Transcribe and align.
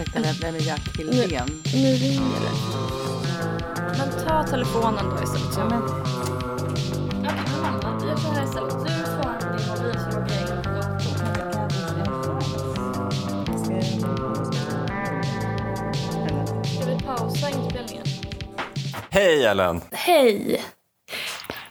ursäkta, 0.00 0.20
vem 0.42 0.54
är 0.54 0.60
Jack 0.60 0.98
Hildén? 0.98 1.62
Nu 1.74 1.94
ringer 1.94 2.40
det. 2.40 2.52
Men 3.98 4.26
ta 4.26 4.46
telefonen 4.46 5.10
då 5.10 5.22
istället. 5.22 5.54
Så. 5.54 5.60
Men, 5.60 5.82
Okej, 5.82 7.44
men 7.52 7.62
mamma, 7.62 7.98
vi 8.02 8.08
gör 8.08 8.16
så 8.16 8.28
här 8.28 8.44
istället. 8.44 8.70
Du 8.70 8.88
svarar 9.04 9.40
på 9.40 9.46
din 9.56 9.68
mobil 9.68 10.00
så 10.00 10.18
loggar 10.18 10.34
jag 10.40 10.48
in 10.56 10.62
på 10.62 10.70
datorn. 10.70 11.16
Ska 16.74 16.84
vi 16.84 17.02
pausa 17.02 17.50
inspelningen? 17.50 18.06
Hej 19.10 19.44
Ellen! 19.46 19.80
Hej! 19.92 20.64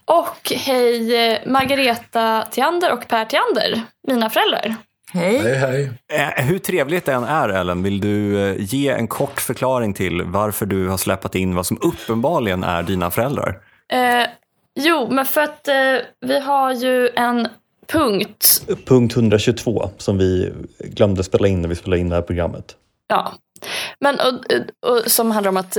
Och 0.05 0.51
hej 0.55 1.43
Margareta 1.45 2.47
Theander 2.51 2.91
och 2.91 3.07
Per 3.07 3.25
Theander, 3.25 3.81
mina 4.07 4.29
föräldrar. 4.29 4.75
Hej. 5.13 5.37
Hej, 5.37 5.55
hej. 5.55 5.91
Eh, 6.13 6.45
Hur 6.45 6.59
trevligt 6.59 7.05
det 7.05 7.13
än 7.13 7.23
är 7.23 7.49
Ellen, 7.49 7.83
vill 7.83 7.99
du 7.99 8.49
eh, 8.49 8.55
ge 8.57 8.89
en 8.89 9.07
kort 9.07 9.41
förklaring 9.41 9.93
till 9.93 10.23
varför 10.23 10.65
du 10.65 10.87
har 10.87 10.97
släpat 10.97 11.35
in 11.35 11.55
vad 11.55 11.65
som 11.65 11.77
uppenbarligen 11.81 12.63
är 12.63 12.83
dina 12.83 13.11
föräldrar? 13.11 13.59
Eh, 13.91 14.27
jo, 14.79 15.07
men 15.11 15.25
för 15.25 15.41
att 15.41 15.67
eh, 15.67 15.75
vi 16.21 16.39
har 16.39 16.73
ju 16.73 17.09
en 17.15 17.47
punkt 17.87 18.61
Punkt 18.85 19.15
122 19.15 19.89
som 19.97 20.17
vi 20.17 20.53
glömde 20.79 21.23
spela 21.23 21.47
in 21.47 21.61
när 21.61 21.69
vi 21.69 21.75
spelade 21.75 21.99
in 21.99 22.09
det 22.09 22.15
här 22.15 22.21
programmet. 22.21 22.75
Ja. 23.07 23.33
Men, 23.99 24.15
och, 24.19 24.33
och, 24.89 25.11
som 25.11 25.31
handlar 25.31 25.49
om 25.49 25.57
att 25.57 25.77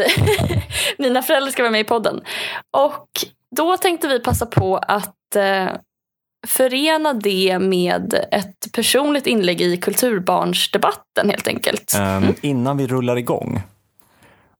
mina 0.99 1.23
föräldrar 1.23 1.51
ska 1.51 1.63
vara 1.63 1.73
med 1.73 1.81
i 1.81 1.85
podden. 1.85 2.21
Och 2.71 3.09
då 3.57 3.77
tänkte 3.77 4.09
vi 4.09 4.21
passa 4.21 4.47
på 4.47 4.77
att 4.77 5.37
eh, 5.37 5.69
förena 6.47 7.15
det 7.15 7.59
med 7.59 8.15
ett 8.33 8.73
personligt 8.73 9.27
inlägg 9.27 9.61
i 9.61 9.77
kulturbarnsdebatten 9.77 11.31
helt 11.31 11.49
enkelt. 11.49 11.95
Ehm, 11.99 12.25
Innan 12.41 12.77
vi 12.77 12.87
rullar 12.87 13.17
igång, 13.17 13.63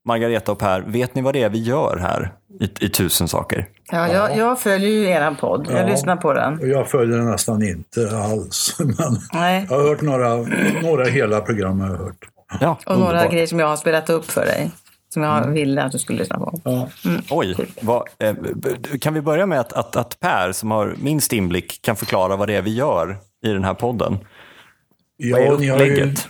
Margareta 0.07 0.53
och 0.53 0.59
Per, 0.59 0.81
vet 0.81 1.15
ni 1.15 1.23
vad 1.23 1.35
det 1.35 1.43
är 1.43 1.49
vi 1.49 1.59
gör 1.59 1.97
här 1.97 2.33
i, 2.61 2.85
i 2.87 2.89
Tusen 2.89 3.29
saker? 3.29 3.67
Ja, 3.93 4.09
jag, 4.13 4.37
jag 4.37 4.61
följer 4.61 4.89
ju 4.91 5.05
eran 5.07 5.37
podd. 5.37 5.67
Jag 5.71 5.83
Ja. 5.83 5.87
lyssnar 5.87 6.17
på 6.17 6.33
den. 6.33 6.59
Och 6.61 6.69
jag 6.69 6.91
följer 6.91 7.17
den 7.19 7.27
nästan 7.31 7.63
inte 7.63 8.17
alls. 8.19 8.77
Men 8.79 8.97
Nej. 9.33 9.67
jag 9.71 9.77
har 9.79 9.89
hört 9.89 10.01
några, 10.01 10.37
några 10.83 11.05
hela 11.05 11.41
program. 11.41 11.81
Har 11.81 11.91
jag 11.91 11.97
hört. 11.99 12.29
Ja, 12.61 12.79
Och 12.87 12.99
några 12.99 13.11
underbart. 13.11 13.33
grejer 13.33 13.47
som 13.47 13.59
jag 13.59 13.67
har 13.67 13.77
spelat 13.77 14.11
upp 14.11 14.31
för 14.31 14.45
dig. 14.47 14.71
Som 15.13 15.23
jag 15.23 15.51
ville 15.51 15.83
att 15.83 15.93
du 15.93 15.99
skulle 15.99 16.19
lyssna 16.19 16.39
på. 16.39 16.61
Ja. 16.65 16.89
Oj, 17.31 17.57
vad, 17.81 18.09
eh, 18.19 18.35
kan 19.01 19.15
vi 19.15 19.21
börja 19.21 19.47
med 19.47 19.61
att, 19.61 19.73
att, 19.73 19.97
att 19.97 20.21
Per, 20.21 20.53
som 20.53 20.71
har 20.71 20.95
minst 21.03 21.33
inblick, 21.33 21.83
kan 21.83 21.97
förklara 21.97 22.37
vad 22.37 22.49
det 22.49 22.55
är 22.55 22.63
vi 22.63 22.75
gör 22.75 23.17
i 23.45 23.49
den 23.49 23.65
här 23.65 23.75
podden? 23.75 24.19
Vad 25.17 25.41
är 25.41 25.45
Ja, 25.45 25.57
ni, 25.59 25.69
har 25.69 25.79
ju, 25.79 25.93
upplägget? 25.93 26.29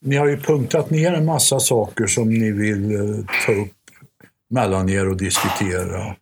ni 0.00 0.16
har 0.16 0.26
ju 0.26 0.36
punktat 0.36 0.90
ner 0.90 1.12
en 1.12 1.24
massa 1.24 1.60
saker 1.60 2.06
som 2.06 2.28
ni 2.28 2.52
vill 2.52 2.94
eh, 2.94 3.24
ta 3.46 3.52
upp 3.52 3.72
mellan 4.50 4.88
er 4.88 5.08
och 5.08 5.16
diskutera. 5.16 6.16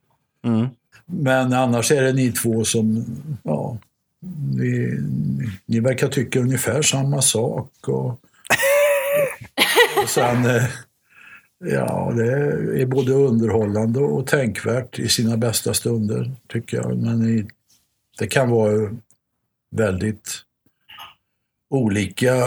Mm. 0.45 0.67
Men 1.07 1.53
annars 1.53 1.93
är 1.93 2.03
det 2.03 2.13
ni 2.13 2.33
två 2.33 2.65
som, 2.65 3.05
ja, 3.43 3.77
ni, 4.55 5.01
ni, 5.39 5.51
ni 5.67 5.81
verkar 5.81 6.09
tycka 6.09 6.41
ungefär 6.41 6.83
samma 6.83 7.23
sak. 7.23 7.71
Och, 7.87 8.09
och 10.03 10.09
sen, 10.09 10.45
eh, 10.45 10.65
ja, 11.65 12.13
det 12.17 12.33
är 12.83 12.87
både 12.87 13.13
underhållande 13.13 14.01
och 14.01 14.27
tänkvärt 14.27 14.99
i 14.99 15.09
sina 15.09 15.37
bästa 15.37 15.75
stunder, 15.75 16.33
tycker 16.47 16.77
jag. 16.77 16.97
Men 16.97 17.49
det 18.19 18.27
kan 18.27 18.51
vara 18.51 18.91
väldigt 19.71 20.43
olika, 21.71 22.47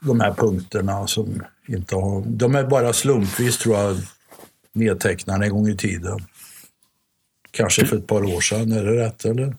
de 0.00 0.20
här 0.20 0.32
punkterna 0.32 1.06
som 1.06 1.42
inte 1.68 1.94
har, 1.94 2.22
de 2.26 2.54
är 2.54 2.64
bara 2.64 2.92
slumpvis 2.92 3.58
tror 3.58 3.76
jag 3.76 3.96
nedtecknade 4.72 5.44
en 5.44 5.52
gång 5.52 5.68
i 5.68 5.76
tiden. 5.76 6.18
Kanske 7.50 7.86
för 7.86 7.96
ett 7.96 8.06
par 8.06 8.24
år 8.24 8.40
sedan, 8.40 8.72
är 8.72 8.84
det 8.84 9.06
rätt 9.06 9.24
eller? 9.24 9.56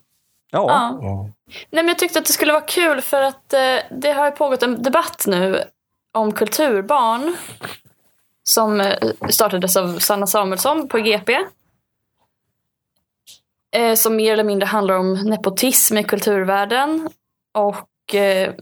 Ja, 0.50 0.66
Ja. 0.68 0.98
Ja. 1.02 1.30
Nej, 1.70 1.82
men 1.82 1.88
jag 1.88 1.98
tyckte 1.98 2.18
att 2.18 2.26
det 2.26 2.32
skulle 2.32 2.52
vara 2.52 2.64
kul 2.64 3.00
för 3.00 3.22
att 3.22 3.52
eh, 3.52 3.98
det 4.00 4.12
har 4.12 4.26
ju 4.26 4.30
pågått 4.30 4.62
en 4.62 4.82
debatt 4.82 5.24
nu 5.26 5.62
om 6.12 6.32
kulturbarn 6.32 7.36
som 8.42 8.80
eh, 8.80 8.96
startades 9.30 9.76
av 9.76 9.98
Sanna 9.98 10.26
Samuelsson 10.26 10.88
på 10.88 10.98
GP. 10.98 11.38
Eh, 13.76 13.94
som 13.94 14.16
mer 14.16 14.32
eller 14.32 14.44
mindre 14.44 14.66
handlar 14.66 14.94
om 14.94 15.14
nepotism 15.14 15.98
i 15.98 16.04
kulturvärlden 16.04 17.08
och 17.52 18.14
eh, 18.14 18.54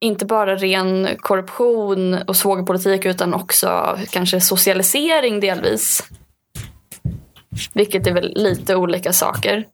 inte 0.00 0.26
bara 0.26 0.56
ren 0.56 1.08
korruption 1.20 2.14
och 2.14 2.36
svågerpolitik 2.36 3.06
utan 3.06 3.34
också 3.34 3.98
kanske 4.10 4.40
socialisering 4.40 5.40
delvis. 5.40 6.04
Vilket 7.74 8.06
är 8.06 8.12
väl 8.12 8.32
lite 8.36 8.76
olika 8.76 9.12
saker. 9.12 9.66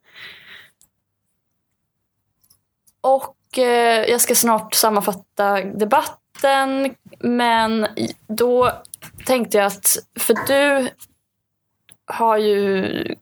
Och 3.00 3.36
jag 4.08 4.20
ska 4.20 4.34
snart 4.34 4.74
sammanfatta 4.74 5.60
debatten. 5.60 6.94
Men 7.20 7.86
då 8.26 8.72
tänkte 9.26 9.58
jag 9.58 9.66
att, 9.66 9.98
för 10.18 10.34
du 10.46 10.88
har 12.06 12.38
ju 12.38 13.14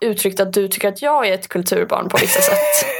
uttryckt 0.00 0.40
att 0.40 0.52
du 0.52 0.68
tycker 0.68 0.88
att 0.88 1.02
jag 1.02 1.28
är 1.28 1.34
ett 1.34 1.48
kulturbarn 1.48 2.08
på 2.08 2.16
vissa 2.16 2.40
sätt. 2.40 2.56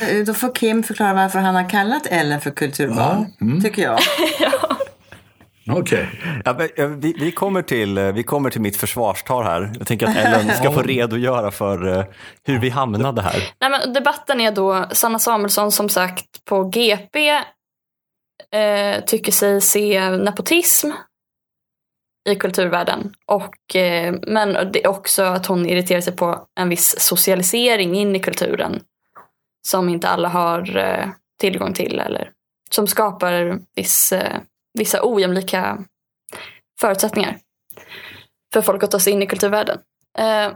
Eh, 0.00 0.24
Då 0.26 0.34
får 0.34 0.54
Kim 0.54 0.82
förklara 0.82 1.14
varför 1.14 1.38
han 1.38 1.54
har 1.54 1.70
kallat 1.70 2.06
Ellen 2.06 2.40
för 2.40 2.50
kulturbarn. 2.50 3.26
Ja, 3.38 3.46
mm. 3.46 3.62
Tycker 3.62 3.82
jag. 3.82 3.98
Okej. 5.70 6.08
Ja, 6.44 6.52
men, 6.58 6.68
eh, 6.76 6.86
vi, 6.86 7.14
vi, 7.20 7.32
kommer 7.32 7.62
till, 7.62 7.98
eh, 7.98 8.12
vi 8.12 8.22
kommer 8.22 8.50
till 8.50 8.60
mitt 8.60 8.76
försvarstal 8.76 9.44
här. 9.44 9.72
Jag 9.78 9.86
tänker 9.86 10.06
att 10.06 10.16
Ellen 10.16 10.56
ska 10.56 10.72
få 10.72 10.82
redogöra 10.82 11.50
för 11.50 12.06
hur 12.44 12.58
vi 12.58 12.70
hamnade 12.70 13.22
här. 13.22 13.42
Nej, 13.60 13.70
men 13.70 13.92
debatten 13.92 14.40
är 14.40 14.52
då 14.52 14.86
Sanna 14.92 15.18
Samuelsson 15.18 15.72
som 15.72 15.88
sagt 15.88 16.44
på 16.44 16.64
GP 16.64 17.30
eh, 18.52 19.04
tycker 19.06 19.32
sig 19.32 19.60
se 19.60 20.10
nepotism 20.10 20.90
i 22.28 22.34
kulturvärlden. 22.34 23.14
Och, 23.26 23.76
eh, 23.76 24.14
men 24.26 24.72
det 24.72 24.84
är 24.84 24.88
också 24.88 25.22
att 25.22 25.46
hon 25.46 25.66
irriterar 25.66 26.00
sig 26.00 26.16
på 26.16 26.46
en 26.60 26.68
viss 26.68 27.00
socialisering 27.00 27.94
in 27.94 28.16
i 28.16 28.20
kulturen 28.20 28.80
som 29.68 29.88
inte 29.88 30.08
alla 30.08 30.28
har 30.28 30.76
eh, 30.76 31.08
tillgång 31.40 31.74
till 31.74 31.98
eller 31.98 32.30
som 32.70 32.86
skapar 32.86 33.58
viss, 33.74 34.12
eh, 34.12 34.40
vissa 34.74 35.00
ojämlika 35.02 35.84
förutsättningar 36.80 37.38
för 38.52 38.62
folk 38.62 38.82
att 38.82 38.90
ta 38.90 38.98
sig 39.00 39.12
in 39.12 39.22
i 39.22 39.26
kulturvärlden. 39.26 39.78
Eh, 40.18 40.52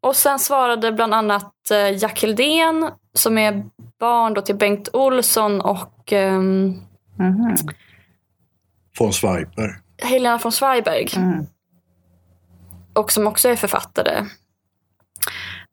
och 0.00 0.16
sen 0.16 0.38
svarade 0.38 0.92
bland 0.92 1.14
annat 1.14 1.70
eh, 1.70 1.96
Jack 1.96 2.22
Hildén 2.22 2.90
som 3.14 3.38
är 3.38 3.64
barn 3.98 4.34
då 4.34 4.40
till 4.40 4.56
Bengt 4.56 4.88
Olsson 4.92 5.60
och 5.60 6.12
ehm, 6.12 6.86
Mhm. 7.18 7.56
Von 8.98 9.12
Schweiper. 9.12 9.80
Helena 9.98 10.38
von 10.38 10.52
Zweiberg. 10.52 11.08
Mm. 11.16 11.46
Och 12.92 13.12
som 13.12 13.26
också 13.26 13.48
är 13.48 13.56
författare. 13.56 14.24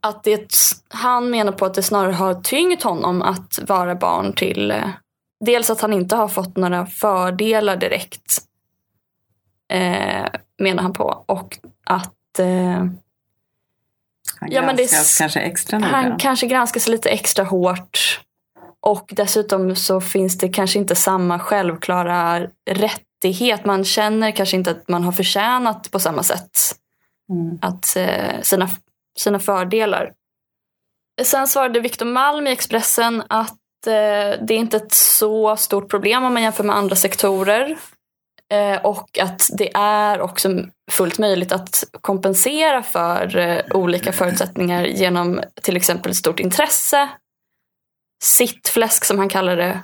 Att 0.02 0.24
det, 0.24 0.56
han 0.90 1.30
menar 1.30 1.52
på 1.52 1.66
att 1.66 1.74
det 1.74 1.84
snarare 1.84 2.14
har 2.14 2.34
tyngt 2.34 2.84
honom 2.84 3.22
att 3.22 3.60
vara 3.68 3.96
barn 3.96 4.34
till 4.34 4.72
eh, 4.72 4.90
dels 5.46 5.70
att 5.70 5.82
han 5.82 5.94
inte 5.94 6.16
har 6.16 6.28
fått 6.28 6.58
några 6.58 6.86
fördelar 6.86 7.78
direkt. 7.78 8.38
Eh, 9.72 10.26
menar 10.60 10.84
han 10.84 10.94
på. 10.94 11.24
Och 11.26 11.58
att 11.84 12.40
eh, 12.40 12.48
Han 14.40 14.52
Ja, 14.52 14.62
men 14.62 14.76
det 14.76 14.92
kanske 15.20 15.40
extra 15.40 15.80
noga. 15.80 15.92
Han 15.92 16.18
kanske 16.18 16.48
granskas 16.48 16.88
lite 16.88 17.10
extra 17.10 17.46
hårt. 17.46 18.20
Och 18.80 19.10
dessutom 19.16 19.76
så 19.76 20.02
finns 20.02 20.38
det 20.38 20.50
kanske 20.50 20.80
inte 20.80 20.96
samma 20.96 21.40
självklara 21.40 22.48
rättighet. 23.24 23.66
Man 23.66 23.84
känner 23.84 24.32
kanske 24.32 24.58
inte 24.58 24.72
att 24.72 24.90
man 24.90 25.04
har 25.04 25.12
förtjänat 25.12 25.92
på 25.92 26.00
samma 26.00 26.24
sätt 26.24 26.80
Mm. 27.30 27.60
att, 27.62 27.96
eh, 27.96 28.42
sina, 28.42 28.70
sina 29.18 29.40
fördelar. 29.40 30.14
Sen 31.22 31.48
svarade 31.48 31.80
Victor 31.80 32.06
Malm 32.06 32.48
i 32.48 32.52
Expressen 32.52 33.24
att 33.30 33.88
eh, 33.88 34.46
det 34.46 34.54
är 34.54 34.58
inte 34.58 34.78
ett 34.78 34.94
så 34.94 35.56
stort 35.56 35.90
problem 35.90 36.24
om 36.24 36.34
man 36.34 36.44
jämför 36.44 36.64
med 36.64 36.76
andra 36.76 36.96
sektorer. 36.96 37.78
Eh, 38.52 38.86
och 38.86 39.20
att 39.20 39.50
det 39.58 39.72
är 39.76 40.22
också 40.22 40.50
fullt 40.92 41.20
möjligt 41.20 41.52
att 41.52 41.84
kompensera 42.02 42.84
för 42.84 43.38
eh, 43.38 43.62
olika 43.74 44.12
förutsättningar 44.12 44.84
genom 44.86 45.42
till 45.62 45.78
exempel 45.78 46.12
ett 46.12 46.18
stort 46.18 46.40
intresse, 46.40 47.10
sittfläsk 48.24 49.06
som 49.06 49.20
han 49.20 49.30
kallar 49.30 49.58
det. 49.58 49.82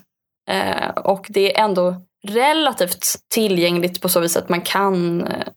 Och 0.95 1.25
det 1.29 1.55
är 1.55 1.63
ändå 1.63 1.95
relativt 2.27 3.05
tillgängligt 3.27 4.01
på 4.01 4.09
så 4.09 4.19
vis 4.19 4.37
att 4.37 4.49
man 4.49 4.61
kan 4.61 5.27
eh, 5.27 5.47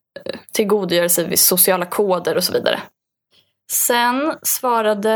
tillgodogöra 0.52 1.08
sig 1.08 1.28
vid 1.28 1.38
sociala 1.38 1.86
koder 1.86 2.36
och 2.36 2.44
så 2.44 2.52
vidare. 2.52 2.80
Sen 3.70 4.34
svarade, 4.42 5.08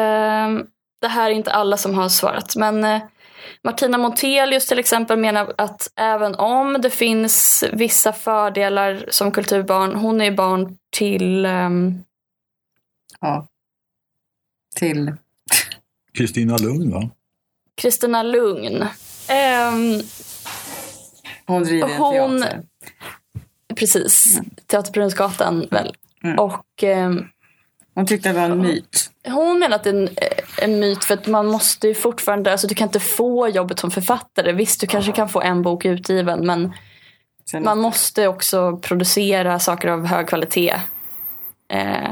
det 1.01 1.09
här 1.09 1.31
är 1.31 1.35
inte 1.35 1.53
alla 1.53 1.77
som 1.77 1.95
har 1.95 2.09
svarat, 2.09 2.57
men 2.57 2.85
eh, 2.85 3.03
Martina 3.63 3.99
Montelius 3.99 4.67
till 4.67 4.79
exempel 4.79 5.19
menar 5.19 5.55
att 5.59 5.93
även 5.97 6.35
om 6.35 6.77
det 6.83 6.91
finns 6.91 7.65
vissa 7.73 8.13
fördelar 8.13 9.07
som 9.09 9.33
kulturbarn, 9.33 9.95
hon 9.95 10.21
är 10.21 10.31
barn 10.31 10.79
till 10.91 11.47
um, 11.47 12.05
Ja. 13.21 13.47
Till... 14.75 15.13
Kristina 16.13 16.57
Lugn, 16.57 16.91
va? 16.91 17.11
Kristina 17.75 18.23
Lugn. 18.23 18.83
Um, 18.83 20.03
Hon 21.47 21.63
driver 21.65 21.89
en 21.89 21.97
Hon- 21.97 22.41
teater. 22.41 22.63
precis, 23.75 24.41
Teater 24.67 24.93
på 24.93 24.93
Brunnsgatan 24.93 25.67
väl. 25.71 25.95
Mm. 26.25 26.39
Och 26.39 26.83
um, 26.83 27.29
Hon 27.95 28.07
tyckte 28.07 28.29
det 28.29 28.35
var 28.35 28.43
en 28.43 28.59
myt. 28.63 29.11
hon 29.29 29.59
menar 29.59 29.77
att 29.77 29.85
det 29.85 29.91
är 29.91 29.95
en, 29.95 30.09
en 30.63 30.81
myt 30.81 31.05
för 31.05 31.15
att 31.15 31.27
man 31.27 31.47
måste 31.47 31.89
ju 31.89 31.95
fortfarande, 31.95 32.53
alltså 32.53 32.67
du 32.67 32.75
kan 32.75 32.89
inte 32.89 33.01
få 33.01 33.49
jobbet 33.49 33.79
som 33.79 33.91
författare. 33.91 34.53
Visst, 34.53 34.81
du 34.81 34.87
kanske 34.87 35.13
kan 35.13 35.29
få 35.29 35.41
en 35.41 35.63
bok 35.63 35.85
utgiven 35.85 36.47
men 36.47 36.73
Sen 37.51 37.63
man 37.65 37.79
måste 37.81 38.29
också 38.29 38.77
producera 38.77 39.59
saker 39.59 39.89
av 39.89 40.07
hög 40.07 40.29
kvalitet. 40.29 40.75
Eh, 41.73 42.11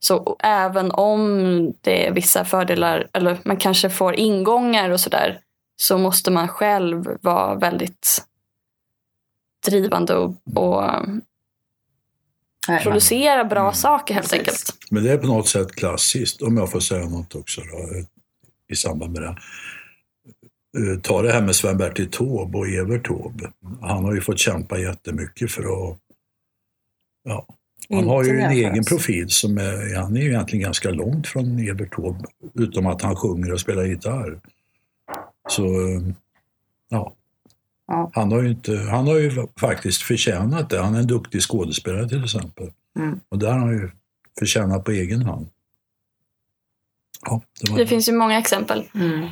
så 0.00 0.36
även 0.40 0.90
om 0.90 1.72
det 1.80 2.06
är 2.06 2.12
vissa 2.12 2.44
fördelar, 2.44 3.08
eller 3.12 3.38
man 3.44 3.56
kanske 3.56 3.90
får 3.90 4.14
ingångar 4.14 4.90
och 4.90 5.00
sådär, 5.00 5.40
så 5.82 5.98
måste 5.98 6.30
man 6.30 6.48
själv 6.48 7.18
vara 7.20 7.54
väldigt 7.54 8.24
drivande 9.66 10.14
och, 10.14 10.34
och 10.54 10.82
Nej. 12.68 12.82
producera 12.82 13.44
bra 13.44 13.60
Mm. 13.60 13.74
saker 13.74 14.14
helt 14.14 14.30
Precis. 14.30 14.38
enkelt. 14.38 14.76
Men 14.90 15.04
det 15.04 15.12
är 15.12 15.18
på 15.18 15.26
något 15.26 15.48
sätt 15.48 15.72
klassiskt, 15.72 16.42
om 16.42 16.56
jag 16.56 16.70
får 16.70 16.80
säga 16.80 17.08
något 17.08 17.34
också 17.34 17.60
då, 17.60 17.88
i 18.72 18.76
samband 18.76 19.12
med 19.12 19.22
det. 19.22 19.36
Eh, 20.92 21.00
Ta 21.00 21.22
det 21.22 21.32
här 21.32 21.42
med 21.42 21.54
Sven-Bertil 21.56 22.10
Taube 22.10 22.58
och 22.58 22.68
Evert 22.68 23.06
Taube. 23.06 23.52
Han 23.80 24.04
har 24.04 24.14
ju 24.14 24.20
fått 24.20 24.38
kämpa 24.38 24.78
jättemycket 24.78 25.50
för 25.50 25.62
att... 25.62 25.98
Ja, 27.24 27.46
han 27.88 27.98
Inte 27.98 28.10
har 28.10 28.24
ju 28.24 28.40
en 28.40 28.50
egen 28.50 28.84
profil 28.84 29.30
som 29.30 29.58
är, 29.58 29.96
han 29.96 30.16
är 30.16 30.20
ju 30.20 30.28
egentligen 30.28 30.62
ganska 30.62 30.90
långt 30.90 31.26
från 31.26 31.58
Evert 31.58 31.94
Taube, 31.96 32.24
utom 32.54 32.86
att 32.86 33.02
han 33.02 33.16
sjunger 33.16 33.52
och 33.52 33.60
spelar 33.60 33.84
gitarr. 33.84 34.40
Så, 35.48 35.64
eh, 35.64 36.00
ja. 36.88 37.12
Ja. 37.86 38.10
Han 38.14 38.32
har, 38.32 38.42
ju 38.42 38.48
inte, 38.48 38.76
han 38.76 39.06
har 39.06 39.16
ju 39.16 39.46
faktiskt 39.60 40.02
förtjänat 40.02 40.70
det. 40.70 40.80
Han 40.80 40.94
är 40.94 40.98
en 40.98 41.06
duktig 41.06 41.42
skådespelare 41.42 42.08
till 42.08 42.24
exempel. 42.24 42.72
Mm. 42.98 43.20
Och 43.28 43.38
där 43.38 43.52
har 43.52 43.58
han 43.58 43.72
ju 43.72 43.90
förtjänat 44.38 44.84
på 44.84 44.90
egen 44.90 45.22
hand. 45.22 45.48
Ja, 47.26 47.42
det 47.60 47.70
var 47.70 47.78
Det 47.78 47.86
finns 47.86 48.08
ju 48.08 48.12
många 48.12 48.38
exempel. 48.38 48.84
Mm. 48.94 49.28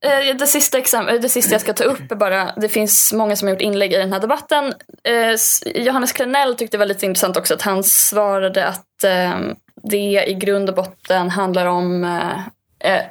Eh, 0.00 0.36
Det 0.38 0.46
sista, 0.46 0.78
exempel, 0.78 1.20
det 1.22 1.28
sista 1.28 1.52
jag 1.52 1.60
ska 1.60 1.72
ta 1.72 1.84
upp 1.84 2.12
är 2.12 2.16
bara, 2.16 2.54
det 2.54 2.68
finns 2.68 3.12
många 3.12 3.36
som 3.36 3.48
har 3.48 3.54
gjort 3.54 3.62
inlägg 3.62 3.92
i 3.92 3.96
den 3.96 4.12
här 4.12 4.20
debatten. 4.20 4.74
Eh, 5.04 5.82
Johannes 5.84 6.12
Klenell 6.12 6.54
tyckte 6.54 6.76
det 6.76 6.78
var 6.78 6.86
lite 6.86 7.06
intressant 7.06 7.36
också 7.36 7.54
att 7.54 7.62
han 7.62 7.84
svarade 7.84 8.68
att 8.68 9.04
eh, 9.04 9.40
det 9.82 10.24
i 10.28 10.34
grund 10.34 10.68
och 10.68 10.74
botten 10.74 11.30
handlar 11.30 11.66
om 11.66 12.04
eh, 12.04 12.46
eh, 12.92 13.04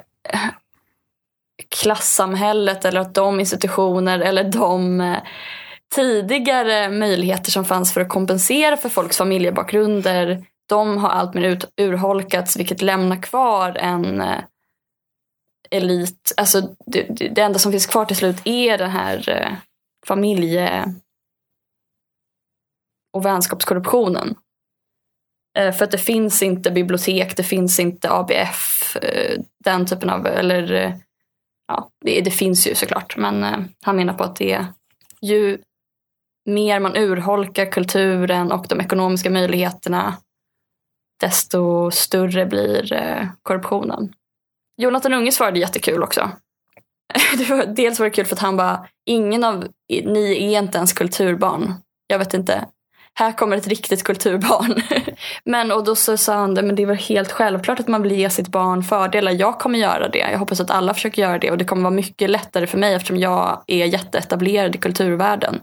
klassamhället 1.72 2.84
eller 2.84 3.00
att 3.00 3.14
de 3.14 3.40
institutioner 3.40 4.20
eller 4.20 4.44
de 4.44 5.00
eh, 5.00 5.22
tidigare 5.94 6.90
möjligheter 6.90 7.50
som 7.50 7.64
fanns 7.64 7.94
för 7.94 8.00
att 8.00 8.08
kompensera 8.08 8.76
för 8.76 8.88
folks 8.88 9.18
familjebakgrunder 9.18 10.44
de 10.68 10.98
har 10.98 11.08
alltmer 11.08 11.42
ut, 11.42 11.72
urholkats 11.76 12.56
vilket 12.56 12.82
lämnar 12.82 13.22
kvar 13.22 13.76
en 13.76 14.20
eh, 14.20 14.38
elit. 15.70 16.32
Alltså 16.36 16.74
det, 16.86 17.02
det 17.34 17.42
enda 17.42 17.58
som 17.58 17.72
finns 17.72 17.86
kvar 17.86 18.04
till 18.04 18.16
slut 18.16 18.36
är 18.44 18.78
den 18.78 18.90
här 18.90 19.28
eh, 19.28 19.52
familje 20.06 20.94
och 23.12 23.24
vänskapskorruptionen. 23.24 24.34
För 25.54 25.84
att 25.84 25.90
det 25.90 25.98
finns 25.98 26.42
inte 26.42 26.70
bibliotek, 26.70 27.36
det 27.36 27.42
finns 27.42 27.80
inte 27.80 28.10
ABF, 28.10 28.96
den 29.64 29.86
typen 29.86 30.10
av, 30.10 30.26
eller 30.26 30.96
ja, 31.72 31.90
det, 32.04 32.20
det 32.20 32.30
finns 32.30 32.66
ju 32.66 32.74
såklart. 32.74 33.16
Men 33.16 33.44
eh, 33.44 33.58
han 33.82 33.96
menar 33.96 34.14
på 34.14 34.24
att 34.24 34.36
det 34.36 34.52
är 34.52 34.66
ju 35.20 35.58
mer 36.50 36.80
man 36.80 36.96
urholkar 36.96 37.72
kulturen 37.72 38.52
och 38.52 38.66
de 38.68 38.80
ekonomiska 38.80 39.30
möjligheterna 39.30 40.16
desto 41.20 41.90
större 41.90 42.46
blir 42.46 42.92
eh, 42.92 43.26
korruptionen. 43.42 44.14
Jonathan 44.76 45.14
Unge 45.14 45.32
svarade 45.32 45.58
jättekul 45.58 46.02
också. 46.02 46.30
Det 47.38 47.50
var, 47.50 47.66
dels 47.66 47.98
var 47.98 48.06
det 48.06 48.10
kul 48.10 48.26
för 48.26 48.36
att 48.36 48.42
han 48.42 48.56
bara, 48.56 48.88
ingen 49.06 49.44
av 49.44 49.66
ni 49.88 50.54
är 50.54 50.58
inte 50.58 50.78
ens 50.78 50.92
kulturbarn. 50.92 51.74
Jag 52.06 52.18
vet 52.18 52.34
inte. 52.34 52.66
Här 53.14 53.32
kommer 53.32 53.56
ett 53.56 53.66
riktigt 53.66 54.02
kulturbarn. 54.02 54.82
men 55.44 55.72
och 55.72 55.84
då 55.84 55.96
så 55.96 56.16
sa 56.16 56.34
han 56.34 56.54
det, 56.54 56.62
men 56.62 56.76
det 56.76 56.86
var 56.86 56.94
helt 56.94 57.32
självklart 57.32 57.80
att 57.80 57.88
man 57.88 58.02
vill 58.02 58.12
ge 58.12 58.30
sitt 58.30 58.48
barn 58.48 58.82
fördelar. 58.82 59.32
Jag 59.32 59.58
kommer 59.58 59.78
göra 59.78 60.08
det. 60.08 60.18
Jag 60.18 60.38
hoppas 60.38 60.60
att 60.60 60.70
alla 60.70 60.94
försöker 60.94 61.22
göra 61.22 61.38
det 61.38 61.50
och 61.50 61.58
det 61.58 61.64
kommer 61.64 61.82
vara 61.82 61.94
mycket 61.94 62.30
lättare 62.30 62.66
för 62.66 62.78
mig 62.78 62.94
eftersom 62.94 63.18
jag 63.18 63.64
är 63.66 63.86
jätteetablerad 63.86 64.74
i 64.74 64.78
kulturvärlden. 64.78 65.60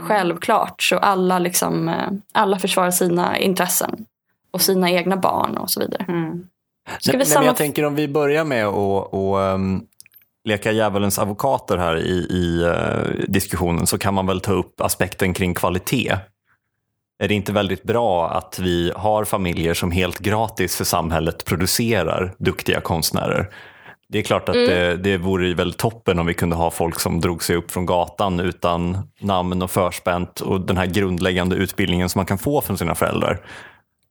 Självklart, 0.00 0.82
så 0.82 0.98
alla, 0.98 1.38
liksom, 1.38 1.88
eh, 1.88 2.10
alla 2.32 2.58
försvarar 2.58 2.90
sina 2.90 3.38
intressen 3.38 4.06
och 4.50 4.60
sina 4.60 4.90
egna 4.90 5.16
barn 5.16 5.56
och 5.56 5.70
så 5.70 5.80
vidare. 5.80 6.04
Mm. 6.08 6.48
Ska 6.98 7.12
vi 7.12 7.18
Nej, 7.18 7.26
men 7.26 7.36
sammanf- 7.36 7.46
jag 7.46 7.56
tänker 7.56 7.84
om 7.84 7.94
vi 7.94 8.08
börjar 8.08 8.44
med 8.44 8.66
att 8.66 8.74
och, 9.12 9.38
um, 9.38 9.86
leka 10.44 10.72
djävulens 10.72 11.18
advokater 11.18 11.78
här 11.78 11.96
i, 11.96 12.26
i 12.30 12.62
eh, 12.62 13.24
diskussionen 13.28 13.86
så 13.86 13.98
kan 13.98 14.14
man 14.14 14.26
väl 14.26 14.40
ta 14.40 14.52
upp 14.52 14.80
aspekten 14.80 15.34
kring 15.34 15.54
kvalitet. 15.54 16.16
Är 17.22 17.28
det 17.28 17.34
inte 17.34 17.52
väldigt 17.52 17.82
bra 17.82 18.30
att 18.30 18.58
vi 18.58 18.92
har 18.96 19.24
familjer 19.24 19.74
som 19.74 19.90
helt 19.90 20.18
gratis 20.18 20.76
för 20.76 20.84
samhället 20.84 21.44
producerar 21.44 22.34
duktiga 22.38 22.80
konstnärer? 22.80 23.50
Det 24.08 24.18
är 24.18 24.22
klart 24.22 24.48
att 24.48 24.54
Mm. 24.54 24.68
det, 24.68 24.96
det 24.96 25.16
vore 25.18 25.54
väl 25.54 25.72
toppen 25.72 26.18
om 26.18 26.26
vi 26.26 26.34
kunde 26.34 26.56
ha 26.56 26.70
folk 26.70 27.00
som 27.00 27.20
drog 27.20 27.42
sig 27.44 27.56
upp 27.56 27.70
från 27.70 27.86
gatan 27.86 28.40
utan 28.40 28.98
namn 29.20 29.62
och 29.62 29.70
förspänt 29.70 30.40
och 30.40 30.60
den 30.60 30.76
här 30.76 30.86
grundläggande 30.86 31.56
utbildningen 31.56 32.08
som 32.08 32.18
man 32.18 32.26
kan 32.26 32.38
få 32.38 32.60
från 32.60 32.78
sina 32.78 32.94
föräldrar 32.94 33.40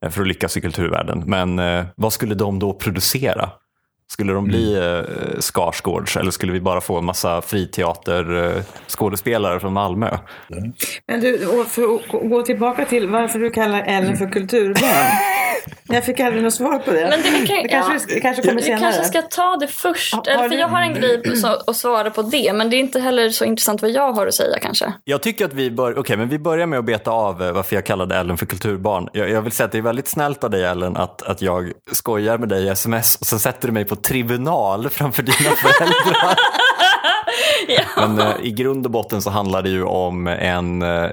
eh, 0.04 0.10
för 0.10 0.20
att 0.22 0.28
lyckas 0.28 0.56
i 0.56 0.60
kulturvärlden. 0.60 1.22
Men 1.26 1.58
eh, 1.58 1.84
vad 1.96 2.12
skulle 2.12 2.34
de 2.34 2.58
då 2.58 2.72
producera? 2.72 3.50
Skulle 4.12 4.32
de 4.32 4.44
bli 4.44 4.74
eh, 4.76 5.40
Skarsgårds 5.40 6.16
eller 6.16 6.30
skulle 6.30 6.52
vi 6.52 6.60
bara 6.60 6.80
få 6.80 6.98
en 6.98 7.04
massa 7.04 7.42
friteater 7.42 8.44
eh, 8.56 8.62
skådespelare 8.88 9.60
från 9.60 9.72
Malmö? 9.72 10.18
Men 11.08 11.20
du, 11.20 11.46
och 11.46 11.66
för 11.66 11.82
att 11.94 12.30
gå- 12.30 12.42
tillbaka 12.42 12.84
till 12.84 13.08
varför 13.08 13.38
du 13.38 13.50
kallar 13.50 13.82
Ellen 13.82 14.16
för 14.16 14.26
kulturbarn. 14.30 15.06
Jag 15.84 16.04
fick 16.04 16.20
aldrig 16.20 16.42
något 16.42 16.54
svar 16.54 16.78
på 16.78 16.90
det. 16.90 17.06
Men 17.10 17.22
det, 17.22 17.46
kan, 17.46 17.62
det 17.62 17.68
kanske, 17.68 17.92
ja, 17.94 18.14
det 18.14 18.20
kanske 18.20 18.42
kommer 18.42 18.60
senare. 18.62 18.80
kanske 18.80 19.04
ska 19.04 19.22
ta 19.22 19.56
det 19.56 19.66
först. 19.68 20.14
Har- 20.14 20.28
eller 20.28 20.42
för 20.42 20.48
du- 20.48 20.56
jag 20.56 20.68
har 20.68 20.80
en 20.80 20.94
grej 20.94 21.22
att 21.66 21.76
svara 21.76 22.10
på 22.10 22.22
det. 22.22 22.52
Men 22.52 22.70
det 22.70 22.76
är 22.76 22.78
inte 22.78 23.00
heller 23.00 23.28
så 23.30 23.44
intressant 23.44 23.82
vad 23.82 23.90
jag 23.90 24.12
har 24.12 24.26
att 24.26 24.34
säga 24.34 24.58
kanske. 24.62 24.92
Jag 25.04 25.22
tycker 25.22 25.44
att 25.44 25.52
vi 25.52 25.70
bör, 25.70 25.98
okay, 25.98 26.16
men 26.16 26.28
vi 26.28 26.38
börjar 26.38 26.66
med 26.66 26.78
att 26.78 26.84
beta 26.84 27.10
av 27.10 27.42
eh, 27.42 27.52
varför 27.52 27.76
jag 27.76 27.86
kallade 27.86 28.16
Ellen 28.16 28.36
för 28.36 28.46
kulturbarn. 28.46 29.08
Jag, 29.12 29.30
jag 29.30 29.42
vill 29.42 29.52
säga 29.52 29.64
att 29.64 29.72
det 29.72 29.78
är 29.78 29.82
väldigt 29.82 30.08
snällt 30.08 30.44
av 30.44 30.50
dig 30.50 30.64
Ellen 30.64 30.96
att, 30.96 31.22
att 31.22 31.42
jag 31.42 31.72
skojar 31.92 32.38
med 32.38 32.48
dig 32.48 32.64
i 32.64 32.68
sms 32.68 33.16
och 33.20 33.26
sen 33.26 33.38
sätter 33.38 33.68
du 33.68 33.72
mig 33.74 33.84
på 33.84 33.96
tribunal 34.04 34.88
framför 34.90 35.22
dina 35.22 35.50
föräldrar. 35.50 36.36
ja. 37.68 37.82
Men 37.96 38.18
eh, 38.18 38.34
i 38.42 38.50
grund 38.50 38.86
och 38.86 38.92
botten 38.92 39.22
så 39.22 39.30
handlar 39.30 39.62
det 39.62 39.68
ju 39.70 39.82
om 39.84 40.26
en, 40.26 40.82
eh, 40.82 41.10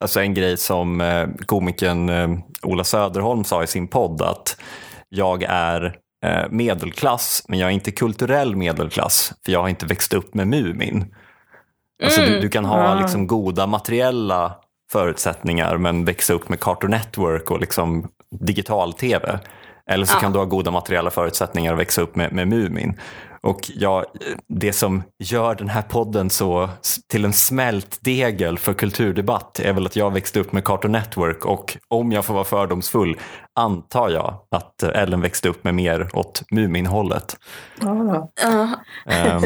alltså 0.00 0.20
en 0.20 0.34
grej 0.34 0.56
som 0.56 1.00
eh, 1.00 1.28
komikern 1.46 2.08
eh, 2.08 2.28
Ola 2.62 2.84
Söderholm 2.84 3.44
sa 3.44 3.62
i 3.62 3.66
sin 3.66 3.88
podd 3.88 4.22
att 4.22 4.56
jag 5.08 5.42
är 5.42 5.96
eh, 6.26 6.42
medelklass 6.50 7.44
men 7.48 7.58
jag 7.58 7.68
är 7.70 7.74
inte 7.74 7.90
kulturell 7.90 8.56
medelklass 8.56 9.32
för 9.44 9.52
jag 9.52 9.60
har 9.60 9.68
inte 9.68 9.86
växt 9.86 10.14
upp 10.14 10.34
med 10.34 10.48
Mumin. 10.48 11.14
Alltså 12.04 12.20
du, 12.20 12.40
du 12.40 12.48
kan 12.48 12.64
ha 12.64 12.88
Ah. 12.88 13.00
liksom 13.00 13.26
goda 13.26 13.66
materiella 13.66 14.54
förutsättningar 14.92 15.76
men 15.76 16.04
växa 16.04 16.32
upp 16.32 16.48
med 16.48 16.60
Cartoon 16.60 16.90
Network 16.90 17.50
och 17.50 17.60
liksom 17.60 18.08
digital-tv. 18.40 19.38
Eller 19.86 20.04
så 20.04 20.14
Ja. 20.16 20.20
kan 20.20 20.32
du 20.32 20.38
ha 20.38 20.46
goda 20.46 20.70
materiella 20.70 21.10
förutsättningar 21.10 21.72
och 21.72 21.78
växa 21.80 22.02
upp 22.02 22.16
med, 22.16 22.32
med 22.32 22.48
Mumin. 22.48 23.00
Och 23.42 23.60
ja, 23.74 24.04
det 24.48 24.72
som 24.72 25.02
gör 25.18 25.54
den 25.54 25.68
här 25.68 25.82
podden 25.82 26.30
så 26.30 26.68
till 27.08 27.24
en 27.24 27.32
smältdegel 27.32 28.58
för 28.58 28.72
kulturdebatt 28.72 29.60
är 29.60 29.72
väl 29.72 29.86
att 29.86 29.96
jag 29.96 30.12
växte 30.12 30.40
upp 30.40 30.52
med 30.52 30.64
Cartoon 30.64 30.92
Network 30.92 31.44
och 31.44 31.76
om 31.88 32.12
jag 32.12 32.24
får 32.24 32.34
vara 32.34 32.44
fördomsfull 32.44 33.18
antar 33.54 34.10
jag 34.10 34.34
att 34.50 34.82
Ellen 34.82 35.20
växte 35.20 35.48
upp 35.48 35.64
med 35.64 35.74
mer 35.74 36.08
åt 36.12 36.42
Mumin-hållet. 36.50 37.36
Ja, 37.80 38.30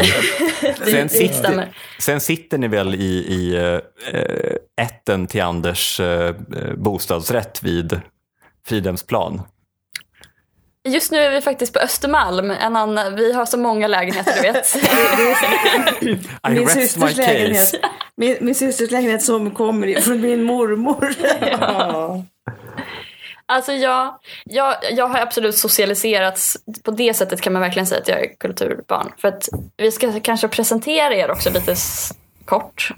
det, 0.63 0.75
sen, 0.91 1.09
sitter, 1.09 1.75
sen 2.01 2.21
sitter 2.21 2.59
ni 2.59 2.69
väl 2.69 2.95
i, 2.95 3.05
i 3.15 3.57
eh, 3.57 4.85
ätten 4.85 5.27
till 5.27 5.43
Anders 5.43 6.01
eh, 6.01 6.35
bostadsrätt 6.77 7.63
vid 7.63 8.01
Fridhemsplan? 8.67 9.43
Just 10.89 11.13
nu 11.13 11.19
är 11.19 11.31
vi 11.31 11.41
faktiskt 11.41 11.73
på 11.73 11.79
Östermalm. 11.79 12.51
En 12.51 12.77
annan, 12.77 13.15
vi 13.17 13.33
har 13.33 13.47
så 13.47 13.59
många 13.59 13.87
lägenheter 13.89 14.35
du 14.35 14.41
vet. 14.43 14.77
I 16.49 16.51
Min 16.51 16.65
rest 16.69 16.77
my 16.77 16.83
systers 16.83 17.17
case. 17.17 17.33
lägenhet. 17.33 17.75
Min, 18.17 18.37
min 18.41 18.55
systers 18.55 18.91
lägenhet 18.91 19.23
som 19.23 19.51
kommer 19.51 20.01
från 20.01 20.21
min 20.21 20.43
mormor. 20.43 21.15
Ja. 21.41 22.25
Alltså 23.47 23.73
jag, 23.73 24.19
jag, 24.45 24.75
jag 24.93 25.09
har 25.09 25.19
absolut 25.21 25.57
socialiserats. 25.57 26.57
På 26.83 26.91
det 26.91 27.15
sättet 27.15 27.41
kan 27.41 27.53
man 27.53 27.63
verkligen 27.63 27.87
säga 27.87 28.01
att 28.01 28.09
jag 28.09 28.21
är 28.21 28.35
kulturbarn. 28.39 29.13
För 29.19 29.29
att 29.29 29.49
vi 29.77 29.91
ska 29.91 30.21
kanske 30.21 30.49
presentera 30.49 31.15
er 31.15 31.31
också 31.31 31.51
lite 31.51 31.75
kort. 32.45 32.89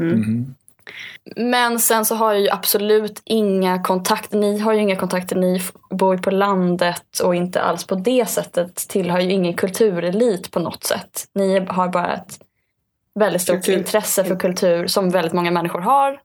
Men 1.36 1.78
sen 1.78 2.04
så 2.04 2.14
har 2.14 2.32
jag 2.32 2.42
ju 2.42 2.50
absolut 2.50 3.22
inga 3.24 3.82
kontakter. 3.82 4.38
Ni 4.38 4.58
har 4.58 4.72
ju 4.72 4.80
inga 4.80 4.96
kontakter. 4.96 5.36
Ni 5.36 5.62
bor 5.90 6.16
ju 6.16 6.22
på 6.22 6.30
landet 6.30 7.18
och 7.24 7.34
inte 7.34 7.62
alls 7.62 7.84
på 7.86 7.94
det 7.94 8.26
sättet 8.28 8.76
tillhör 8.76 9.20
ju 9.20 9.30
ingen 9.32 9.54
kulturelit 9.54 10.50
på 10.50 10.60
något 10.60 10.84
sätt. 10.84 11.24
Ni 11.34 11.66
har 11.68 11.88
bara 11.88 12.14
ett 12.14 12.40
väldigt 13.14 13.42
stort 13.42 13.54
Kultur. 13.56 13.78
intresse 13.78 14.24
för 14.24 14.36
kultur 14.36 14.86
som 14.86 15.10
väldigt 15.10 15.32
många 15.32 15.50
människor 15.50 15.80
har. 15.80 16.20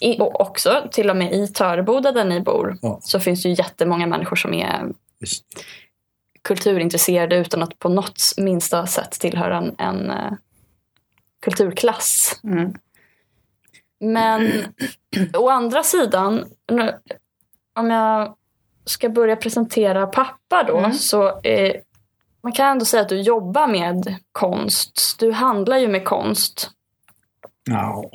I, 0.00 0.20
och 0.20 0.40
också 0.40 0.88
till 0.92 1.10
och 1.10 1.16
med 1.16 1.32
i 1.32 1.46
Töreboda 1.48 2.12
där 2.12 2.24
ni 2.24 2.40
bor 2.40 2.78
Ja. 2.82 2.98
så 3.02 3.20
finns 3.20 3.42
det 3.42 3.48
ju 3.48 3.54
jättemånga 3.54 4.06
människor 4.06 4.36
som 4.36 4.54
är 4.54 4.86
Visst. 5.20 5.44
kulturintresserade 6.42 7.36
utan 7.36 7.62
att 7.62 7.78
på 7.78 7.88
något 7.88 8.22
minsta 8.36 8.86
sätt 8.86 9.10
tillhöra 9.10 9.56
en, 9.58 9.74
en 9.78 10.10
eh, 10.10 10.32
kulturklass. 11.42 12.40
Mm. 12.44 12.74
Men 14.00 14.52
å 15.34 15.48
andra 15.50 15.82
sidan, 15.82 16.44
nu, 16.72 16.94
om 17.74 17.90
jag 17.90 18.34
ska 18.84 19.08
börja 19.08 19.36
presentera 19.36 20.06
pappa 20.06 20.62
då, 20.68 20.78
Mm. 20.78 20.92
så 20.94 21.40
eh, 21.40 21.74
man 22.42 22.52
kan 22.52 22.66
ändå 22.70 22.84
säga 22.84 23.02
att 23.02 23.08
du 23.08 23.20
jobbar 23.20 23.68
med 23.68 24.16
konst. 24.32 25.16
Du 25.18 25.32
handlar 25.32 25.78
ju 25.78 25.88
med 25.88 26.04
konst. 26.04 26.70
Ja, 27.64 28.10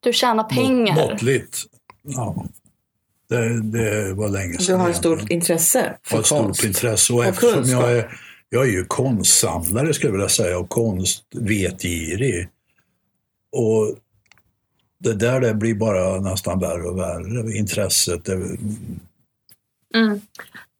Du 0.00 0.12
tjänar 0.12 0.44
pengar. 0.44 0.94
måttligt. 1.10 1.58
Ja. 2.02 2.44
Det, 3.28 3.60
det 3.62 4.14
var 4.14 4.28
länge 4.28 4.56
Du 4.56 4.64
sedan. 4.64 4.80
har 4.80 4.90
ett 4.90 4.96
stort 4.96 5.30
intresse 5.30 5.96
för 6.02 6.12
har 6.16 6.20
ett 6.20 6.26
stort 6.26 6.38
konst. 6.38 6.64
intresse. 6.64 7.12
Och 7.12 7.18
Och 7.18 7.24
eftersom 7.24 7.54
kunskap. 7.54 7.82
jag 7.82 7.92
är, 7.98 8.18
jag 8.48 8.62
är 8.66 8.70
ju 8.70 8.84
konstsamlare 8.84 9.94
skulle 9.94 10.08
jag 10.08 10.12
vilja 10.12 10.28
säga 10.28 10.58
och 10.58 10.68
konstvetgirig. 10.70 12.48
Och 13.52 13.96
det 14.98 15.14
där 15.14 15.40
det 15.40 15.54
blir 15.54 15.74
bara 15.74 16.20
nästan 16.20 16.60
värre 16.60 16.82
och 16.82 16.98
värre. 16.98 17.52
Intresset. 17.52 18.24
Det, 18.24 18.56
Mm. 19.94 20.20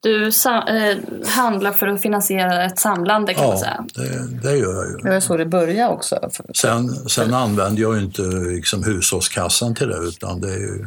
Du 0.02 0.32
sa, 0.32 0.68
eh, 0.68 0.98
handlar 1.26 1.72
för 1.72 1.86
att 1.86 2.02
finansiera 2.02 2.64
ett 2.64 2.78
samlande 2.78 3.34
kan 3.34 3.46
man 3.46 3.52
ja, 3.52 3.58
säga. 3.58 3.86
det, 3.94 4.42
det 4.42 4.56
gör 4.56 4.74
jag 4.74 4.90
ju. 4.90 4.96
Det 4.96 5.10
var 5.10 5.20
så 5.20 5.36
det 5.36 5.46
började 5.46 5.94
också. 5.94 6.30
Sen, 6.54 6.88
sen 6.88 7.34
använder 7.34 7.82
jag 7.82 7.96
ju 7.96 8.02
inte 8.02 8.22
liksom 8.22 8.84
hushållskassan 8.84 9.74
till 9.74 9.88
det 9.88 9.98
utan 9.98 10.40
det 10.40 10.52
är 10.52 10.58
ju 10.58 10.86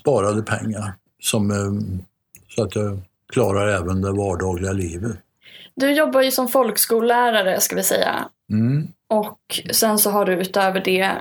sparade 0.00 0.42
pengar. 0.42 0.94
Som, 1.22 1.50
eh, 1.50 2.02
så 2.56 2.62
att 2.64 2.76
jag 2.76 3.00
klarar 3.32 3.68
även 3.68 4.02
det 4.02 4.12
vardagliga 4.12 4.72
livet. 4.72 5.16
Du 5.74 5.90
jobbar 5.90 6.22
ju 6.22 6.30
som 6.30 6.48
folkskollärare 6.48 7.60
ska 7.60 7.76
vi 7.76 7.82
säga. 7.82 8.28
Mm. 8.50 8.88
Och 9.08 9.60
sen 9.72 9.98
så 9.98 10.10
har 10.10 10.24
du 10.24 10.32
utöver 10.32 10.80
det 10.84 11.12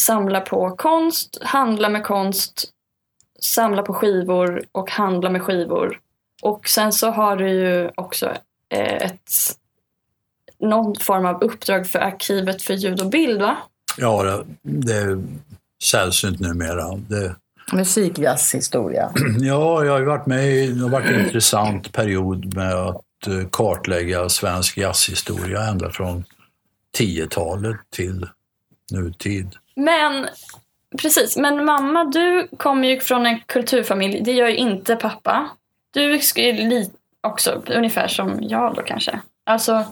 samla 0.00 0.40
på 0.40 0.70
konst, 0.70 1.38
handla 1.42 1.88
med 1.88 2.04
konst, 2.04 2.64
samla 3.40 3.82
på 3.82 3.94
skivor 3.94 4.64
och 4.72 4.90
handla 4.90 5.30
med 5.30 5.42
skivor. 5.42 6.00
Och 6.42 6.68
sen 6.68 6.92
så 6.92 7.10
har 7.10 7.36
du 7.36 7.50
ju 7.50 7.90
också 7.94 8.32
eh, 8.68 8.94
ett 8.94 9.30
någon 10.58 10.96
form 10.96 11.26
av 11.26 11.42
uppdrag 11.42 11.86
för 11.86 11.98
arkivet 11.98 12.62
för 12.62 12.74
ljud 12.74 13.00
och 13.00 13.10
bild 13.10 13.40
va? 13.40 13.56
Ja, 13.96 14.22
det, 14.22 14.44
det 14.62 14.96
är 14.96 15.22
sällsynt 15.82 16.40
numera. 16.40 16.96
Det, 16.96 17.34
Musikjazzhistoria. 17.72 19.12
Ja, 19.38 19.84
jag 19.84 19.92
har 19.92 19.98
ju 19.98 20.04
varit 20.04 20.26
med 20.26 20.46
i 20.46 20.66
det 20.66 20.82
har 20.82 20.90
varit 20.90 21.10
en 21.10 21.24
intressant 21.24 21.92
period 21.92 22.54
med 22.54 22.74
att 22.74 23.26
eh, 23.26 23.48
kartlägga 23.52 24.28
svensk 24.28 24.78
jazzhistoria 24.78 25.62
ända 25.62 25.90
från 25.90 26.24
10-talet 26.98 27.76
till 27.90 28.28
nutid. 28.92 29.56
Men 29.76 30.26
precis, 31.02 31.36
men 31.36 31.64
mamma 31.64 32.04
du 32.04 32.48
kommer 32.56 32.88
ju 32.88 33.00
från 33.00 33.26
en 33.26 33.40
kulturfamilj. 33.46 34.20
Det 34.20 34.32
gör 34.32 34.48
ju 34.48 34.56
inte 34.56 34.96
pappa. 34.96 35.48
Du 35.90 36.14
är 36.14 36.52
li- 36.52 36.90
också 37.20 37.62
ungefär 37.68 38.08
som 38.08 38.38
jag 38.40 38.74
då 38.74 38.82
kanske. 38.82 39.20
Alltså 39.46 39.84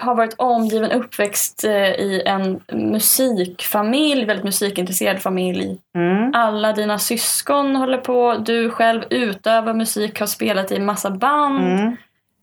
har 0.00 0.14
varit 0.14 0.34
omgiven, 0.38 0.90
uppväxt 0.92 1.64
eh, 1.64 1.72
i 1.90 2.22
en 2.26 2.60
musikfamilj, 2.72 4.24
väldigt 4.24 4.44
musikintresserad 4.44 5.22
familj. 5.22 5.78
Mm. 5.94 6.30
Alla 6.34 6.72
dina 6.72 6.98
syskon 6.98 7.76
håller 7.76 7.98
på, 7.98 8.34
du 8.34 8.70
själv 8.70 9.02
utövar 9.10 9.74
musik, 9.74 10.20
har 10.20 10.26
spelat 10.26 10.72
i 10.72 10.80
massa 10.80 11.10
band 11.10 11.60
Mm. 11.80 11.96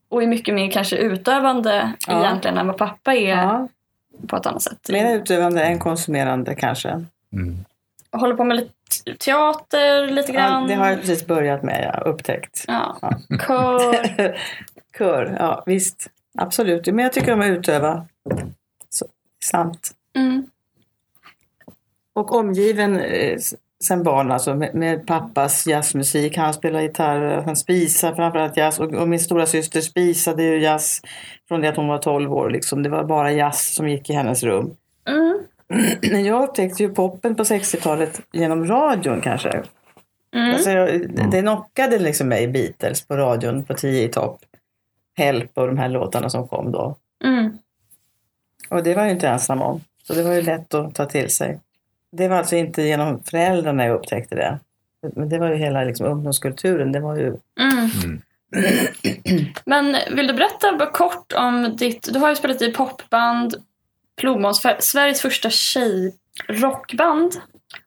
och 0.09 0.23
är 0.23 0.27
mycket 0.27 0.55
mer 0.55 0.71
kanske 0.71 0.95
utövande 0.97 1.93
Ja. 2.07 2.19
egentligen 2.25 2.57
än 2.57 2.67
vad 2.67 2.77
pappa 2.77 3.13
är 3.15 3.29
Ja. 3.37 3.67
På 4.27 4.35
ett 4.35 4.45
annat 4.45 4.61
sätt. 4.61 4.89
Mer 4.89 5.15
utövande 5.15 5.63
än 5.63 5.79
konsumerande 5.79 6.55
kanske. 6.55 7.05
Mm. 7.33 7.65
håller 8.11 8.35
på 8.35 8.43
med 8.43 8.57
lite 8.57 9.15
teater 9.19 10.07
lite 10.07 10.31
grann. 10.31 10.61
Ja, 10.61 10.67
det 10.67 10.75
har 10.75 10.89
jag 10.89 10.99
precis 10.99 11.27
börjat 11.27 11.63
med, 11.63 11.91
ja, 11.93 11.99
upptäckt. 11.99 12.65
Ja. 12.67 12.99
Kör. 13.47 14.37
Kör, 14.97 15.35
ja 15.39 15.63
visst. 15.65 16.09
Absolut. 16.37 16.85
Men 16.85 16.99
jag 16.99 17.13
tycker 17.13 17.33
om 17.33 17.41
att 17.41 17.47
utöva. 17.47 18.05
Så, 18.89 19.05
sant. 19.43 19.91
Mm. 20.15 20.47
Och 22.13 22.35
omgiven 22.35 22.99
eh, 22.99 23.37
sen 23.83 24.03
barn 24.03 24.31
alltså 24.31 24.55
med, 24.55 24.75
med 24.75 25.07
pappas 25.07 25.67
jazzmusik. 25.67 26.37
Han 26.37 26.53
spelar 26.53 26.81
gitarr, 26.81 27.41
han 27.45 27.55
spisar 27.55 28.15
framförallt 28.15 28.57
jazz. 28.57 28.79
Och, 28.79 28.93
och 28.93 29.07
min 29.07 29.19
stora 29.19 29.45
syster 29.45 29.81
spisade 29.81 30.43
ju 30.43 30.61
jazz 30.61 31.01
från 31.47 31.61
det 31.61 31.69
att 31.69 31.75
hon 31.75 31.87
var 31.87 31.97
12 31.97 32.33
år. 32.33 32.49
Liksom. 32.49 32.83
Det 32.83 32.89
var 32.89 33.03
bara 33.03 33.31
jazz 33.31 33.75
som 33.75 33.89
gick 33.89 34.09
i 34.09 34.13
hennes 34.13 34.43
rum. 34.43 34.75
Mm. 35.07 35.39
Jag 36.25 36.43
upptäckte 36.43 36.83
ju 36.83 36.89
poppen 36.89 37.35
på 37.35 37.43
60-talet 37.43 38.21
genom 38.31 38.67
radion 38.67 39.21
kanske. 39.21 39.63
Mm. 40.35 40.53
Alltså, 40.53 40.69
jag, 40.69 41.09
det 41.31 41.41
knockade 41.41 41.99
liksom 41.99 42.27
mig 42.27 42.47
Beatles 42.47 43.07
på 43.07 43.17
radion 43.17 43.63
på 43.63 43.73
10 43.73 44.03
i 44.03 44.07
topp. 44.07 44.39
Help 45.17 45.57
och 45.57 45.67
de 45.67 45.77
här 45.77 45.89
låtarna 45.89 46.29
som 46.29 46.47
kom 46.47 46.71
då. 46.71 46.95
Mm. 47.23 47.57
Och 48.69 48.83
det 48.83 48.93
var 48.93 49.01
jag 49.01 49.09
ju 49.09 49.13
inte 49.13 49.27
ensam 49.27 49.61
om. 49.61 49.81
Så 50.03 50.13
det 50.13 50.23
var 50.23 50.33
ju 50.33 50.41
lätt 50.41 50.73
att 50.73 50.95
ta 50.95 51.05
till 51.05 51.29
sig. 51.29 51.59
Det 52.11 52.27
var 52.27 52.37
alltså 52.37 52.55
inte 52.55 52.81
genom 52.81 53.23
föräldrarna 53.23 53.85
jag 53.85 53.95
upptäckte 53.95 54.35
det. 54.35 54.59
Men 55.15 55.29
det 55.29 55.39
var 55.39 55.49
ju 55.49 55.55
hela 55.55 55.83
liksom, 55.83 56.05
ungdomskulturen. 56.05 56.91
Det 56.91 56.99
var 56.99 57.15
ju... 57.15 57.27
Mm. 57.59 58.21
Men 59.65 59.95
vill 60.15 60.27
du 60.27 60.33
berätta 60.33 60.77
bara 60.79 60.91
kort 60.91 61.33
om 61.33 61.75
ditt... 61.77 62.13
Du 62.13 62.19
har 62.19 62.29
ju 62.29 62.35
spelat 62.35 62.61
i 62.61 62.73
popband, 62.73 63.55
Plommons, 64.17 64.65
Sveriges 64.79 65.21
första 65.21 65.49
tjejrockband. 65.49 67.35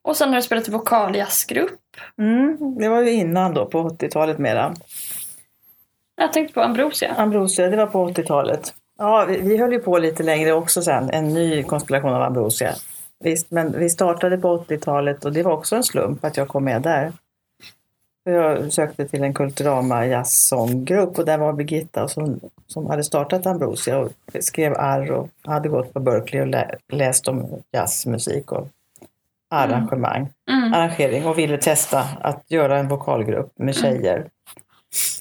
Och 0.02 0.16
sen 0.16 0.28
har 0.28 0.36
du 0.36 0.42
spelat 0.42 0.68
i 0.68 0.70
vokaljazzgrupp. 0.70 1.80
Mm, 2.18 2.78
det 2.78 2.88
var 2.88 3.02
ju 3.02 3.10
innan 3.10 3.54
då, 3.54 3.66
på 3.66 3.88
80-talet 3.88 4.38
mera. 4.38 4.74
Jag 6.16 6.32
tänkte 6.32 6.54
på 6.54 6.60
Ambrosia. 6.60 7.14
Ambrosia, 7.16 7.68
det 7.68 7.76
var 7.76 7.86
på 7.86 8.08
80-talet. 8.08 8.74
Ja, 8.98 9.24
vi, 9.28 9.40
vi 9.40 9.56
höll 9.56 9.72
ju 9.72 9.78
på 9.78 9.98
lite 9.98 10.22
längre 10.22 10.52
också 10.52 10.82
sen. 10.82 11.10
En 11.10 11.28
ny 11.28 11.62
konstellation 11.62 12.14
av 12.14 12.22
Ambrosia. 12.22 12.74
Visst, 13.22 13.50
men 13.50 13.78
vi 13.78 13.90
startade 13.90 14.38
på 14.38 14.58
80-talet 14.58 15.24
och 15.24 15.32
det 15.32 15.42
var 15.42 15.52
också 15.52 15.76
en 15.76 15.84
slump 15.84 16.24
att 16.24 16.36
jag 16.36 16.48
kom 16.48 16.64
med 16.64 16.82
där. 16.82 17.12
Jag 18.24 18.72
sökte 18.72 19.08
till 19.08 19.24
en 19.24 19.34
Kulturama 19.34 20.06
jazzsånggrupp 20.06 21.18
och 21.18 21.24
där 21.24 21.38
var 21.38 21.52
Birgitta 21.52 22.08
som, 22.08 22.40
som 22.66 22.86
hade 22.86 23.04
startat 23.04 23.46
Ambrosia 23.46 23.98
och 23.98 24.12
skrev 24.40 24.74
arr 24.74 25.10
och 25.10 25.28
hade 25.42 25.68
gått 25.68 25.92
på 25.92 26.00
Berkeley 26.00 26.42
och 26.42 26.48
lä, 26.48 26.74
läst 26.88 27.28
om 27.28 27.46
jazzmusik 27.72 28.52
och 28.52 28.68
arrangemang, 29.50 30.28
Mm. 30.50 30.72
arrangering 30.72 31.26
och 31.26 31.38
ville 31.38 31.58
testa 31.58 32.04
att 32.20 32.44
göra 32.48 32.78
en 32.78 32.88
vokalgrupp 32.88 33.52
med 33.56 33.74
tjejer. 33.74 34.26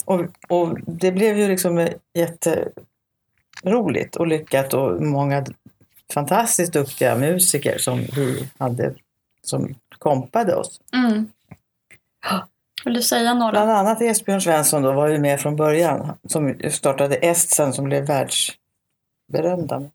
Och, 0.05 0.21
och 0.47 0.77
det 0.85 1.11
blev 1.11 1.37
ju 1.37 1.47
liksom 1.47 1.87
jätteroligt 2.13 4.15
och 4.15 4.27
lyckat 4.27 4.73
och 4.73 5.01
många 5.01 5.45
fantastiskt 6.13 6.73
duktiga 6.73 7.15
musiker 7.15 7.77
som 7.77 7.99
vi 7.99 8.49
hade 8.57 8.93
som 9.43 9.75
kompade 9.97 10.55
oss. 10.55 10.79
Mm. 10.93 11.27
Vill 12.85 12.93
du 12.93 13.01
säga 13.01 13.33
några? 13.33 13.51
Bland 13.51 13.71
annat 13.71 14.01
Esbjörn 14.01 14.41
Svensson 14.41 14.81
då 14.81 14.91
var 14.91 15.07
ju 15.07 15.19
med 15.19 15.39
från 15.39 15.55
början 15.55 16.13
som 16.27 16.55
startade 16.69 17.15
Est 17.15 17.49
sen 17.49 17.73
som 17.73 17.85
blev 17.85 18.05
världsberömda. 18.05 19.89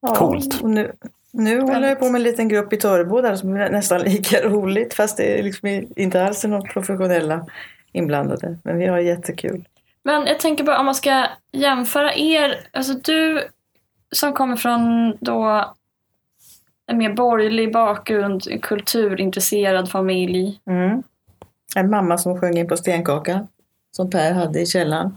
Ja, 0.00 0.14
Coolt. 0.14 0.62
Och 0.62 0.70
nu, 0.70 0.92
nu 1.30 1.60
håller 1.60 1.88
jag 1.88 1.98
på 1.98 2.10
med 2.10 2.18
en 2.18 2.22
liten 2.22 2.48
grupp 2.48 2.72
i 2.72 2.76
Töreboda 2.76 3.36
som 3.36 3.56
är 3.56 3.70
nästan 3.70 4.00
lika 4.04 4.48
roligt 4.48 4.94
fast 4.94 5.16
det 5.16 5.38
är 5.38 5.42
liksom 5.42 5.88
inte 5.96 6.24
alls 6.24 6.44
några 6.44 6.72
professionella 6.72 7.46
inblandade. 7.92 8.58
Men 8.64 8.78
vi 8.78 8.86
har 8.86 8.98
jättekul. 8.98 9.64
Men 10.04 10.26
jag 10.26 10.40
tänker 10.40 10.64
bara 10.64 10.78
om 10.78 10.86
man 10.86 10.94
ska 10.94 11.26
jämföra 11.52 12.14
er, 12.14 12.60
alltså 12.72 12.92
du 12.92 13.48
som 14.12 14.32
kommer 14.32 14.56
från 14.56 15.16
då 15.20 15.64
en 16.86 16.98
mer 16.98 17.12
borgerlig 17.12 17.72
bakgrund, 17.72 18.42
en 18.50 18.58
kulturintresserad 18.58 19.90
familj. 19.90 20.60
Mm. 20.66 21.02
En 21.76 21.90
mamma 21.90 22.18
som 22.18 22.40
sjöng 22.40 22.58
in 22.58 22.68
på 22.68 22.76
stenkaka. 22.76 23.46
Som 23.96 24.10
Per 24.10 24.32
hade 24.32 24.60
i 24.60 24.66
källaren. 24.66 25.16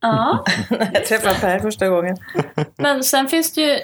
Ja, 0.00 0.44
När 0.70 0.90
jag 0.94 1.04
träffade 1.04 1.34
Per 1.34 1.58
första 1.58 1.88
gången. 1.88 2.16
men 2.76 3.04
sen 3.04 3.28
finns 3.28 3.52
det 3.52 3.60
ju 3.60 3.78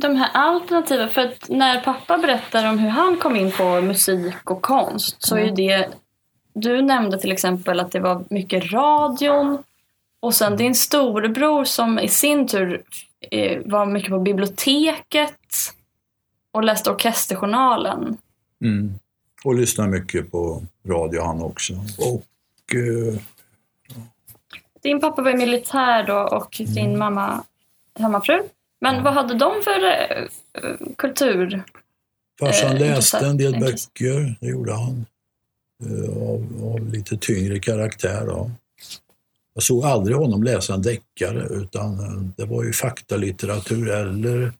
de 0.00 0.16
här 0.16 0.30
alternativen. 0.32 1.08
För 1.08 1.20
att 1.20 1.48
när 1.48 1.80
pappa 1.80 2.18
berättar 2.18 2.68
om 2.68 2.78
hur 2.78 2.90
han 2.90 3.16
kom 3.16 3.36
in 3.36 3.52
på 3.52 3.80
musik 3.80 4.50
och 4.50 4.62
konst 4.62 5.16
så 5.18 5.36
är 5.36 5.44
ju 5.44 5.50
det... 5.50 5.88
Du 6.54 6.82
nämnde 6.82 7.18
till 7.18 7.32
exempel 7.32 7.80
att 7.80 7.92
det 7.92 8.00
var 8.00 8.24
mycket 8.30 8.72
radion 8.72 9.62
och 10.20 10.34
sen 10.34 10.56
din 10.56 10.74
storebror 10.74 11.64
som 11.64 11.98
i 11.98 12.08
sin 12.08 12.48
tur 12.48 12.82
eh, 13.30 13.62
var 13.64 13.86
mycket 13.86 14.10
på 14.10 14.18
biblioteket 14.18 15.74
och 16.52 16.64
läste 16.64 16.90
Orkesterjournalen. 16.90 18.16
Mm. 18.64 18.98
Och 19.44 19.54
lyssnar 19.54 19.88
mycket 19.88 20.30
på 20.30 20.62
radio 20.88 21.22
han 21.22 21.42
också. 21.42 21.72
Och 21.98 22.74
eh, 22.74 23.20
Din 24.82 25.00
pappa 25.00 25.22
var 25.22 25.34
militär 25.34 26.06
då 26.06 26.18
och 26.18 26.56
din 26.58 26.98
mamma 26.98 27.44
hemmafru. 27.98 28.42
Men 28.80 29.04
vad 29.04 29.14
hade 29.14 29.34
de 29.34 29.62
för 29.62 29.84
eh, 29.84 30.26
kultur? 30.96 31.62
farsan 32.38 32.72
Eh, 32.72 32.80
läste 32.80 33.26
en 33.26 33.36
del 33.36 33.60
böcker, 33.60 34.36
det 34.40 34.46
gjorde 34.46 34.74
han. 34.74 35.06
Eh, 35.84 36.28
av, 36.28 36.72
av 36.74 36.92
lite 36.92 37.16
tyngre 37.16 37.58
karaktär. 37.58 38.24
Ja. 38.26 38.50
Jag 39.58 39.62
såg 39.62 39.84
aldrig 39.84 40.16
honom 40.16 40.42
läsa 40.42 40.74
en 40.74 40.82
deckare 40.82 41.46
utan 41.50 42.00
eh, 42.00 42.22
det 42.36 42.44
var 42.44 42.64
ju 42.64 42.72
faktalitteratur 42.72 43.90
eller 43.90 44.52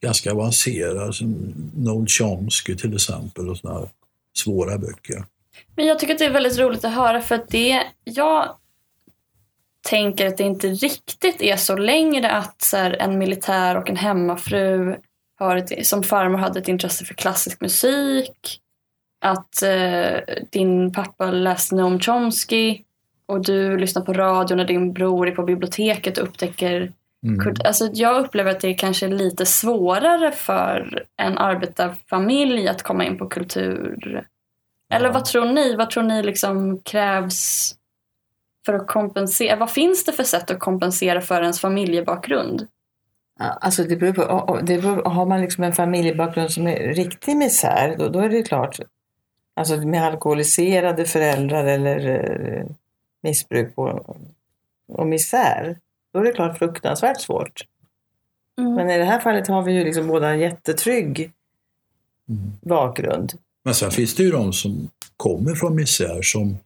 ganska 0.00 0.32
avancerad 0.32 1.14
som 1.14 1.54
Noel 1.76 2.06
Chomsky 2.06 2.76
till 2.76 2.94
exempel 2.94 3.48
och 3.48 3.58
sådana 3.58 3.78
här 3.78 3.88
svåra 4.36 4.78
böcker. 4.78 5.24
Men 5.76 5.86
jag 5.86 5.98
tycker 5.98 6.12
att 6.12 6.18
det 6.18 6.24
är 6.24 6.30
väldigt 6.30 6.58
roligt 6.58 6.84
att 6.84 6.94
höra 6.94 7.20
för 7.20 7.34
att 7.34 7.48
det, 7.48 7.82
jag 8.04 8.56
tänker 9.88 10.26
att 10.26 10.36
det 10.36 10.44
inte 10.44 10.68
riktigt 10.68 11.42
är 11.42 11.56
så 11.56 11.76
längre 11.76 12.30
att 12.30 12.62
så 12.62 12.76
här, 12.76 12.96
en 13.00 13.18
militär 13.18 13.76
och 13.76 13.90
en 13.90 13.96
hemmafru 13.96 14.96
har 15.38 15.56
ett, 15.56 15.86
som 15.86 16.02
farmor 16.02 16.38
hade 16.38 16.60
ett 16.60 16.68
intresse 16.68 17.04
för 17.04 17.14
klassisk 17.14 17.60
musik. 17.60 18.60
Att 19.20 19.62
eh, 19.62 20.36
din 20.50 20.92
pappa 20.92 21.30
läste 21.30 21.74
Noam 21.74 22.00
Chomsky 22.00 22.82
och 23.28 23.44
du 23.44 23.78
lyssnar 23.78 24.02
på 24.02 24.12
radio 24.12 24.54
när 24.56 24.64
din 24.64 24.92
bror 24.92 25.28
är 25.28 25.32
på 25.34 25.42
biblioteket 25.42 26.18
och 26.18 26.24
upptäcker 26.24 26.92
Mm. 27.26 27.54
Alltså 27.64 27.90
jag 27.92 28.24
upplever 28.24 28.50
att 28.50 28.60
det 28.60 28.68
är 28.68 28.74
kanske 28.74 29.08
lite 29.08 29.46
svårare 29.46 30.32
för 30.32 31.04
en 31.16 31.38
arbetarfamilj 31.38 32.68
att 32.68 32.82
komma 32.82 33.04
in 33.04 33.18
på 33.18 33.28
kultur. 33.28 34.26
Eller 34.92 35.06
Ja. 35.06 35.12
vad 35.12 35.24
tror 35.24 35.44
ni? 35.44 35.76
Vad 35.76 35.90
tror 35.90 36.02
ni 36.02 36.22
liksom 36.22 36.78
krävs 36.78 37.74
för 38.66 38.74
att 38.74 38.86
kompensera? 38.86 39.56
Vad 39.56 39.70
finns 39.70 40.04
det 40.04 40.12
för 40.12 40.24
sätt 40.24 40.50
att 40.50 40.58
kompensera 40.58 41.20
för 41.20 41.42
ens 41.42 41.60
familjebakgrund? 41.60 42.66
Alltså 43.38 43.84
det 43.84 43.96
beror 43.96 44.12
på, 44.12 44.58
det 44.62 44.78
beror, 44.82 45.04
har 45.04 45.26
man 45.26 45.40
liksom 45.40 45.64
en 45.64 45.72
familjebakgrund 45.72 46.50
som 46.50 46.66
är 46.66 46.94
riktig 46.94 47.36
misär, 47.36 47.96
då, 47.98 48.08
då 48.08 48.18
är 48.20 48.28
det 48.28 48.42
klart. 48.42 48.80
Alltså 49.56 49.76
med 49.76 50.04
alkoholiserade 50.06 51.04
föräldrar 51.04 51.64
eller 51.64 52.08
eh, 52.08 52.64
missbruk 53.22 53.72
och, 53.74 54.16
och 54.88 55.06
misär, 55.06 55.78
då 56.12 56.18
är 56.20 56.24
det 56.24 56.32
klart 56.32 56.58
fruktansvärt 56.58 57.20
svårt. 57.20 57.64
Mm. 58.58 58.74
Men 58.74 58.90
i 58.90 58.98
det 58.98 59.04
här 59.04 59.20
fallet 59.20 59.48
har 59.48 59.62
vi 59.62 59.72
ju 59.72 59.84
liksom 59.84 60.06
båda 60.06 60.28
en 60.30 60.40
jättetrygg 60.40 61.32
Mm. 62.30 62.52
bakgrund. 62.62 63.32
Men 63.64 63.74
sen 63.74 63.90
finns 63.90 64.14
det 64.14 64.22
ju 64.22 64.30
de 64.30 64.52
som 64.52 64.88
kommer 65.16 65.54
från 65.54 65.74
misär 65.74 66.22
som 66.22 66.56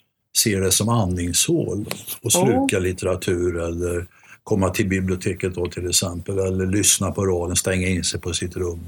ser 0.42 0.60
det 0.60 0.72
som 0.72 0.88
andningshål 0.88 1.86
och 2.22 2.32
sluka 2.32 2.78
litteratur 2.78 3.58
eller 3.58 4.06
komma 4.42 4.70
till 4.70 4.88
biblioteket 4.88 5.54
då 5.54 5.66
till 5.66 5.88
exempel 5.88 6.38
eller 6.38 6.66
lyssna 6.66 7.10
på 7.12 7.26
radion, 7.26 7.56
stänga 7.56 7.86
in 7.88 8.04
sig 8.04 8.20
på 8.20 8.32
sitt 8.32 8.56
rum. 8.56 8.80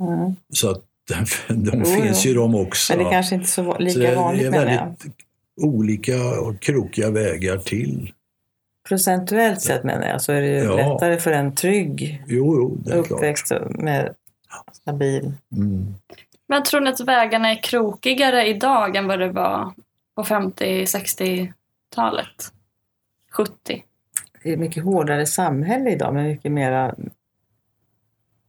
Mm. 0.00 0.34
Så 0.52 0.70
att 0.70 0.82
de 1.48 1.78
Jo, 1.78 1.84
finns 1.84 2.24
jo. 2.24 2.28
ju 2.30 2.34
de 2.36 2.54
också. 2.54 2.92
Men 2.92 3.04
det 3.04 3.10
är 3.10 3.12
kanske 3.12 3.34
inte 3.34 3.48
så 3.48 3.62
va- 3.62 3.74
Så 3.76 3.82
lika 3.82 3.98
det, 4.00 4.06
det 4.10 4.16
vanligt 4.16 4.46
är 4.46 4.50
menar 4.50 4.66
jag. 4.72 4.84
väldigt 4.84 5.04
olika 5.56 6.40
och 6.40 6.60
krokiga 6.60 7.10
vägar 7.10 7.58
till. 7.58 8.12
Procentuellt 8.88 9.60
sett 9.62 9.84
menar 9.84 10.06
jag 10.06 10.22
så 10.22 10.32
är 10.32 10.40
det 10.40 10.48
ju 10.48 10.64
Ja. 10.64 10.76
lättare 10.76 11.18
för 11.18 11.32
en 11.32 11.54
trygg 11.54 12.22
Jo, 12.26 12.54
jo 12.56 12.76
det 12.84 12.90
är 12.90 12.94
klart. 13.02 13.10
uppväxt 13.10 13.52
med 13.70 14.14
stabil. 14.72 15.32
Mm. 15.56 15.94
Men 16.48 16.62
tror 16.62 16.80
ni 16.80 16.90
att 16.90 17.00
vägarna 17.00 17.50
är 17.50 17.62
krokigare 17.62 18.46
idag 18.46 18.96
än 18.96 19.06
vad 19.06 19.18
det 19.18 19.28
var 19.28 19.72
på 20.14 20.24
50-60-talet? 20.24 22.52
70? 23.32 23.52
Det 24.42 24.48
är 24.48 24.52
ett 24.52 24.58
mycket 24.58 24.84
hårdare 24.84 25.26
samhälle 25.26 25.90
idag 25.90 26.14
med 26.14 26.24
mycket 26.24 26.52
mera 26.52 26.94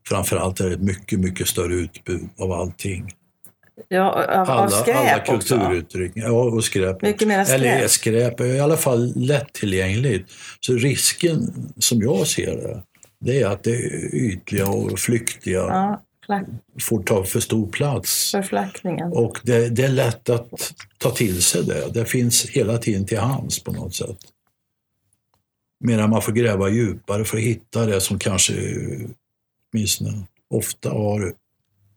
Framförallt 0.08 0.60
är 0.60 0.66
det 0.70 0.74
ett 0.76 0.82
mycket, 0.82 1.20
mycket 1.20 1.48
större 1.48 1.74
utbud 1.74 2.30
av 2.40 2.52
allting. 2.52 3.16
Ja, 3.88 4.12
av, 4.12 4.40
av 4.40 4.50
Alla, 4.50 4.70
skräp 4.70 4.98
alla 4.98 5.20
kulturuttryck. 5.20 6.12
Ja, 6.16 6.30
och 6.32 6.64
skräp. 6.64 7.02
Mycket 7.02 7.28
mera 7.28 7.46
skräp. 7.46 7.62
Eller 7.62 7.88
skräp 7.88 8.40
är 8.40 8.46
i 8.46 8.60
alla 8.60 8.78
fall 8.78 9.14
lättillgängligt. 9.16 10.32
Så 10.60 10.74
risken, 10.74 11.54
som 11.80 12.02
jag 12.02 12.28
ser 12.28 12.56
det, 12.56 12.84
det 13.20 13.42
är 13.42 13.48
att 13.48 13.64
det 13.64 13.78
ytliga 14.14 14.68
och 14.68 15.00
flyktiga 15.00 15.58
Ja, 15.60 16.02
får 16.82 17.04
ta 17.04 17.24
för 17.24 17.40
stor 17.40 17.68
plats. 17.68 18.32
förflackningen. 18.32 19.08
Och 19.14 19.40
det, 19.44 19.70
det 19.70 19.84
är 19.84 19.90
lätt 19.90 20.30
att 20.30 20.74
ta 20.98 21.12
till 21.12 21.44
sig 21.44 21.64
det. 21.64 21.90
Det 21.94 22.06
finns 22.06 22.46
hela 22.50 22.78
tiden 22.78 23.06
till 23.06 23.20
hands 23.20 23.64
på 23.64 23.72
något 23.72 23.96
sätt. 23.96 24.18
Medan 25.80 26.10
man 26.10 26.22
får 26.22 26.32
gräva 26.32 26.70
djupare 26.70 27.26
för 27.26 27.38
att 27.38 27.44
hitta 27.44 27.86
det 27.86 28.02
som 28.02 28.20
kanske 28.20 28.54
åtminstone 29.74 30.14
ofta 30.50 30.90
har 30.90 31.34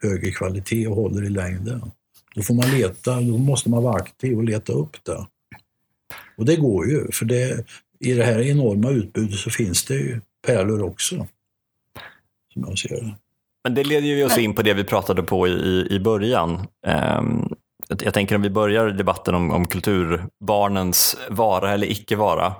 högre 0.03 0.31
kvalitet 0.31 0.87
och 0.89 0.97
håller 0.97 1.25
i 1.25 1.29
längden. 1.29 1.91
Då 2.35 2.43
får 2.43 2.55
man 2.55 2.71
leta, 2.71 3.21
då 3.21 3.39
måste 3.39 3.71
man 3.71 3.83
vara 3.83 3.95
aktiv 3.97 4.37
och 4.37 4.45
leta 4.45 4.73
upp 4.73 4.97
det. 5.05 5.27
Och 6.37 6.45
det 6.45 6.57
går 6.57 6.87
ju, 6.89 7.13
för 7.13 7.25
det, 7.25 7.65
i 8.01 8.13
det 8.13 8.25
här 8.25 8.41
enorma 8.41 8.91
utbudet 8.91 9.39
så 9.39 9.51
finns 9.51 9.85
det 9.85 9.95
ju 9.95 10.21
pärlor 10.47 10.83
också. 10.83 11.27
Som 12.53 12.65
jag 12.69 12.79
ser 12.79 12.89
det. 12.89 13.15
Men 13.65 13.75
det 13.75 13.85
leder 13.85 14.07
ju 14.07 14.25
oss 14.25 14.39
in 14.39 14.55
på 14.55 14.63
det 14.63 14.75
vi 14.75 14.85
pratade 14.85 15.23
på 15.23 15.49
i, 15.49 15.87
i- 15.91 16.01
början. 16.01 16.51
Um, 17.21 17.55
jag- 17.89 18.03
jag 18.05 18.15
tänker 18.15 18.35
om 18.37 18.43
vi 18.43 18.51
börjar 18.51 18.91
debatten 18.91 19.35
om, 19.35 19.51
om 19.51 19.67
kulturbarnens 19.67 21.17
vara 21.31 21.73
eller 21.73 21.91
icke 21.91 22.17
vara. 22.17 22.53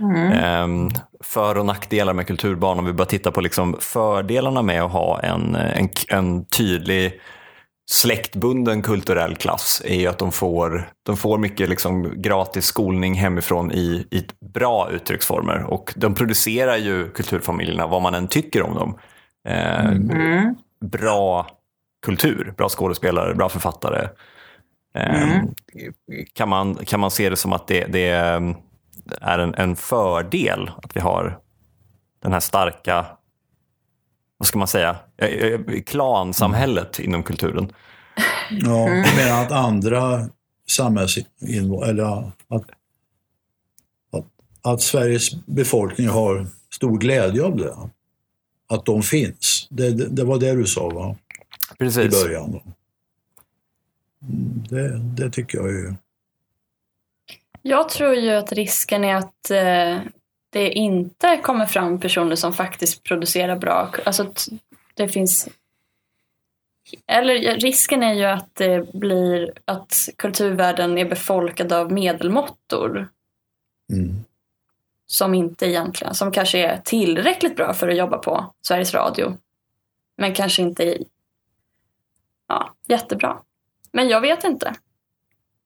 Mm. 0.00 0.32
Ehm, 0.32 0.88
för 1.20 1.58
och 1.58 1.66
nackdelar 1.66 2.12
med 2.12 2.26
kulturbarn. 2.26 2.78
Om 2.78 2.84
vi 2.84 2.92
bara 2.92 3.04
tittar 3.04 3.30
på 3.30 3.40
liksom 3.40 3.76
fördelarna 3.80 4.62
med 4.62 4.82
att 4.82 4.92
ha 4.92 5.20
en, 5.20 5.54
en, 5.54 5.88
en 6.08 6.44
tydlig 6.46 7.20
släktbunden 7.90 8.82
kulturell 8.82 9.36
klass 9.36 9.82
är 9.84 9.94
ju 10.00 10.06
att 10.06 10.18
de 10.18 10.32
får, 10.32 10.88
de 11.02 11.16
får 11.16 11.38
mycket 11.38 11.68
liksom 11.68 12.22
gratis 12.22 12.64
skolning 12.64 13.14
hemifrån 13.14 13.72
i, 13.72 14.06
i 14.10 14.24
bra 14.54 14.90
uttrycksformer. 14.90 15.62
Och 15.68 15.92
de 15.96 16.14
producerar 16.14 16.76
ju 16.76 17.10
kulturfamiljerna 17.10 17.86
vad 17.86 18.02
man 18.02 18.14
än 18.14 18.28
tycker 18.28 18.62
om 18.62 18.74
dem. 18.74 18.98
Ehm, 19.48 20.10
Mm. 20.10 20.54
bra 20.84 21.46
kultur, 22.06 22.54
bra 22.56 22.68
skådespelare, 22.68 23.34
bra 23.34 23.48
författare. 23.48 24.08
Ehm, 24.94 25.30
Mm. 25.32 25.48
Kan, 26.34 26.48
man, 26.48 26.74
kan 26.74 27.00
man 27.00 27.10
se 27.10 27.30
det 27.30 27.36
som 27.36 27.52
att 27.52 27.66
det, 27.66 27.84
det 27.84 28.10
är 29.20 29.38
en, 29.38 29.54
en 29.54 29.76
fördel 29.76 30.70
att 30.82 30.96
vi 30.96 31.00
har 31.00 31.38
den 32.22 32.32
här 32.32 32.40
starka, 32.40 33.06
vad 34.38 34.48
ska 34.48 34.58
man 34.58 34.68
säga, 34.68 34.96
Eh, 35.16 35.28
eh, 35.28 35.60
klansamhället 35.86 36.98
inom 36.98 37.22
kulturen? 37.22 37.72
Ja, 38.50 38.88
jag 38.88 39.16
menar 39.16 39.42
att 39.42 39.52
andra 39.52 40.28
samhällsinvånare, 40.68 41.90
eller 41.90 42.04
att, 42.48 42.70
att, 44.12 44.26
att 44.62 44.82
Sveriges 44.82 45.46
befolkning 45.46 46.08
har 46.08 46.46
stor 46.74 46.98
glädje 46.98 47.44
av 47.44 47.56
det. 47.56 47.74
Att 48.68 48.84
de 48.84 49.02
finns. 49.02 49.66
Det, 49.70 49.90
det, 49.90 50.08
det 50.08 50.24
var 50.24 50.38
det 50.38 50.54
du 50.54 50.66
sa 50.66 50.88
va? 50.88 51.16
i 51.72 51.76
Precis. 51.78 52.22
början. 52.24 52.52
Då. 52.52 52.62
Mm, 54.22 54.64
Det, 54.68 54.98
det 54.98 55.30
tycker 55.30 55.58
jag 55.58 55.68
ju. 55.68 55.94
Jag 57.66 57.88
tror 57.88 58.14
ju 58.14 58.30
att 58.30 58.52
risken 58.52 59.04
är 59.04 59.14
att 59.14 59.50
eh, 59.50 59.98
det 60.50 60.70
inte 60.70 61.36
kommer 61.36 61.66
fram 61.66 62.00
personer 62.00 62.36
som 62.36 62.52
faktiskt 62.52 63.02
producerar 63.02 63.56
bra. 63.56 63.94
Alltså 64.04 64.22
att 64.22 64.48
det 64.94 65.08
finns 65.08 65.48
eller 67.06 67.56
risken 67.56 68.02
är 68.02 68.12
ju 68.12 68.24
att 68.24 68.54
det 68.54 68.92
blir 68.92 69.52
att 69.64 70.08
kulturvärlden 70.16 70.98
är 70.98 71.04
befolkad 71.04 71.72
av 71.72 71.92
medelmåttor. 71.92 73.08
Mm. 73.92 74.14
Som 75.06 75.34
inte 75.34 75.66
egentligen, 75.66 76.14
som 76.14 76.32
kanske 76.32 76.58
är 76.58 76.80
tillräckligt 76.84 77.56
bra 77.56 77.74
för 77.74 77.88
att 77.88 77.96
jobba 77.96 78.18
på 78.18 78.54
Sveriges 78.62 78.94
Radio. 78.94 79.36
Men 80.16 80.34
kanske 80.34 80.62
inte 80.62 80.98
ja, 82.48 82.74
jättebra. 82.86 83.38
Men 83.92 84.08
jag 84.08 84.20
vet 84.20 84.44
inte. 84.44 84.74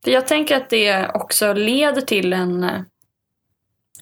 För 0.05 0.11
jag 0.11 0.27
tänker 0.27 0.57
att 0.57 0.71
det 0.71 1.11
också 1.15 1.53
leder 1.53 2.01
till 2.01 2.33
en 2.33 2.65
eh, 2.65 2.81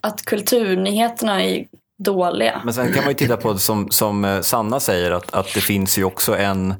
att 0.01 0.25
kulturnyheterna 0.25 1.43
är 1.43 1.65
dåliga. 1.97 2.61
Men 2.65 2.73
sen 2.73 2.93
kan 2.93 3.03
man 3.03 3.11
ju 3.11 3.13
titta 3.13 3.37
på 3.37 3.53
det 3.53 3.59
som, 3.59 3.91
som 3.91 4.25
eh, 4.25 4.41
Sanna 4.41 4.79
säger, 4.79 5.11
att, 5.11 5.33
att 5.33 5.53
det 5.53 5.61
finns 5.61 5.97
ju 5.97 6.03
också 6.03 6.37
en, 6.37 6.75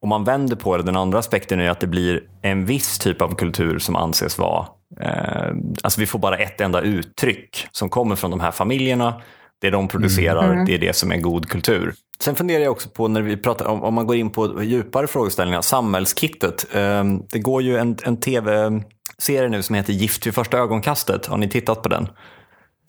om 0.00 0.08
man 0.08 0.24
vänder 0.24 0.56
på 0.56 0.76
det, 0.76 0.82
den 0.82 0.96
andra 0.96 1.18
aspekten 1.18 1.60
är 1.60 1.70
att 1.70 1.80
det 1.80 1.86
blir 1.86 2.22
en 2.42 2.66
viss 2.66 2.98
typ 2.98 3.22
av 3.22 3.34
kultur 3.34 3.78
som 3.78 3.96
anses 3.96 4.38
vara, 4.38 4.66
eh, 5.00 5.54
alltså 5.82 6.00
vi 6.00 6.06
får 6.06 6.18
bara 6.18 6.36
ett 6.36 6.60
enda 6.60 6.80
uttryck 6.80 7.66
som 7.72 7.90
kommer 7.90 8.16
från 8.16 8.30
de 8.30 8.40
här 8.40 8.50
familjerna, 8.50 9.22
det 9.60 9.70
de 9.70 9.88
producerar, 9.88 10.52
Mm. 10.52 10.64
det 10.64 10.74
är 10.74 10.78
det 10.78 10.96
som 10.96 11.12
är 11.12 11.16
god 11.16 11.48
kultur. 11.48 11.94
Sen 12.20 12.34
funderar 12.34 12.62
jag 12.62 12.72
också 12.72 12.88
på 12.88 13.08
när 13.08 13.22
vi 13.22 13.36
pratar 13.36 13.64
om, 13.64 13.82
om 13.82 13.94
man 13.94 14.06
går 14.06 14.16
in 14.16 14.30
på 14.30 14.62
djupare 14.62 15.06
frågeställningar, 15.06 15.60
samhällskittet. 15.60 16.66
Eh, 16.74 17.04
det 17.32 17.38
går 17.38 17.62
ju 17.62 17.76
en, 17.76 17.96
en 18.02 18.16
tv-serie 18.20 19.48
nu 19.48 19.62
som 19.62 19.74
heter 19.74 19.92
Gift 19.92 20.26
vid 20.26 20.34
första 20.34 20.58
ögonkastet. 20.58 21.26
Har 21.26 21.36
ni 21.36 21.48
tittat 21.48 21.82
på 21.82 21.88
den? 21.88 22.08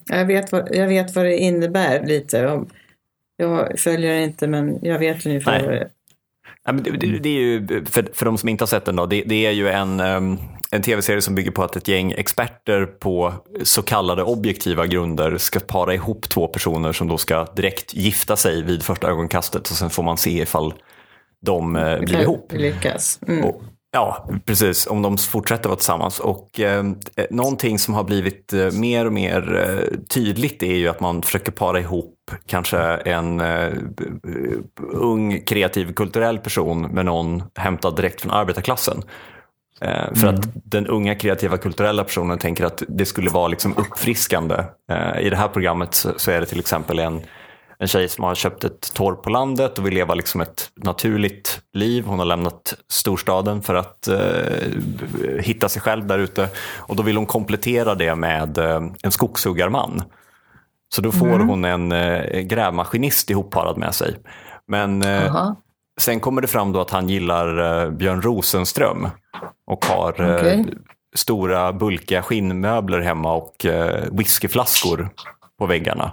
Jag 0.06 0.26
vet, 0.26 0.52
vad, 0.52 0.76
jag 0.76 0.88
vet 0.88 1.16
vad 1.16 1.26
det 1.26 1.38
innebär 1.38 2.06
lite. 2.06 2.66
Jag, 3.38 3.80
följer 3.80 4.20
inte, 4.22 4.48
men 4.48 4.80
jag 4.82 5.00
vet 5.00 5.26
ungefär 5.26 5.68
Nej. 5.68 5.88
Ja, 6.66 6.72
men 6.72 6.84
det, 6.84 7.20
det, 7.20 7.30
är 7.30 7.42
ju, 7.42 7.86
för, 7.86 8.10
för 8.14 8.26
de 8.26 8.38
som 8.38 8.50
inte 8.50 8.62
har 8.62 8.68
sett 8.68 8.86
den, 8.86 8.96
då, 8.96 9.06
det, 9.06 9.24
det 9.26 9.46
är 9.46 9.52
ju 9.52 9.70
en, 9.70 10.00
em, 10.00 10.38
en 10.72 10.82
tv-serie 10.82 11.22
som 11.22 11.36
bygger 11.36 11.52
på 11.52 11.64
att 11.64 11.76
ett 11.76 11.88
gäng 11.88 12.12
experter 12.12 12.86
på 12.86 13.34
så 13.64 13.82
kallade 13.82 14.24
objektiva 14.24 14.88
grunder 14.88 15.38
ska 15.38 15.60
para 15.60 15.94
ihop 15.94 16.30
två 16.30 16.48
personer 16.48 16.94
som 16.94 17.08
då 17.08 17.18
ska 17.18 17.46
direkt 17.46 17.94
gifta 17.94 18.36
sig 18.36 18.62
vid 18.64 18.84
första 18.84 19.08
ögonkastet 19.08 19.70
och 19.70 19.76
sen 19.76 19.90
får 19.90 20.04
man 20.04 20.18
se 20.18 20.42
ifall 20.42 20.74
de 21.42 21.76
eh, 21.76 22.00
blir 22.00 22.22
ihop. 22.22 22.52
lyckas. 22.54 23.20
Mm. 23.28 23.46
Och, 23.46 23.62
ja, 23.96 24.28
precis. 24.46 24.88
Om 24.88 25.02
de 25.02 25.18
fortsätter 25.18 25.70
vara 25.70 25.78
tillsammans. 25.78 26.20
Och 26.20 26.60
eh, 26.60 26.84
någonting 27.30 27.80
som 27.80 27.94
har 27.94 28.04
blivit 28.04 28.54
eh, 28.54 28.72
mer 28.72 29.06
och 29.06 29.14
mer 29.14 29.56
eh, 29.56 29.98
tydligt 30.14 30.64
är 30.64 30.76
ju 30.76 30.88
att 30.88 31.00
man 31.00 31.22
försöker 31.22 31.52
para 31.52 31.80
ihop 31.80 32.12
kanske 32.48 32.78
en 33.06 33.40
eh, 33.40 33.70
b- 33.98 34.04
ung, 34.94 35.42
kreativ, 35.42 35.94
kulturell 35.94 36.38
person 36.38 36.82
med 36.82 37.06
någon 37.06 37.44
hämtad 37.56 37.96
direkt 37.96 38.22
från 38.22 38.32
arbetarklassen. 38.32 39.02
Eh, 39.82 40.14
för 40.16 40.28
att 40.28 40.42
den 40.54 40.88
unga 40.88 41.16
kreativa 41.16 41.58
kulturella 41.58 42.04
personen 42.04 42.38
tänker 42.40 42.66
att 42.66 42.84
det 42.88 43.06
skulle 43.06 43.30
vara 43.30 43.48
liksom 43.48 43.74
uppfriskande. 43.78 44.56
Eh, 44.92 45.20
I 45.22 45.30
det 45.30 45.36
här 45.36 45.48
programmet 45.48 45.94
så, 45.94 46.10
så 46.18 46.32
är 46.32 46.40
det 46.40 46.46
till 46.46 46.60
exempel 46.60 47.00
en, 47.00 47.22
en 47.78 47.88
tjej 47.88 48.10
som 48.10 48.24
har 48.24 48.36
köpt 48.36 48.64
ett 48.64 48.94
torp 48.94 49.24
på 49.24 49.30
landet 49.30 49.80
och 49.80 49.86
vill 49.86 49.94
leva 49.94 50.14
liksom 50.14 50.42
ett 50.42 50.70
naturligt 50.76 51.62
liv. 51.74 52.06
Hon 52.06 52.20
har 52.20 52.26
lämnat 52.26 52.74
storstaden 52.90 53.62
för 53.62 53.76
att 53.76 54.08
eh, 54.08 55.40
hitta 55.40 55.70
sig 55.70 55.82
själv 55.82 56.08
där 56.08 56.20
ute. 56.20 56.50
Och 56.78 56.96
då 56.96 57.04
vill 57.04 57.18
hon 57.18 57.26
komplettera 57.26 57.96
det 57.96 58.16
med 58.16 58.58
eh, 58.58 58.82
en 59.04 59.12
skogshuggarman. 59.12 60.04
Så 60.90 61.02
då 61.02 61.12
får 61.12 61.40
hon 61.40 61.66
en 61.66 61.92
eh, 61.92 62.40
grävmaskinist 62.40 63.30
ihopparad 63.30 63.78
med 63.78 63.96
sig. 63.96 64.16
Men 64.68 65.02
eh, 65.02 65.52
sen 66.00 66.20
kommer 66.20 66.42
det 66.42 66.48
fram 66.48 66.72
då 66.72 66.82
att 66.82 66.92
han 66.92 67.10
gillar 67.10 67.84
eh, 67.84 67.92
Björn 67.92 68.22
Rosenström 68.22 69.08
och 69.68 69.86
har 69.86 70.22
eh, 70.22 70.36
Okej. 70.36 70.66
stora 71.16 71.74
bulkiga 71.74 72.22
skinnmöbler 72.22 73.00
hemma 73.00 73.34
och 73.34 73.66
whiskyflaskor 74.12 75.10
på 75.60 75.66
väggarna. 75.66 76.12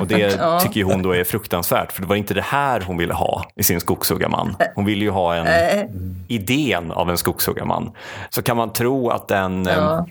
Och 0.00 0.06
det 0.06 0.18
Ja. 0.38 0.60
tycker 0.60 0.84
hon 0.84 1.02
då 1.02 1.12
är 1.14 1.24
fruktansvärt, 1.24 1.92
för 1.92 2.02
det 2.02 2.08
var 2.08 2.16
inte 2.16 2.34
det 2.34 2.42
här 2.42 2.80
hon 2.80 2.96
ville 2.98 3.14
ha 3.14 3.44
i 3.56 3.62
sin 3.62 3.80
skogshuggarman. 3.80 4.56
Hon 4.74 4.84
ville 4.84 5.04
ju 5.04 5.10
ha 5.10 5.34
en 5.34 5.44
Nej. 5.44 5.90
idén 6.28 6.92
av 6.92 7.10
en 7.10 7.18
skogshuggarman. 7.18 7.90
Så 8.30 8.42
kan 8.42 8.56
man 8.56 8.72
tro 8.72 9.10
att 9.10 9.28
den, 9.28 9.64
Ja. 9.64 10.06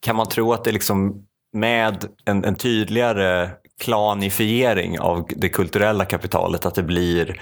kan 0.00 0.16
man 0.16 0.28
tro 0.28 0.52
att 0.52 0.64
det 0.64 0.72
liksom 0.72 1.24
med 1.52 2.04
en, 2.24 2.44
en 2.44 2.54
tydligare 2.54 3.50
klanifiering 3.80 5.00
av 5.00 5.26
det 5.36 5.48
kulturella 5.48 6.04
kapitalet, 6.04 6.66
att 6.66 6.74
det 6.74 6.82
blir 6.82 7.40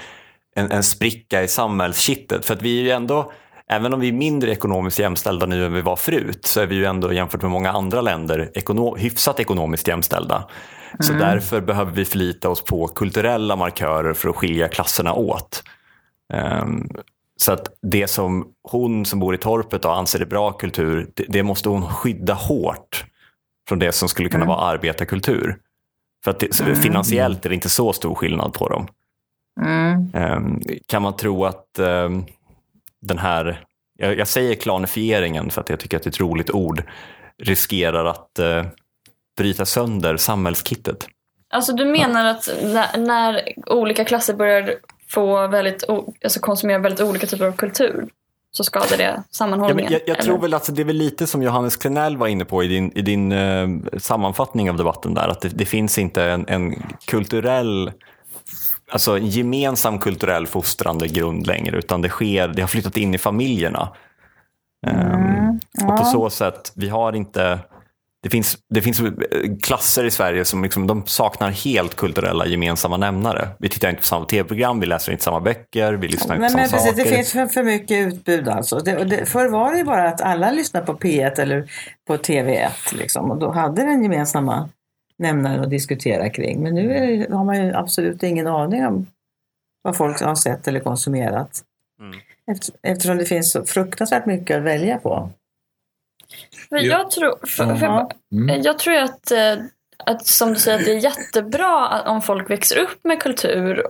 en, 0.55 0.71
en 0.71 0.83
spricka 0.83 1.43
i 1.43 1.47
samhällskittet. 1.47 2.45
För 2.45 2.53
att 2.53 2.61
vi 2.61 2.79
är 2.79 2.83
ju 2.83 2.91
ändå, 2.91 3.31
även 3.67 3.93
om 3.93 3.99
vi 3.99 4.07
är 4.07 4.13
mindre 4.13 4.51
ekonomiskt 4.51 4.99
jämställda 4.99 5.45
nu 5.45 5.65
än 5.65 5.73
vi 5.73 5.81
var 5.81 5.95
förut, 5.95 6.45
så 6.45 6.61
är 6.61 6.65
vi 6.65 6.75
ju 6.75 6.85
ändå 6.85 7.13
jämfört 7.13 7.41
med 7.41 7.51
många 7.51 7.71
andra 7.71 8.01
länder 8.01 8.51
ekono, 8.53 8.95
hyfsat 8.95 9.39
ekonomiskt 9.39 9.87
jämställda. 9.87 10.43
Så 10.99 11.13
därför 11.13 11.61
behöver 11.61 11.91
vi 11.91 12.05
förlita 12.05 12.49
oss 12.49 12.63
på 12.63 12.87
kulturella 12.87 13.55
markörer 13.55 14.13
för 14.13 14.29
att 14.29 14.35
skilja 14.35 14.67
klasserna 14.67 15.13
åt. 15.13 15.63
Ehm, 16.33 16.89
så 17.35 17.51
att 17.51 17.73
det 17.81 18.07
som 18.07 18.47
hon 18.63 19.05
som 19.05 19.19
bor 19.19 19.35
i 19.35 19.37
torpet 19.37 19.81
då 19.81 19.89
anser 19.89 20.19
är 20.19 20.25
bra 20.25 20.51
kultur, 20.51 21.09
det, 21.13 21.25
det 21.29 21.43
måste 21.43 21.69
hon 21.69 21.87
skydda 21.87 22.33
hårt 22.33 23.05
från 23.69 23.79
det 23.79 23.91
som 23.91 24.09
skulle 24.09 24.29
kunna 24.29 24.45
vara 24.45 24.59
arbetarkultur. 24.59 25.57
För 26.23 26.31
att 26.31 26.39
det, 26.39 26.55
så 26.55 26.75
finansiellt 26.75 27.45
är 27.45 27.49
det 27.49 27.55
inte 27.55 27.69
så 27.69 27.93
stor 27.93 28.15
skillnad 28.15 28.53
på 28.53 28.69
dem. 28.69 28.87
Mm. 29.61 30.11
Ehm, 30.13 30.59
kan 30.87 31.01
man 31.01 31.15
tro 31.15 31.45
att 31.45 31.79
ehm, 31.79 32.25
den 33.01 33.17
här, 33.17 33.63
jag, 33.97 34.17
jag 34.17 34.27
säger 34.27 34.55
klanifieringen 34.55 35.49
för 35.49 35.61
att 35.61 35.69
jag 35.69 35.79
tycker 35.79 35.97
att 35.97 36.03
det 36.03 36.07
är 36.07 36.11
ett 36.11 36.19
roligt 36.19 36.51
ord, 36.51 36.83
riskerar 37.43 38.05
att 38.05 38.39
eh, 38.39 38.65
bryta 39.39 39.65
sönder 39.65 40.17
samhällskittet? 40.17 41.07
Alltså 41.53 41.73
du 41.73 41.85
menar 41.85 42.25
att 42.25 42.49
när, 42.63 42.97
när 42.97 43.41
olika 43.65 44.05
klasser 44.05 44.33
börjar 44.33 44.73
få 45.09 45.47
väldigt, 45.47 45.83
o- 45.89 46.13
alltså 46.23 46.39
konsumera 46.39 46.79
väldigt 46.79 47.01
olika 47.01 47.27
typer 47.27 47.45
av 47.45 47.51
kultur 47.51 48.07
så 48.51 48.63
skadar 48.63 48.97
det 48.97 49.03
Ja, 49.03 49.23
sammanhållningen? 49.31 49.91
jag 49.91 50.01
jag 50.01 50.09
eller? 50.09 50.23
tror 50.23 50.39
väl 50.39 50.53
att 50.53 50.75
det 50.75 50.81
är 50.81 50.85
väl 50.85 50.95
lite 50.95 51.27
som 51.27 51.43
Johannes 51.43 51.75
Klenell 51.77 52.17
var 52.17 52.27
inne 52.27 52.45
på 52.45 52.63
i 52.63 52.67
din, 52.67 52.91
i 52.95 53.01
din 53.01 53.31
eh, 53.31 53.67
sammanfattning 53.97 54.69
av 54.69 54.77
debatten 54.77 55.13
där, 55.13 55.27
att 55.27 55.41
det, 55.41 55.49
det 55.49 55.65
finns 55.65 55.97
inte 55.97 56.23
en, 56.23 56.45
en 56.47 56.83
kulturell 57.05 57.91
Alltså 58.91 59.17
en 59.17 59.27
gemensam 59.27 59.99
kulturell 59.99 60.47
fostrande 60.47 61.07
grund 61.07 61.47
längre 61.47 61.77
utan 61.77 62.01
det 62.01 62.09
sker, 62.09 62.47
det 62.47 62.61
har 62.61 62.67
flyttat 62.67 62.97
in 62.97 63.13
i 63.13 63.17
familjerna. 63.17 63.89
Ehm, 64.87 65.59
Och 65.91 65.97
på 65.97 66.03
så 66.05 66.29
sätt, 66.29 66.71
vi 66.75 66.89
har 66.89 67.13
inte 67.15 67.59
det 68.21 68.29
finns, 68.29 68.57
det 68.69 68.81
finns 68.81 69.01
eh, 69.01 69.07
klasser 69.63 70.05
i 70.05 70.11
Sverige 70.11 70.45
som 70.45 70.63
liksom, 70.63 70.87
de 70.87 71.05
saknar 71.05 71.51
helt 71.51 71.95
kulturella 71.95 72.45
gemensamma 72.45 72.97
nämnare. 72.97 73.47
Vi 73.59 73.69
tittar 73.69 73.89
inte 73.89 74.01
på 74.01 74.07
samma 74.07 74.25
tv-program, 74.25 74.79
vi 74.79 74.85
läser 74.85 75.11
inte 75.11 75.23
samma 75.23 75.39
böcker, 75.39 75.93
vi 75.93 76.07
lyssnar 76.07 76.35
inte 76.35 76.45
på 76.45 76.49
samma 76.49 76.63
precis, 76.63 76.81
saker. 76.81 77.03
det 77.03 77.09
finns 77.09 77.31
för, 77.31 77.47
för 77.47 77.63
mycket 77.63 78.07
utbud 78.07 78.47
alltså. 78.47 78.79
Det, 78.79 79.03
det, 79.03 79.25
förr 79.25 79.49
var 79.49 79.73
det 79.75 79.83
bara 79.83 80.09
att 80.09 80.21
alla 80.21 80.51
lyssnade 80.51 80.85
på 80.85 80.93
P1 80.93 81.39
eller 81.39 81.71
på 82.07 82.17
TV1 82.17 82.69
liksom, 82.93 83.31
och 83.31 83.37
då 83.37 83.51
hade 83.51 83.81
den 83.81 84.03
gemensamma 84.03 84.69
nämnaren 85.17 85.59
att 85.59 85.69
diskutera 85.69 86.29
kring. 86.29 86.63
Men 86.63 86.75
nu 86.75 86.93
är, 86.95 87.29
har 87.29 87.45
man 87.45 87.65
ju 87.65 87.73
absolut 87.73 88.23
ingen 88.23 88.47
aning 88.47 88.85
om 88.85 89.07
vad 89.81 89.97
folk 89.97 90.21
har 90.21 90.35
sett 90.35 90.67
eller 90.67 90.79
konsumerat. 90.79 91.63
Mm. 91.99 92.19
Efter, 92.51 92.75
eftersom 92.81 93.17
det 93.17 93.25
finns 93.25 93.51
så 93.51 93.65
fruktansvärt 93.65 94.25
mycket 94.25 94.57
att 94.57 94.63
välja 94.63 94.97
på. 94.97 95.29
För 96.69 96.77
jag 96.77 97.11
tror, 97.11 97.47
för, 97.47 97.75
för, 97.75 97.85
Ja. 97.85 98.11
Mm. 98.31 98.61
jag 98.61 98.79
tror 98.79 98.95
att, 98.95 99.31
eh, 99.31 99.57
att 100.05 100.27
som 100.27 100.53
du 100.53 100.59
säger, 100.59 100.79
att 100.79 100.85
det 100.85 100.91
är 100.91 100.99
jättebra 100.99 102.01
om 102.01 102.21
folk 102.21 102.49
växer 102.49 102.77
upp 102.77 103.03
med 103.03 103.21
kultur 103.21 103.85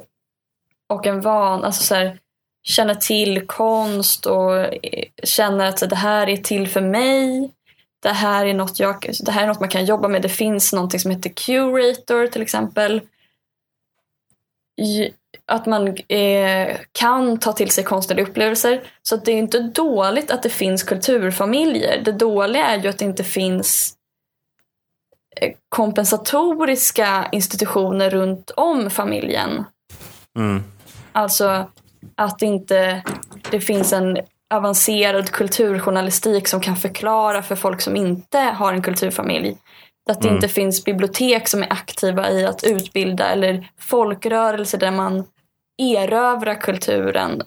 och 0.89 1.08
en 1.08 1.21
van, 1.21 1.63
alltså 1.63 1.84
så 1.84 1.95
här, 1.95 2.19
känner 2.63 2.95
till 2.95 3.47
konst 3.47 4.25
och 4.25 4.58
eh, 4.58 5.06
känner 5.23 5.65
att 5.65 5.89
det 5.89 5.95
här 5.95 6.30
är 6.30 6.38
till 6.38 6.67
för 6.67 6.82
mig. 6.82 7.52
Det 8.02 8.10
här, 8.10 8.45
är 8.45 8.54
något 8.54 8.80
jag, 8.80 9.10
det 9.25 9.32
här 9.32 9.43
är 9.43 9.47
något 9.47 9.60
man 9.60 9.69
kan 9.69 9.86
jobba 9.86 10.08
med. 10.08 10.21
Det 10.21 10.30
finns 10.30 10.73
någonting 10.73 10.99
som 10.99 11.12
heter 11.12 11.30
curator 11.30 12.28
till 12.28 12.41
exempel. 12.41 13.02
Att 15.49 15.65
man 15.65 15.88
eh, 16.07 16.77
kan 16.91 17.39
ta 17.39 17.53
till 17.53 17.71
sig 17.71 17.83
konstnärliga 17.83 18.25
upplevelser. 18.27 18.81
Så 19.01 19.15
det 19.15 19.31
är 19.31 19.38
inte 19.38 19.59
dåligt 19.59 20.31
att 20.31 20.43
det 20.43 20.49
finns 20.49 20.83
kulturfamiljer. 20.83 22.01
Det 22.05 22.12
dåliga 22.12 22.65
är 22.65 22.77
ju 22.77 22.89
att 22.89 22.97
det 22.97 23.05
inte 23.05 23.23
finns 23.23 23.93
eh, 25.41 25.51
kompensatoriska 25.69 27.29
institutioner 27.31 28.09
runt 28.09 28.51
om 28.51 28.89
familjen. 28.89 29.63
Mm. 30.38 30.63
Alltså 31.12 31.69
att 32.15 32.41
inte 32.41 33.03
det 33.51 33.62
finns 33.62 33.93
en 33.93 34.17
avancerad 34.53 35.31
kulturjournalistik 35.31 36.47
som 36.47 36.62
kan 36.62 36.75
förklara 36.75 37.43
för 37.43 37.55
folk 37.55 37.81
som 37.81 37.95
inte 37.95 38.39
har 38.39 38.73
en 38.73 38.81
kulturfamilj. 38.81 39.57
Att 40.09 40.21
det 40.21 40.27
Mm. 40.27 40.35
inte 40.35 40.47
finns 40.47 40.85
bibliotek 40.85 41.47
som 41.47 41.63
är 41.63 41.73
aktiva 41.73 42.31
i 42.31 42.45
att 42.45 42.63
utbilda 42.63 43.27
eller 43.27 43.69
folkrörelser 43.79 44.77
där 44.77 44.91
man 44.91 45.25
erövrar 45.79 46.55
kulturen 46.55 47.41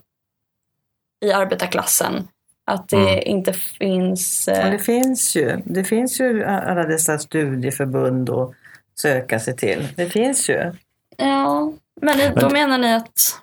i 1.25 1.33
arbetarklassen. 1.33 2.29
Att 2.65 2.89
det 2.89 2.97
Mm. 2.97 3.23
inte 3.27 3.53
finns... 3.53 4.49
Ja, 4.49 4.55
Eh, 4.55 4.71
det 4.71 4.79
finns 4.79 5.37
ju. 5.37 5.61
Det 5.65 5.85
finns 5.85 6.21
ju 6.21 6.45
alla 6.45 6.83
dessa 6.87 7.19
studieförbund 7.19 8.31
att 8.31 8.53
söka 8.95 9.41
sig 9.41 9.57
till. 9.57 9.89
Det 9.97 10.07
finns 10.11 10.49
ju. 10.51 10.73
ja, 11.17 11.73
men 12.01 12.21
i- 12.21 12.33
då 12.37 12.51
menar 12.51 12.79
ni 12.79 12.95
att... 12.95 13.39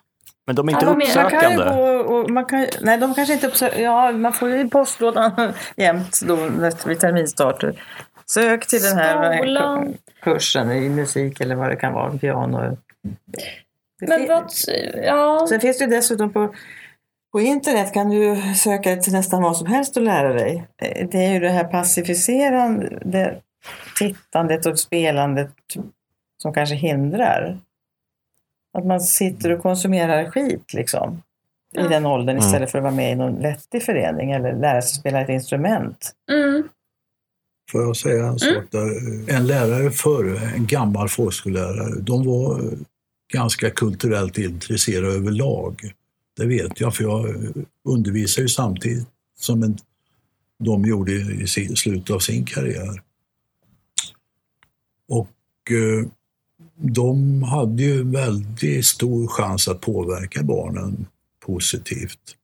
Men 0.45 0.55
de 0.55 0.69
är 0.69 0.73
inte 0.73 0.85
Ja, 0.85 0.95
men- 0.95 1.07
Man 1.23 1.29
kan 1.31 1.51
ju 1.51 1.57
uppsökande. 1.57 1.75
gå 1.75 2.13
och 2.15 2.29
man 2.29 2.45
kan, 2.45 2.65
nej, 2.81 2.97
de 2.97 3.13
kanske 3.13 3.33
inte 3.33 3.47
uppsöker, 3.47 3.81
ja, 3.81 4.11
man 4.11 4.33
får 4.33 4.49
ju 4.49 4.59
i 4.61 4.69
postlådan 4.69 5.53
jämt 5.75 6.19
då 6.27 6.35
när- 6.35 6.87
vid 6.87 6.99
terminstarter. 6.99 7.83
Sök 8.25 8.67
till 8.67 8.81
den 8.81 8.97
här 8.97 9.37
Skolan. 9.37 9.93
kursen 10.21 10.71
i 10.71 10.89
musik 10.89 11.41
eller 11.41 11.55
vad 11.55 11.69
det 11.69 11.75
kan 11.75 11.93
vara, 11.93 12.17
piano. 12.17 12.77
Det 13.99 14.07
Men 14.07 14.19
fin- 14.19 14.27
vad... 14.27 14.51
Ja, 15.05 15.45
Sen 15.49 15.59
finns 15.59 15.77
det 15.77 15.83
ju 15.85 15.89
dessutom 15.91 16.33
på, 16.33 16.53
på 17.31 17.41
internet 17.41 17.93
kan 17.93 18.09
du 18.09 18.41
söka 18.55 18.95
till 18.95 19.13
nästan 19.13 19.41
vad 19.43 19.57
som 19.57 19.67
helst 19.67 19.97
och 19.97 20.03
lära 20.03 20.33
dig. 20.33 20.67
Eh, 20.81 21.07
Det 21.11 21.25
är 21.25 21.33
ju 21.33 21.39
det 21.39 21.49
här 21.49 21.63
pacificerande 21.63 23.41
tittandet 23.99 24.65
och 24.65 24.79
spelandet 24.79 25.51
som 26.41 26.53
kanske 26.53 26.75
hindrar. 26.75 27.59
Att 28.77 28.85
man 28.85 29.01
sitter 29.01 29.51
och 29.51 29.61
konsumerar 29.61 30.25
skit 30.31 30.73
liksom. 30.73 31.21
I 31.77 31.81
den 31.87 32.05
åldern 32.05 32.29
Mm. 32.37 32.47
istället 32.47 32.71
för 32.71 32.77
att 32.77 32.83
vara 32.83 32.93
med 32.93 33.11
i 33.11 33.15
någon 33.15 33.41
vettig 33.41 33.83
förening 33.83 34.31
eller 34.31 34.53
lära 34.53 34.81
sig 34.81 34.99
spela 34.99 35.21
ett 35.21 35.29
instrument. 35.29 36.11
mm, 36.31 36.63
Får 37.71 37.81
jag 37.81 37.97
säga 37.97 38.25
en 38.27 38.39
sak 38.39 38.63
där? 38.71 38.89
En 39.35 39.47
lärare 39.47 39.91
förr, 39.91 40.39
en 40.55 40.65
gammal 40.67 41.09
folkskollärare, 41.09 41.99
de 42.01 42.25
var 42.27 42.61
ganska 43.33 43.69
kulturellt 43.69 44.37
intresserad 44.37 45.15
överlag. 45.15 45.93
Det 46.37 46.45
vet 46.45 46.79
jag, 46.79 46.95
för 46.95 47.03
jag 47.03 47.35
undervisar 47.83 48.41
ju 48.41 48.49
samtidigt 48.49 49.07
som 49.39 49.63
en, 49.63 49.77
de 50.63 50.85
gjorde 50.85 51.11
i 51.11 51.47
sin, 51.47 51.75
slutet 51.75 52.15
av 52.15 52.19
sin 52.19 52.45
karriär. 52.45 53.01
Och 55.07 55.71
eh, 55.71 56.07
de 56.75 57.43
hade 57.43 57.83
ju 57.83 58.03
väldigt 58.03 58.85
stor 58.85 59.27
chans 59.27 59.67
att 59.67 59.81
påverka 59.81 60.43
barnen 60.43 61.05
positivt. 61.45 62.35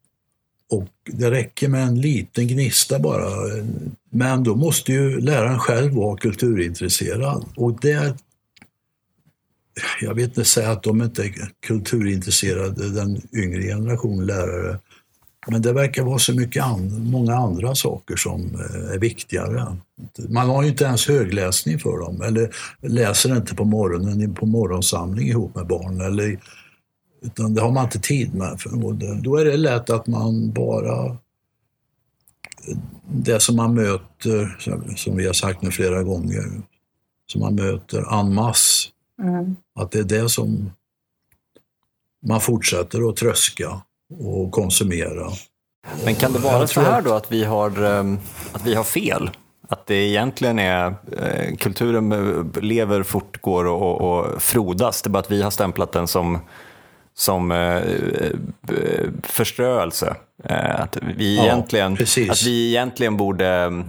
Och 0.70 0.90
det 1.12 1.32
räcker 1.32 1.68
med 1.68 1.88
en 1.88 2.02
liten 2.02 2.48
gnista 2.48 3.00
bara. 3.00 3.30
Men 4.10 4.44
då 4.44 4.56
måste 4.56 4.92
ju 4.92 5.20
läraren 5.20 5.60
själv 5.60 5.94
vara 5.94 6.18
kulturintresserad. 6.18 7.46
Och 7.56 7.80
där 7.80 8.14
jag 10.02 10.14
vet 10.14 10.28
inte 10.28 10.46
säga 10.46 10.72
att 10.72 10.84
de 10.84 11.02
inte 11.02 11.24
är 11.24 11.34
kulturintresserade, 11.68 12.90
den 12.90 13.22
yngre 13.34 13.62
generationen 13.62 14.26
lärare. 14.26 14.80
Men 15.48 15.62
det 15.62 15.74
verkar 15.74 16.04
vara 16.04 16.20
så 16.20 16.34
mycket 16.34 16.64
an, 16.64 17.10
många 17.12 17.36
andra 17.36 17.76
saker 17.76 18.16
som 18.16 18.42
eh, 18.42 18.94
är 18.94 19.00
viktigare. 19.00 19.78
Man 20.30 20.50
har 20.50 20.64
ju 20.64 20.70
inte 20.70 20.84
ens 20.84 21.08
högläsning 21.08 21.80
för 21.80 22.00
dem, 22.00 22.22
eller 22.22 22.56
läser 22.82 23.38
inte 23.38 23.56
på 23.56 23.66
morgonen 23.66 24.34
på 24.34 24.46
morgonsamling 24.46 25.28
ihop 25.28 25.56
med 25.56 25.68
barn. 25.68 26.02
Eller, 26.02 26.40
utan 27.22 27.54
det 27.54 27.62
har 27.62 27.72
man 27.72 27.86
inte 27.86 28.00
tid 28.00 28.36
med. 28.36 28.62
För, 28.62 28.70
då 29.22 29.38
är 29.38 29.46
det 29.46 29.58
lätt 29.58 29.90
att 29.90 30.08
man 30.08 30.52
bara... 30.52 31.18
Det 33.08 33.40
som 33.40 33.56
man 33.56 33.74
möter, 33.74 34.58
som 34.98 35.18
vi 35.18 35.26
har 35.26 35.34
sagt 35.34 35.62
nu 35.62 35.72
flera 35.72 36.04
gånger, 36.04 36.44
som 37.32 37.42
man 37.42 37.56
möter 37.56 38.20
en 38.20 38.34
masse, 38.34 38.90
Mm. 39.24 39.56
att 39.80 39.92
det 39.92 40.00
är 40.00 40.04
det 40.04 40.30
som 40.30 40.72
man 42.28 42.42
fortsätter 42.42 43.10
att 43.10 43.16
tröska 43.16 43.82
och 44.20 44.52
konsumera. 44.52 45.30
Men 46.06 46.16
kan 46.16 46.34
det 46.34 46.40
vara 46.40 46.68
så 46.68 46.82
här 46.82 47.00
att- 47.00 47.06
då 47.06 47.14
att 47.14 47.32
vi 47.32 47.44
har, 47.44 47.84
ehm, 47.84 48.18
att 48.52 48.66
vi 48.68 48.76
har 48.76 48.84
fel? 48.84 49.30
Att 49.70 49.86
det 49.88 49.96
egentligen 49.96 50.60
är 50.60 50.96
eh, 51.18 51.56
kulturen 51.56 52.10
lever, 52.62 53.04
fortgår 53.04 53.66
och, 53.66 54.02
och, 54.02 54.42
frodas. 54.42 55.02
Det 55.02 55.08
är 55.08 55.12
bara 55.12 55.20
att 55.20 55.32
vi 55.32 55.42
har 55.42 55.52
stämplat 55.52 55.92
den 55.92 56.08
som, 56.08 56.40
som 57.14 57.52
eh, 57.52 57.58
eh, 57.78 58.32
förströelse. 59.24 60.16
Att, 60.44 60.98
vi 61.18 61.36
Ja, 61.38 61.44
egentligen, 61.44 61.96
precis. 61.96 62.30
att 62.32 62.44
vi 62.44 62.68
egentligen 62.70 63.18
borde 63.18 63.84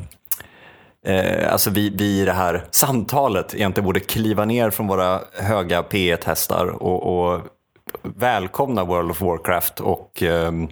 Eh, 1.06 1.52
alltså 1.52 1.70
vi, 1.70 1.90
vi 1.90 2.20
i 2.20 2.24
det 2.24 2.32
här 2.32 2.64
samtalet 2.70 3.54
egentligen 3.54 3.84
borde 3.84 4.00
kliva 4.00 4.44
ner 4.44 4.70
från 4.70 4.86
våra 4.86 5.20
höga 5.38 5.82
P1-hästar 5.82 6.66
och, 6.66 7.32
och 7.32 7.40
välkomna 8.02 8.84
World 8.84 9.10
of 9.10 9.20
Warcraft 9.20 9.80
och 9.80 10.22
ehm, 10.22 10.68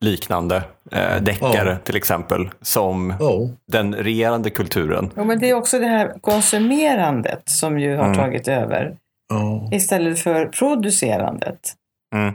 liknande 0.00 0.56
eh, 0.92 1.22
deckare 1.22 1.70
Ja. 1.70 1.76
till 1.84 1.96
exempel 1.96 2.50
som 2.60 3.14
Ja, 3.20 3.48
den 3.68 3.94
regerande 3.94 4.50
kulturen. 4.50 5.10
Jo, 5.16 5.24
men 5.24 5.38
det 5.38 5.50
är 5.50 5.54
också 5.54 5.78
det 5.78 5.86
här 5.86 6.12
konsumerandet 6.20 7.42
som 7.44 7.78
ju 7.78 7.96
har 7.96 8.04
Mm. 8.04 8.16
tagit 8.18 8.48
över 8.48 8.96
ja. 9.28 9.68
istället 9.72 10.18
för 10.20 10.46
producerandet. 10.46 11.60
Mm. 12.14 12.34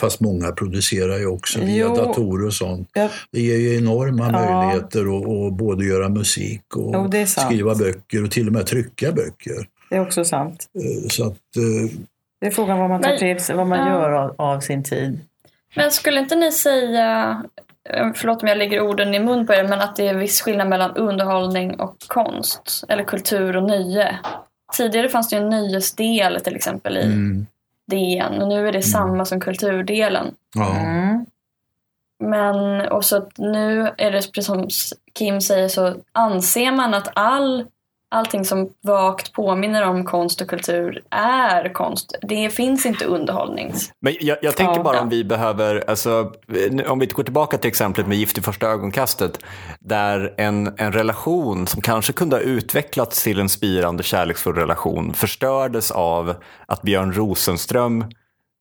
Fast 0.00 0.20
många 0.20 0.52
producerar 0.52 1.18
ju 1.18 1.26
också 1.26 1.60
via 1.60 1.86
Jo. 1.86 1.94
datorer 1.96 2.46
och 2.46 2.54
sånt. 2.54 2.88
Ja, 2.92 3.08
Det 3.32 3.40
ger 3.40 3.56
ju 3.56 3.76
enorma 3.78 4.24
Ja. 4.32 4.32
möjligheter 4.32 5.00
att, 5.18 5.28
att 5.46 5.52
både 5.58 5.84
göra 5.84 6.08
musik 6.08 6.76
och 6.76 6.94
Jo, 7.14 7.26
skriva 7.26 7.74
böcker 7.74 8.24
och 8.24 8.30
till 8.30 8.46
och 8.46 8.52
med 8.52 8.66
trycka 8.66 9.12
böcker. 9.12 9.66
det 9.90 9.96
är 9.96 10.00
också 10.00 10.24
sant. 10.24 10.66
Eh, 10.74 11.08
Så 11.08 11.26
att, 11.26 11.32
eh, 11.56 11.96
Det 12.40 12.46
är 12.46 12.50
frågan 12.50 12.78
vad 12.78 12.88
man 12.88 13.02
tar 13.02 13.16
till 13.16 13.40
sig, 13.40 13.56
vad 13.56 13.66
man 13.66 13.78
Ja. 13.78 13.88
gör 13.88 14.10
av, 14.10 14.34
av 14.38 14.60
sin 14.60 14.84
tid. 14.84 15.20
Men 15.76 15.90
skulle 15.90 16.20
inte 16.20 16.34
ni 16.36 16.52
säga, 16.52 17.42
eh, 17.90 18.06
förlåt 18.14 18.42
om 18.42 18.48
jag 18.48 18.58
lägger 18.58 18.80
orden 18.80 19.14
i 19.14 19.18
mun 19.18 19.46
på 19.46 19.52
er, 19.54 19.64
men 19.68 19.80
att 19.80 19.96
det 19.96 20.08
är 20.08 20.14
viss 20.14 20.40
skillnad 20.42 20.68
mellan 20.68 20.96
underhållning 20.96 21.80
och 21.80 21.96
konst? 22.06 22.84
Eller 22.88 23.04
kultur 23.04 23.56
och 23.56 23.62
nöje? 23.62 24.16
Tidigare 24.76 25.08
fanns 25.08 25.28
det 25.28 25.36
ju 25.36 25.42
en 25.42 25.50
nöjesdel 25.50 26.40
till 26.44 26.56
exempel 26.56 26.96
i 26.98 27.02
mm, 27.02 27.46
DN 27.90 28.42
och 28.42 28.48
nu 28.48 28.68
är 28.68 28.72
det 28.72 28.82
samma 28.82 29.24
som 29.24 29.40
kulturdelen. 29.40 30.34
Mm. 30.56 31.26
Men 32.20 32.88
och 32.88 33.04
så 33.04 33.16
att 33.16 33.38
nu 33.38 33.90
är 33.98 34.10
det 34.10 34.32
precis 34.32 34.46
som 34.46 34.68
Kim 35.14 35.40
säger 35.40 35.68
så 35.68 35.94
anser 36.12 36.72
man 36.72 36.94
att 36.94 37.08
all, 37.14 37.66
allting 38.10 38.44
som 38.44 38.68
vagt 38.82 39.32
påminner 39.32 39.82
om 39.88 40.04
konst 40.04 40.40
och 40.40 40.48
kultur 40.48 41.02
är 41.10 41.72
konst. 41.72 42.14
Det 42.22 42.50
finns 42.50 42.86
inte 42.86 43.04
underhållnings... 43.04 43.92
Men 44.00 44.16
jag, 44.20 44.38
jag 44.42 44.56
tänker 44.56 44.76
Ja. 44.76 44.82
bara 44.82 45.00
om 45.00 45.08
vi 45.08 45.24
behöver, 45.24 45.84
alltså, 45.90 46.32
om 46.86 46.98
vi 46.98 47.06
går 47.06 47.22
tillbaka 47.22 47.58
till 47.58 47.68
exemplet 47.68 48.06
med 48.06 48.18
Gift 48.18 48.38
i 48.38 48.42
första 48.42 48.66
ögonkastet, 48.66 49.38
där 49.80 50.34
en, 50.36 50.74
en 50.76 50.92
relation 50.92 51.66
som 51.66 51.82
kanske 51.82 52.12
kunde 52.12 52.36
ha 52.36 52.40
utvecklats 52.40 53.22
till 53.22 53.40
en 53.40 53.48
spirande 53.48 54.02
kärleksfull 54.02 54.54
relation 54.54 55.14
förstördes 55.14 55.90
av 55.90 56.34
att 56.66 56.82
Björn 56.82 57.12
Rosenström 57.12 58.04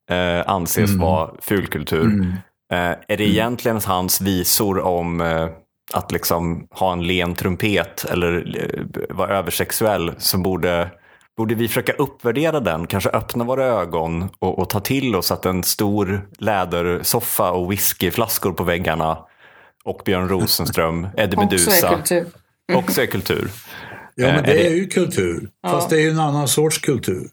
eh, 0.10 0.50
anses 0.50 0.96
vara 0.96 1.32
fulkultur. 1.42 2.06
Mm. 2.06 2.32
Eh, 2.72 2.98
är 3.08 3.18
det 3.18 3.24
egentligen 3.24 3.80
hans 3.86 4.22
visor 4.22 4.80
om 4.80 5.22
eh, 5.22 5.48
att 5.94 6.12
liksom 6.12 6.68
ha 6.72 6.94
en 6.94 7.08
len 7.08 7.36
trumpet 7.36 8.06
eller 8.10 8.58
eh, 8.58 9.16
vara 9.16 9.38
översexuell 9.38 10.14
som 10.18 10.44
borde 10.44 10.92
Borde 11.38 11.56
vi 11.56 11.68
försöka 11.68 11.94
uppvärdera 11.94 12.60
den, 12.60 12.88
kanske 12.88 13.10
öppna 13.10 13.44
våra 13.44 13.66
ögon 13.66 14.30
och, 14.40 14.60
och 14.60 14.70
ta 14.70 14.80
till 14.80 15.16
oss 15.16 15.32
att 15.32 15.46
en 15.46 15.64
stor 15.64 16.30
lädersoffa 16.38 17.52
och 17.52 17.72
whiskyflaskor 17.72 18.52
på 18.52 18.64
väggarna 18.64 19.18
och 19.84 20.02
Björn 20.06 20.30
Rosenström, 20.30 21.08
Eddie 21.18 21.36
Också 21.36 21.42
är 21.42 21.46
Meduza 21.46 21.96
kultur. 21.96 22.26
också 22.74 23.02
är 23.02 23.06
kultur. 23.06 23.52
Ja, 24.16 24.28
Eh, 24.28 24.36
men 24.36 24.46
är 24.46 24.54
det 24.54 24.68
är 24.68 24.76
ju 24.76 24.88
kultur. 24.88 25.50
Ja. 25.62 25.70
Fast 25.70 25.90
det 25.90 25.96
är 25.96 26.02
ju 26.02 26.10
en 26.10 26.20
annan 26.20 26.48
sorts 26.48 26.78
kultur. 26.78 27.30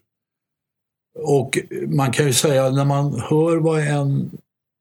Och 1.19 1.57
man 1.87 2.11
kan 2.11 2.25
ju 2.25 2.33
säga 2.33 2.69
när 2.69 2.85
man 2.85 3.19
hör 3.19 3.57
vad 3.57 3.79
en 3.79 4.31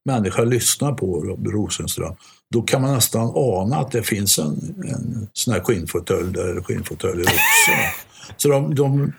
människa 0.04 0.44
lyssnar 0.44 0.92
på, 0.92 1.36
Rosenström, 1.44 2.14
då 2.52 2.62
kan 2.62 2.82
man 2.82 2.94
nästan 2.94 3.32
ana 3.34 3.76
att 3.76 3.90
det 3.90 4.02
finns 4.02 4.38
en, 4.38 4.84
en 4.88 5.28
sån 5.32 5.54
här 5.54 5.60
skinnfåtölj 5.60 6.32
där 6.32 6.62
skinnfåtöljer 6.62 7.24
också. 7.24 7.72
Så 8.36 8.48
de, 8.48 8.74
de, 8.74 9.12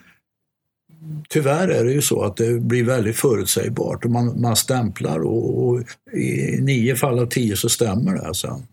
tyvärr 1.30 1.68
är 1.68 1.84
det 1.84 1.92
ju 1.92 2.02
så 2.02 2.24
att 2.24 2.38
det 2.38 2.60
blir 2.60 2.84
väldigt 2.84 3.18
förutsägbart 3.18 4.06
och 4.06 4.12
man, 4.12 4.42
man 4.42 4.56
stämplar 4.56 5.20
och, 5.20 5.68
och 5.68 5.82
i 6.13 6.62
nio 6.62 6.96
fall 6.96 7.20
av 7.20 7.26
tio 7.26 7.58
så 7.58 7.70
stämmer 7.70 8.13
det 8.13 8.36
sen. 8.36 8.68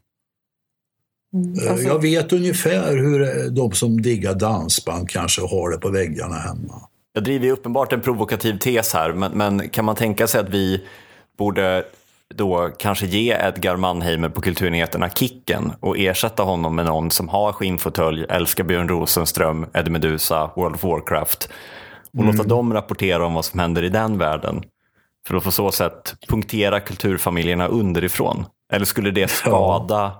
Eh, 1.63 1.71
Alltså, 1.71 1.87
Jag 1.87 2.03
vet 2.03 2.33
ungefär 2.33 2.97
hur 2.97 3.51
de 3.51 3.73
som 3.73 4.03
diggar 4.03 4.35
dansband 4.35 5.09
kanske 5.09 5.43
har 5.43 5.71
det 5.71 5.79
på 5.79 5.91
väggarna 5.91 6.35
hemma. 6.35 6.89
Jag 7.13 7.25
driver 7.25 7.47
ju 7.47 7.53
uppenbart 7.53 7.93
en 7.93 8.01
provokativ 8.01 8.59
tes 8.59 8.93
här, 8.93 9.13
men, 9.13 9.33
men 9.33 9.69
kan 9.69 9.85
man 9.85 9.97
tänka 9.97 10.27
sig 10.27 10.41
att 10.41 10.49
vi 10.49 10.85
borde 11.39 11.85
då 12.35 12.71
kanske 12.79 13.07
ge 13.07 13.33
Edgar 13.33 13.77
Mannheimer 13.77 14.29
på 14.29 14.41
Kulturnyheterna 14.41 15.11
kicken 15.11 15.73
och 15.81 15.99
ersätta 15.99 16.43
honom 16.43 16.77
med 16.77 16.87
någon 16.87 17.11
som 17.11 17.29
har 17.29 17.53
skinnfåtölj, 17.53 18.25
älskar 18.29 18.65
Björn 18.65 18.89
Rosenström, 18.89 19.67
Eddie 19.75 19.91
Meduza, 19.91 20.51
World 20.57 20.75
of 20.75 20.85
Warcraft 20.85 21.49
och 22.19 22.25
låta 22.25 22.43
dem 22.43 22.73
rapportera 22.73 23.27
om 23.27 23.35
vad 23.35 23.45
som 23.45 23.61
händer 23.61 23.83
i 23.83 23.89
den 23.89 24.19
världen. 24.19 24.63
för 25.27 25.37
att 25.37 25.45
på 25.45 25.51
så 25.51 25.73
sätt 25.73 26.15
punktera 26.29 26.81
kulturfamiljerna 26.81 27.67
underifrån? 27.67 28.47
Eller 28.73 28.85
skulle 28.85 29.11
det 29.11 29.29
skada, 29.31 30.13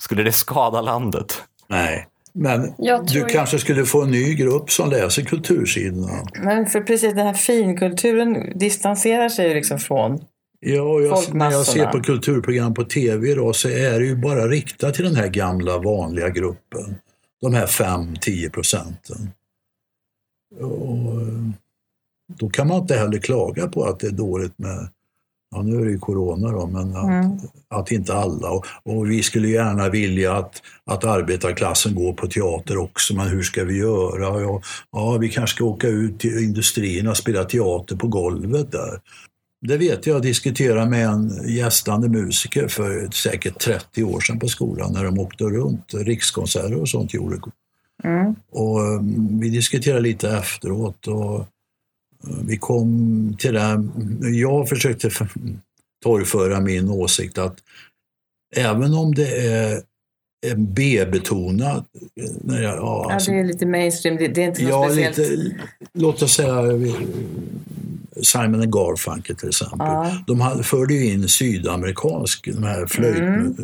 skulle 0.00 0.22
det 0.22 0.32
skada 0.32 0.80
landet? 0.80 1.42
Nej, 1.68 2.06
men 2.34 2.74
Jag 2.78 3.06
du 3.06 3.24
kanske 3.24 3.58
skulle 3.58 3.84
få 3.84 4.02
en 4.02 4.10
ny 4.10 4.34
grupp 4.34 4.70
som 4.70 4.90
läser 4.90 5.22
kultursidorna. 5.22 6.22
Men 6.42 6.66
för 6.66 6.80
precis 6.80 7.14
den 7.14 7.26
här 7.26 7.34
finkulturen 7.34 8.58
distanserar 8.58 9.28
sig 9.28 9.48
ju 9.48 9.54
liksom 9.54 9.78
från. 9.78 10.20
Ja, 10.60 11.00
jag, 11.00 11.34
när 11.34 11.50
jag 11.50 11.66
ser 11.66 11.86
på 11.86 12.00
kulturprogram 12.02 12.74
på 12.74 12.84
tv 12.84 13.30
idag 13.30 13.56
så 13.56 13.68
är 13.68 14.00
det 14.00 14.06
ju 14.06 14.16
bara 14.16 14.48
riktat 14.48 14.94
till 14.94 15.04
den 15.04 15.16
här 15.16 15.28
gamla 15.28 15.78
vanliga 15.78 16.28
gruppen. 16.28 16.94
De 17.40 17.54
här 17.54 17.66
5-10 17.66 18.50
procenten. 18.50 19.30
Och 20.60 21.20
eh, 21.20 21.50
då 22.38 22.48
kan 22.50 22.68
man 22.68 22.80
inte 22.80 22.94
heller 22.96 23.18
klaga 23.18 23.68
på 23.68 23.84
att 23.84 24.00
det 24.00 24.06
är 24.06 24.10
dåligt 24.10 24.58
med, 24.58 24.88
ja 25.50 25.62
nu 25.62 25.80
är 25.80 25.84
det 25.84 25.90
ju 25.90 25.98
corona 25.98 26.52
då, 26.52 26.66
men 26.66 26.96
att, 26.96 27.04
Mm. 27.04 27.38
att 27.68 27.90
inte 27.92 28.14
alla. 28.14 28.50
Och, 28.50 28.66
och 28.84 29.10
vi 29.10 29.22
skulle 29.22 29.48
gärna 29.48 29.88
vilja 29.88 30.36
att, 30.36 30.62
att 30.84 31.04
arbetarklassen 31.04 31.94
går 31.94 32.12
på 32.12 32.26
teater 32.26 32.76
också, 32.78 33.14
men 33.14 33.28
hur 33.28 33.42
ska 33.42 33.64
vi 33.64 33.78
göra? 33.78 34.40
Ja, 34.40 34.62
ja, 34.92 35.18
vi 35.20 35.28
kanske 35.28 35.56
ska 35.56 35.64
åka 35.64 35.88
ut 35.88 36.20
till 36.20 36.38
industrierna 36.38 37.10
och 37.10 37.16
spela 37.16 37.44
teater 37.44 37.96
på 37.96 38.06
golvet 38.06 38.72
där. 38.72 39.00
Det 39.66 39.76
vet 39.76 40.06
jag, 40.06 40.14
jag 40.14 40.22
diskuterade 40.22 40.90
med 40.90 41.06
en 41.06 41.48
gästande 41.48 42.08
musiker 42.08 42.68
för 42.68 43.10
säkert 43.10 43.58
30 43.58 44.04
år 44.04 44.20
sedan 44.20 44.38
på 44.38 44.48
skolan 44.48 44.92
när 44.92 45.04
de 45.04 45.18
åkte 45.18 45.44
runt. 45.44 45.94
Rikskonserter 45.94 46.74
och 46.74 46.88
sånt 46.88 47.14
gjorde. 47.14 47.40
Mm. 48.04 48.34
Och 48.50 48.80
eh, 48.80 49.00
vi 49.40 49.48
diskuterade 49.50 50.00
lite 50.00 50.30
efteråt 50.30 51.06
och 51.06 51.40
eh, 51.40 51.46
vi 52.44 52.56
kom 52.56 53.36
till 53.38 53.54
det. 53.54 53.84
Jag 54.22 54.68
försökte 54.68 55.10
torgföra 56.02 56.60
min 56.60 56.90
åsikt 56.90 57.38
att 57.38 57.56
även 58.56 58.94
om 58.94 59.14
det 59.14 59.46
är 59.46 59.82
en 60.46 60.74
B-betonat, 60.74 61.86
eh, 62.20 62.30
när 62.40 62.62
jag, 62.62 62.76
ja, 62.76 63.06
Ja, 63.08 63.14
alltså, 63.14 63.30
det 63.30 63.38
är 63.38 63.44
lite 63.44 63.66
mainstream, 63.66 64.16
det, 64.16 64.28
det 64.28 64.42
är 64.42 64.48
inte 64.48 64.62
något 64.62 64.70
Ja, 64.70 64.88
speciellt. 64.88 65.18
lite, 65.18 65.56
låt 65.92 66.22
oss 66.22 66.34
säga 66.34 66.62
Simon 68.22 68.70
Garfunkel 68.70 69.36
till 69.36 69.48
exempel. 69.48 69.78
Ja. 69.78 70.12
De 70.26 70.40
hade, 70.40 70.62
förde 70.62 70.94
ju 70.94 71.12
in 71.12 71.28
sydamerikansk, 71.28 72.48
de 72.54 72.62
här 72.62 72.86
flöjt, 72.86 73.18
Mm. 73.18 73.54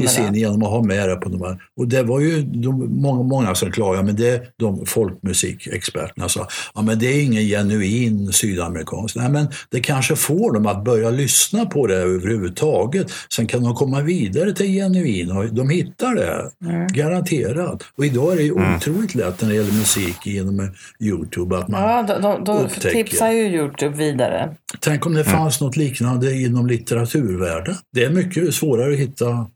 I 0.00 0.06
sin 0.08 0.34
genom 0.34 0.62
att 0.62 0.68
ha 0.70 0.82
med 0.82 1.08
det 1.08 1.16
på 1.16 1.28
de 1.28 1.42
här. 1.42 1.58
Och 1.76 1.88
det 1.88 2.02
var 2.02 2.20
ju 2.20 2.42
de, 2.42 3.00
många, 3.02 3.22
många 3.22 3.54
som 3.54 3.72
klagade, 3.72 4.04
men 4.04 4.16
det 4.16 4.42
de 4.56 4.86
folkmusikexperterna 4.86 6.28
sa, 6.28 6.46
ja 6.74 6.82
men 6.82 6.98
det 6.98 7.06
är 7.06 7.22
ingen 7.22 7.42
genuin 7.42 8.32
sydamerikansk. 8.32 9.16
Nej 9.16 9.28
men 9.28 9.48
det 9.70 9.80
kanske 9.80 10.16
får 10.16 10.52
dem 10.52 10.66
att 10.66 10.84
börja 10.84 11.10
lyssna 11.10 11.66
på 11.66 11.86
det 11.86 11.94
överhuvudtaget. 11.94 13.12
Sen 13.34 13.46
kan 13.46 13.62
de 13.62 13.74
komma 13.74 14.00
vidare 14.00 14.52
till 14.52 14.66
genuin 14.66 15.30
och 15.30 15.54
de 15.54 15.70
hittar 15.70 16.14
det, 16.14 16.50
garanterat. 16.94 17.82
Och 17.96 18.04
idag 18.06 18.32
är 18.32 18.36
det 18.36 18.42
ju 18.42 18.52
otroligt 18.52 19.14
lätt 19.14 19.42
när 19.42 19.48
det 19.48 19.54
gäller 19.54 19.72
musik 19.72 20.26
genom 20.26 20.70
Youtube 21.00 21.58
att 21.58 21.68
man 21.68 21.82
Ja, 21.82 22.02
de, 22.02 22.22
de, 22.22 22.44
de 22.44 22.58
upptäcker. 22.64 22.90
tipsar 22.90 23.30
ju 23.30 23.42
Youtube 23.42 23.96
vidare. 23.96 24.56
Tänk 24.80 25.06
om 25.06 25.14
det 25.14 25.24
fanns 25.24 25.60
något 25.60 25.76
liknande 25.76 26.32
inom 26.34 26.66
litteraturvärlden. 26.66 27.74
Det 27.92 28.04
är 28.04 28.10
mycket 28.10 28.54
svårare 28.54 28.92
att 28.92 28.98
hitta 28.98 29.46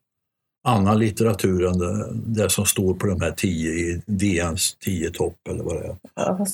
annan 0.64 0.98
litteratur 0.98 1.66
än 1.66 1.78
det, 1.78 2.06
det 2.12 2.50
som 2.50 2.66
står 2.66 2.94
på 2.94 3.06
de 3.06 3.20
här 3.20 3.30
tio 3.30 3.70
i 3.70 4.02
DNs 4.06 4.74
tio 4.74 5.10
topp 5.10 5.36
eller 5.48 5.64
vad 5.64 5.74
det 5.74 5.86
är. 5.88 5.96
Ja, 6.14 6.46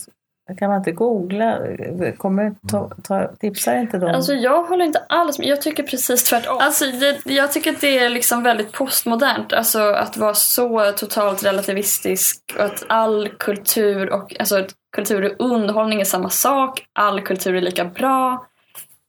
Kan 0.59 0.69
man 0.69 0.79
inte 0.79 0.93
googla? 0.93 1.59
Kommer 2.17 2.55
ta, 2.69 2.91
ta, 3.03 3.31
tipsar 3.41 3.77
inte 3.77 3.99
de? 3.99 4.07
Alltså 4.07 4.33
jag 4.33 4.63
håller 4.63 4.85
inte 4.85 5.05
alls 5.09 5.39
med. 5.39 5.49
Jag 5.49 5.63
tycker 5.63 5.83
precis 5.83 6.25
tvärtom. 6.25 6.59
Alltså 6.61 6.85
det, 6.85 7.21
jag 7.25 7.53
tycker 7.53 7.73
att 7.73 7.81
det 7.81 7.99
är 7.99 8.09
liksom 8.09 8.43
väldigt 8.43 8.73
postmodernt. 8.73 9.53
Alltså 9.53 9.81
att 9.81 10.17
vara 10.17 10.35
så 10.35 10.93
totalt 10.93 11.45
relativistisk. 11.45 12.39
Och 12.59 12.65
att 12.65 12.85
all 12.89 13.29
kultur 13.29 14.13
och 14.13 14.37
alltså 14.41 14.59
att 14.59 14.71
kultur 14.97 15.25
och 15.25 15.47
underhållning 15.53 16.01
är 16.01 16.05
samma 16.05 16.31
sak. 16.31 16.85
All 16.93 17.21
kultur 17.21 17.55
är 17.55 17.61
lika 17.61 17.85
bra. 17.85 18.47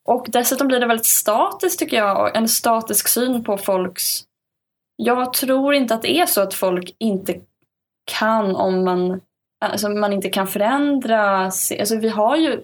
Och 0.06 0.26
dessutom 0.30 0.68
blir 0.68 0.80
det 0.80 0.86
väldigt 0.86 1.06
statiskt 1.06 1.80
tycker 1.80 1.98
jag. 1.98 2.36
En 2.36 2.48
statisk 2.50 3.08
syn 3.08 3.44
på 3.44 3.58
folks... 3.58 4.24
Jag 5.04 5.34
tror 5.34 5.74
inte 5.74 5.94
att 5.94 6.02
det 6.02 6.20
är 6.20 6.26
så 6.26 6.42
att 6.42 6.54
folk 6.54 6.96
inte 6.98 7.36
kan 8.06 8.56
om 8.56 8.86
man 8.86 9.22
alltså 9.66 9.90
man 9.90 10.14
inte 10.14 10.30
kan 10.30 10.48
förändra. 10.48 11.22
Alltså 11.80 11.96
vi 11.96 12.10
har 12.10 12.38
ju 12.38 12.62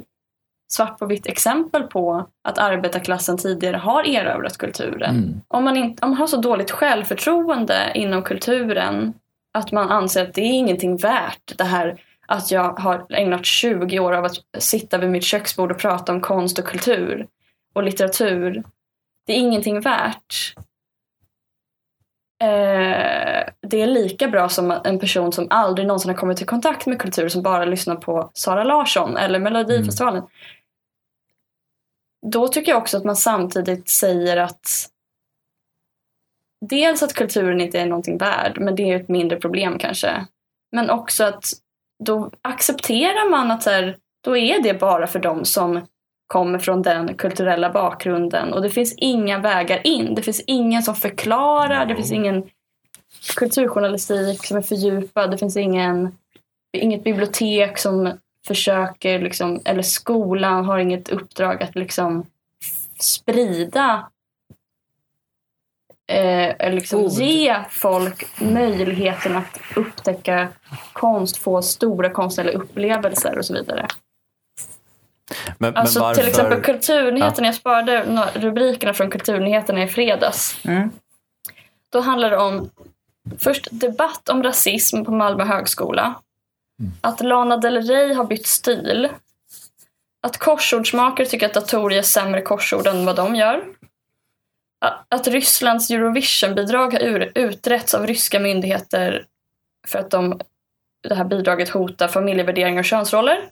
svart 0.72 1.00
på 1.00 1.06
vitt 1.06 1.28
exempel 1.28 1.84
på 1.84 2.28
att 2.44 2.58
arbetarklassen 2.58 3.38
tidigare 3.38 3.78
har 3.78 4.04
erövrat 4.04 4.58
kulturen. 4.58 5.16
Mm. 5.16 5.42
Om, 5.48 5.64
man 5.64 5.78
inte, 5.78 6.06
om 6.06 6.10
man 6.10 6.20
har 6.20 6.28
så 6.28 6.38
dåligt 6.38 6.72
självförtroende 6.72 7.92
inom 7.96 8.24
kulturen 8.24 9.14
att 9.54 9.72
man 9.72 9.90
anser 9.90 10.24
att 10.24 10.34
det 10.34 10.42
är 10.42 10.54
ingenting 10.54 10.98
värt 10.98 11.58
det 11.58 11.64
här 11.64 12.02
att 12.28 12.52
jag 12.52 12.80
har 12.80 13.06
ägnat 13.10 13.46
20 13.46 14.00
år 14.00 14.14
av 14.14 14.26
att 14.26 14.36
sitta 14.58 14.98
vid 14.98 15.10
mitt 15.10 15.24
köksbord 15.24 15.72
och 15.72 15.80
prata 15.80 16.12
om 16.12 16.22
konst 16.22 16.60
och 16.60 16.66
kultur 16.66 17.28
och 17.74 17.84
litteratur. 17.84 18.64
Det 19.26 19.34
är 19.34 19.38
ingenting 19.38 19.82
värt. 19.82 20.54
Eh, 22.40 23.44
det 23.62 23.82
är 23.82 23.88
lika 23.88 24.28
bra 24.28 24.50
som 24.50 24.72
en 24.84 25.00
person 25.00 25.32
som 25.32 25.48
aldrig 25.50 25.88
någonsin 25.88 26.10
har 26.10 26.18
kommit 26.18 26.42
i 26.42 26.46
kontakt 26.46 26.86
med 26.86 27.02
kultur 27.02 27.30
som 27.30 27.42
bara 27.42 27.66
lyssnar 27.66 27.96
på 27.96 28.32
Sara 28.34 28.64
Larsson 28.64 29.18
eller 29.18 29.40
Melodifestivalen. 29.40 30.24
Då 32.26 32.48
tycker 32.48 32.72
jag 32.72 32.82
också 32.82 32.98
att 32.98 33.06
man 33.06 33.16
samtidigt 33.16 33.90
säger 33.90 34.38
att 34.38 34.90
dels 36.66 37.04
att 37.04 37.14
kulturen 37.14 37.62
inte 37.62 37.80
är 37.80 37.86
någonting 37.86 38.18
värd, 38.18 38.60
men 38.60 38.76
det 38.76 38.92
är 38.92 38.96
ett 38.96 39.10
mindre 39.10 39.40
problem 39.40 39.80
kanske. 39.80 40.26
Men 40.72 40.90
också 40.90 41.24
att 41.24 41.46
då 42.04 42.32
accepterar 42.42 43.30
man 43.30 43.52
att 43.52 43.64
så 43.64 43.70
här, 43.70 43.98
då 44.24 44.38
är 44.38 44.64
det 44.64 44.74
bara 44.74 45.08
för 45.08 45.20
dem 45.20 45.46
som 45.46 45.88
kommer 46.28 46.60
från 46.60 46.82
den 46.82 47.14
kulturella 47.14 47.70
bakgrunden. 47.70 48.54
Och 48.54 48.62
det 48.62 48.70
finns 48.70 48.96
inga 48.98 49.40
vägar 49.40 49.88
in. 49.88 50.16
Det 50.16 50.22
finns 50.22 50.44
ingen 50.48 50.84
som 50.84 50.96
förklarar, 50.96 51.86
det 51.86 51.96
finns 51.96 52.12
ingen 52.12 52.50
kulturjournalistik 53.36 54.46
som 54.46 54.58
är 54.58 54.62
fördjupad, 54.62 55.32
det 55.32 55.38
finns 55.38 55.58
ingen, 55.58 56.18
inget 56.78 57.04
bibliotek 57.04 57.78
som 57.78 58.12
försöker, 58.48 59.20
liksom, 59.20 59.62
eller 59.66 59.82
skolan 59.82 60.66
har 60.66 60.80
inget 60.80 61.10
uppdrag 61.10 61.64
att 61.64 61.76
liksom 61.76 62.26
sprida 63.00 64.10
eh, 66.12 66.74
liksom 66.74 67.08
ge 67.08 67.56
folk 67.70 68.42
möjligheten 68.42 69.36
att 69.36 69.60
upptäcka 69.76 70.48
konst, 70.94 71.38
få 71.38 71.62
stora 71.62 72.10
konstnärliga 72.10 72.58
upplevelser 72.58 73.38
och 73.38 73.46
så 73.46 73.54
vidare. 73.54 73.88
Men, 75.58 75.76
Alltså 75.76 76.00
men 76.00 76.08
varför... 76.08 76.22
till 76.22 76.30
exempel 76.30 76.62
Kulturnyheterna, 76.62 77.48
jag 77.48 77.56
sparade 77.56 78.04
rubrikerna 78.34 78.94
från 78.94 79.10
Kulturnyheterna 79.12 79.84
i 79.84 79.88
fredags. 79.88 80.66
Mm. 80.66 80.92
Då 81.90 82.00
handlar 82.00 82.30
det 82.30 82.38
om 82.38 82.70
först 83.40 83.68
debatt 83.72 84.30
om 84.30 84.44
rasism 84.44 85.04
på 85.04 85.12
Malmö 85.12 85.44
högskola. 85.44 86.16
Att 87.02 87.22
Lana 87.22 87.58
Del 87.58 87.82
Rey 87.82 88.14
har 88.14 88.24
bytt 88.26 88.48
stil. 88.48 89.10
Att 90.22 90.38
korsordsmakare 90.38 91.28
tycker 91.28 91.46
att 91.46 91.54
datorer 91.54 91.96
ger 91.96 92.02
sämre 92.02 92.42
korsord 92.42 92.88
än 92.88 93.06
vad 93.06 93.16
de 93.16 93.36
gör. 93.36 93.64
Att 95.10 95.28
Rysslands 95.28 95.90
Eurovision-bidrag 95.92 96.94
har 96.94 97.00
ur- 97.00 97.32
utretts 97.36 97.94
av 97.94 98.08
ryska 98.08 98.40
myndigheter 98.40 99.26
för 99.88 100.00
att 100.00 100.12
de, 100.12 100.40
det 101.08 101.16
här 101.16 101.24
bidraget 101.24 101.70
hotar 101.70 102.08
familjevärderingar 102.08 102.80
och 102.80 102.86
könsroller. 102.86 103.50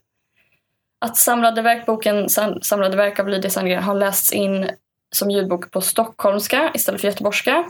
Att 1.05 1.17
samlade 1.17 1.61
verkboken 1.61 2.29
Sam- 2.29 2.61
Samlade 2.61 2.97
verk 2.97 3.19
av 3.19 3.27
Lydia 3.27 3.51
Sandgren 3.51 3.83
har 3.83 3.95
lästs 3.95 4.31
in 4.33 4.69
som 5.15 5.31
ljudbok 5.31 5.71
på 5.71 5.81
stockholmska 5.81 6.71
istället 6.73 7.01
för 7.01 7.07
göteborgska. 7.07 7.65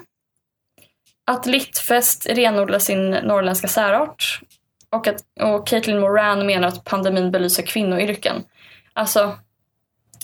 Att 1.28 1.46
Littfest 1.46 2.30
renodlar 2.30 2.80
sin 2.80 3.12
norrländska 3.12 3.68
särart. 3.68 4.40
Och 4.90 5.08
att 5.08 5.24
och 5.42 5.68
Caitlin 5.68 6.00
Moran 6.00 6.46
menar 6.46 6.68
att 6.68 6.84
pandemin 6.84 7.32
belyser 7.32 7.64
kvinnoyrken. 7.64 8.44
Alltså, 8.94 9.38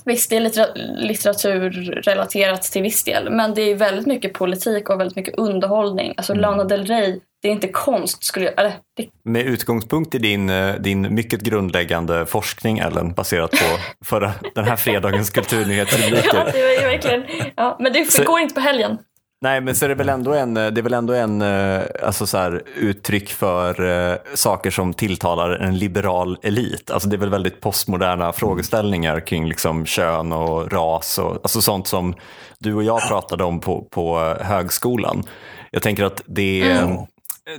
visst 0.05 0.29
det 0.29 0.35
är 0.35 0.41
littera- 0.41 0.73
litteraturrelaterat 0.95 2.61
till 2.61 2.81
viss 2.81 3.03
del. 3.03 3.29
Men 3.29 3.53
det 3.53 3.61
är 3.61 3.75
väldigt 3.75 4.07
mycket 4.07 4.33
politik 4.33 4.89
och 4.89 4.99
väldigt 4.99 5.15
mycket 5.15 5.37
underhållning. 5.37 6.13
Alltså 6.17 6.33
Lana 6.33 6.63
Del 6.63 6.85
Rey, 6.85 7.19
det 7.41 7.47
är 7.47 7.51
inte 7.51 7.67
konst 7.67 8.23
skulle 8.23 8.45
jag... 8.45 8.59
Eller, 8.59 8.73
det, 8.97 9.07
Med 9.23 9.45
utgångspunkt 9.45 10.15
i 10.15 10.17
din, 10.17 10.49
eh, 10.49 10.75
din 10.75 11.15
mycket 11.15 11.41
grundläggande 11.41 12.25
forskning, 12.25 12.79
Ellen, 12.79 13.13
baserat 13.13 13.51
på 13.51 14.05
förra, 14.05 14.31
den 14.55 14.65
här 14.65 14.75
fredagens 14.75 15.31
ja, 15.35 15.41
kulturnyhetsrubriker. 15.41 16.49
det 16.53 16.75
är 16.75 16.91
verkligen... 16.91 17.23
Ja, 17.55 17.77
men 17.79 17.93
det 17.93 18.11
Så- 18.11 18.23
går 18.23 18.39
inte 18.39 18.53
på 18.53 18.61
helgen. 18.61 18.97
Nej, 19.43 19.61
men 19.61 19.75
så 19.75 19.85
är 19.85 19.89
det 19.89 19.95
väl 19.95 20.09
ändå 20.09 20.33
en, 20.33 20.53
det 20.53 20.61
är 20.61 20.81
väl 20.81 20.93
ändå 20.93 21.13
en 21.13 21.41
eh, 21.41 21.81
alltså 22.03 22.27
så 22.27 22.37
här, 22.37 22.63
uttryck 22.75 23.29
för 23.29 23.81
uh, 23.81 24.17
saker 24.33 24.71
som 24.71 24.93
tilltalar 24.93 25.49
en 25.51 25.77
liberal 25.77 26.37
elit. 26.43 26.91
Alltså 26.91 27.09
det 27.09 27.15
är 27.15 27.17
väl 27.19 27.29
väldigt 27.29 27.61
postmoderna 27.61 28.33
frågeställningar 28.33 29.19
kring 29.19 29.47
liksom 29.47 29.85
kön 29.85 30.31
och 30.31 30.71
ras 30.71 31.17
och 31.19 31.33
alltså 31.33 31.61
sånt 31.61 31.87
som 31.87 32.15
du 32.59 32.73
och 32.73 32.83
jag 32.83 33.07
pratade 33.07 33.43
om 33.43 33.59
på, 33.59 33.81
på 33.91 34.35
högskolan. 34.41 35.23
Jag 35.71 35.81
tänker 35.81 36.03
att 36.03 36.21
det, 36.25 36.61
mm. 36.61 36.97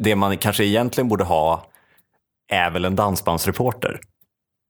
Det 0.01 0.17
man 0.17 0.39
kanske 0.39 0.65
egentligen 0.65 1.09
borde 1.09 1.25
ha 1.25 1.67
är 2.53 2.71
väl 2.71 2.85
en 2.85 2.97
dansbandsreporter. 2.97 4.01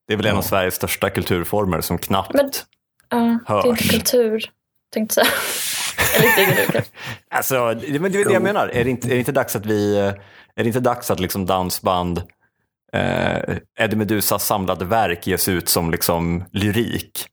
Det 0.06 0.12
är 0.12 0.16
väl 0.16 0.26
en 0.26 0.36
av 0.36 0.42
Sveriges 0.42 0.74
största 0.74 1.10
kulturformer 1.10 1.80
som 1.80 1.98
knappt 1.98 2.34
men, 2.34 2.46
uh, 3.20 3.36
hörs. 3.46 3.62
Det 3.62 3.68
är 3.68 3.70
inte 3.70 3.88
kultur, 3.88 4.50
tänkte 4.92 5.20
jag 5.20 5.26
säga. 5.26 6.82
alltså, 7.30 7.74
det, 7.74 8.00
men 8.00 8.12
det 8.12 8.20
är 8.20 8.24
det 8.24 8.32
jag 8.32 8.42
menar. 8.42 8.68
Är 8.68 8.84
det 8.84 8.90
inte, 8.90 9.08
är 9.08 9.12
det 9.12 9.18
inte 9.18 9.32
dags 9.32 9.56
att 9.56 9.66
vi, 9.66 9.98
är 10.56 10.62
det 10.62 10.66
inte 10.66 10.80
dags 10.80 11.10
att 11.10 11.20
liksom 11.20 11.46
dansband, 11.46 12.22
eh, 12.92 13.56
Eddie 13.78 13.96
Medusas 13.96 14.46
samlade 14.46 14.84
verk 14.84 15.26
ges 15.26 15.48
ut 15.48 15.68
som 15.68 15.90
liksom 15.90 16.44
lyrik? 16.52 17.26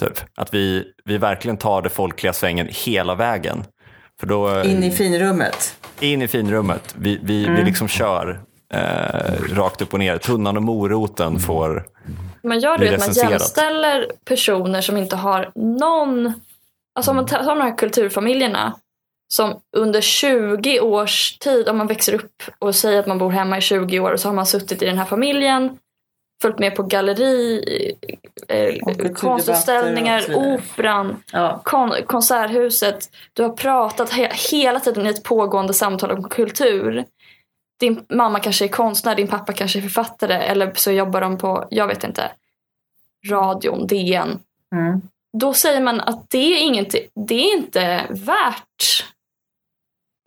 Typ. 0.00 0.20
Att 0.34 0.54
vi, 0.54 0.84
vi 1.04 1.18
verkligen 1.18 1.56
tar 1.56 1.82
det 1.82 1.90
folkliga 1.90 2.32
svängen 2.32 2.68
hela 2.70 3.14
vägen. 3.14 3.64
För 4.20 4.26
då, 4.26 4.62
in 4.64 4.82
i 4.82 4.90
finrummet? 4.90 5.76
In 6.02 6.22
i 6.22 6.28
finrummet. 6.28 6.94
Vi, 6.98 7.20
vi, 7.22 7.44
mm. 7.44 7.56
vi 7.56 7.64
liksom 7.64 7.88
kör 7.88 8.40
eh, 8.74 9.54
rakt 9.54 9.82
upp 9.82 9.92
och 9.92 9.98
ner. 9.98 10.18
Tunnan 10.18 10.56
och 10.56 10.62
moroten 10.62 11.38
får 11.38 11.86
Man 12.42 12.60
gör 12.60 12.78
det 12.78 12.94
att 12.94 13.00
man 13.00 13.30
jämställer 13.30 14.06
personer 14.24 14.80
som 14.80 14.96
inte 14.96 15.16
har 15.16 15.50
någon 15.54 16.32
Alltså 16.94 17.10
om 17.10 17.16
man 17.16 17.26
tar 17.26 17.44
de 17.44 17.60
här 17.60 17.78
kulturfamiljerna 17.78 18.74
som 19.32 19.60
under 19.76 20.00
20 20.00 20.80
års 20.80 21.38
tid, 21.38 21.68
om 21.68 21.78
man 21.78 21.86
växer 21.86 22.14
upp 22.14 22.42
och 22.58 22.74
säger 22.74 23.00
att 23.00 23.06
man 23.06 23.18
bor 23.18 23.30
hemma 23.30 23.58
i 23.58 23.60
20 23.60 24.00
år 24.00 24.12
och 24.12 24.20
så 24.20 24.28
har 24.28 24.34
man 24.34 24.46
suttit 24.46 24.82
i 24.82 24.86
den 24.86 24.98
här 24.98 25.04
familjen, 25.04 25.78
följt 26.42 26.58
med 26.58 26.76
på 26.76 26.82
galleri, 26.82 27.62
eh, 28.48 29.12
konstutställningar, 29.14 30.24
operan, 30.34 31.22
ja. 31.32 31.60
kon 31.64 31.92
konserthuset. 32.06 33.10
Du 33.32 33.42
har 33.42 33.50
pratat 33.50 34.10
he 34.10 34.30
hela 34.50 34.80
tiden 34.80 35.06
i 35.06 35.10
ett 35.10 35.22
pågående 35.22 35.74
samtal 35.74 36.10
om 36.10 36.28
kultur. 36.28 37.04
Din 37.80 38.04
mamma 38.08 38.40
kanske 38.40 38.64
är 38.64 38.68
konstnär, 38.68 39.14
din 39.14 39.28
pappa 39.28 39.52
kanske 39.52 39.78
är 39.78 39.82
författare 39.82 40.34
eller 40.34 40.72
så 40.74 40.90
jobbar 40.90 41.20
de 41.20 41.38
på, 41.38 41.66
jag 41.70 41.86
vet 41.86 42.04
inte, 42.04 42.32
radion, 43.28 43.86
DN. 43.86 44.38
Mm 44.74 45.02
då 45.32 45.54
säger 45.54 45.80
man 45.80 46.00
att 46.00 46.30
det 46.30 46.54
är, 46.54 46.58
inget, 46.58 46.94
det 47.14 47.34
är 47.34 47.56
inte 47.56 48.06
värt 48.10 49.11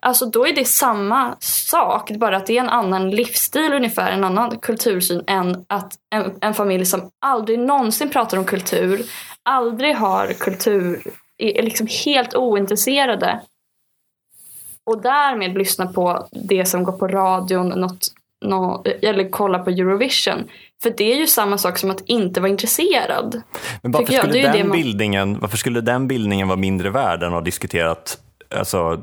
Alltså 0.06 0.26
då 0.26 0.48
är 0.48 0.54
det 0.54 0.66
samma 0.66 1.36
sak, 1.40 2.12
bara 2.12 2.38
att 2.38 2.46
det 2.46 2.58
är 2.58 2.62
en 2.62 2.70
annan 2.70 3.10
livsstil 3.10 3.74
ungefär, 3.74 4.12
en 4.12 4.24
annan 4.24 4.60
kultursyn 4.60 5.24
än 5.28 5.66
att 5.70 5.94
en, 6.16 6.34
en 6.42 6.54
familj 6.54 6.86
som 6.86 7.10
aldrig 7.26 7.60
någonsin 7.60 8.10
pratar 8.10 8.38
om 8.38 8.46
kultur, 8.46 9.06
aldrig 9.44 9.96
har 9.96 10.28
kultur, 10.28 11.04
är 11.38 11.64
liksom 11.64 11.88
helt 12.06 12.36
ointresserade 12.36 13.42
och 14.86 15.02
därmed 15.02 15.58
lyssna 15.58 15.88
på 15.88 16.28
det 16.32 16.66
som 16.66 16.84
går 16.84 16.94
på 16.94 17.08
radion 17.08 17.70
något, 17.70 18.08
något, 18.46 18.88
eller 18.88 19.30
kolla 19.30 19.60
på 19.60 19.70
Eurovision. 19.70 20.44
För 20.84 20.94
det 20.98 21.14
är 21.14 21.18
ju 21.18 21.28
samma 21.28 21.58
sak 21.58 21.78
som 21.78 21.92
att 21.92 22.02
inte 22.06 22.42
vara 22.42 22.52
intresserad. 22.52 23.42
Men 23.82 23.92
varför 23.92 24.14
skulle, 24.14 24.38
jag, 24.38 24.54
den 24.54 24.68
man... 24.68 24.78
bildningen, 24.78 25.40
varför 25.40 25.58
skulle 25.58 25.82
den 25.82 26.08
bildningen 26.08 26.48
vara 26.48 26.58
mindre 26.58 26.90
värd 26.90 27.24
än 27.24 27.28
att 27.28 27.34
ha 27.34 27.42
diskuterat 27.42 28.22
alltså, 28.56 29.02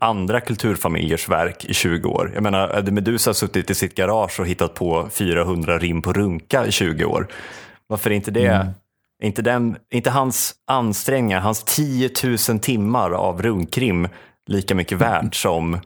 andra 0.00 0.40
kulturfamiljers 0.40 1.28
verk 1.28 1.64
i 1.64 1.74
20 1.74 2.08
år? 2.08 2.30
Jag 2.34 2.42
menar, 2.42 2.68
hade 2.68 2.92
Medusa 2.92 3.28
har 3.28 3.34
suttit 3.34 3.70
i 3.70 3.74
sitt 3.74 3.94
garage 3.94 4.40
och 4.40 4.46
hittat 4.46 4.74
på 4.74 5.08
400 5.10 5.78
rim 5.78 6.02
på 6.02 6.12
runka 6.12 6.66
i 6.66 6.72
20 6.72 7.04
år. 7.04 7.28
Varför 7.86 8.10
är 8.10 8.14
inte 8.14 8.30
det 8.30 8.46
mm. 8.46 8.66
inte, 9.22 9.42
den, 9.42 9.76
inte 9.92 10.10
hans 10.10 10.54
ansträngningar, 10.66 11.40
hans 11.40 11.64
10 11.64 12.10
000 12.48 12.58
timmar 12.58 13.10
av 13.10 13.42
runkrim 13.42 14.08
lika 14.46 14.74
mycket 14.74 14.98
värt 14.98 15.34
som, 15.34 15.80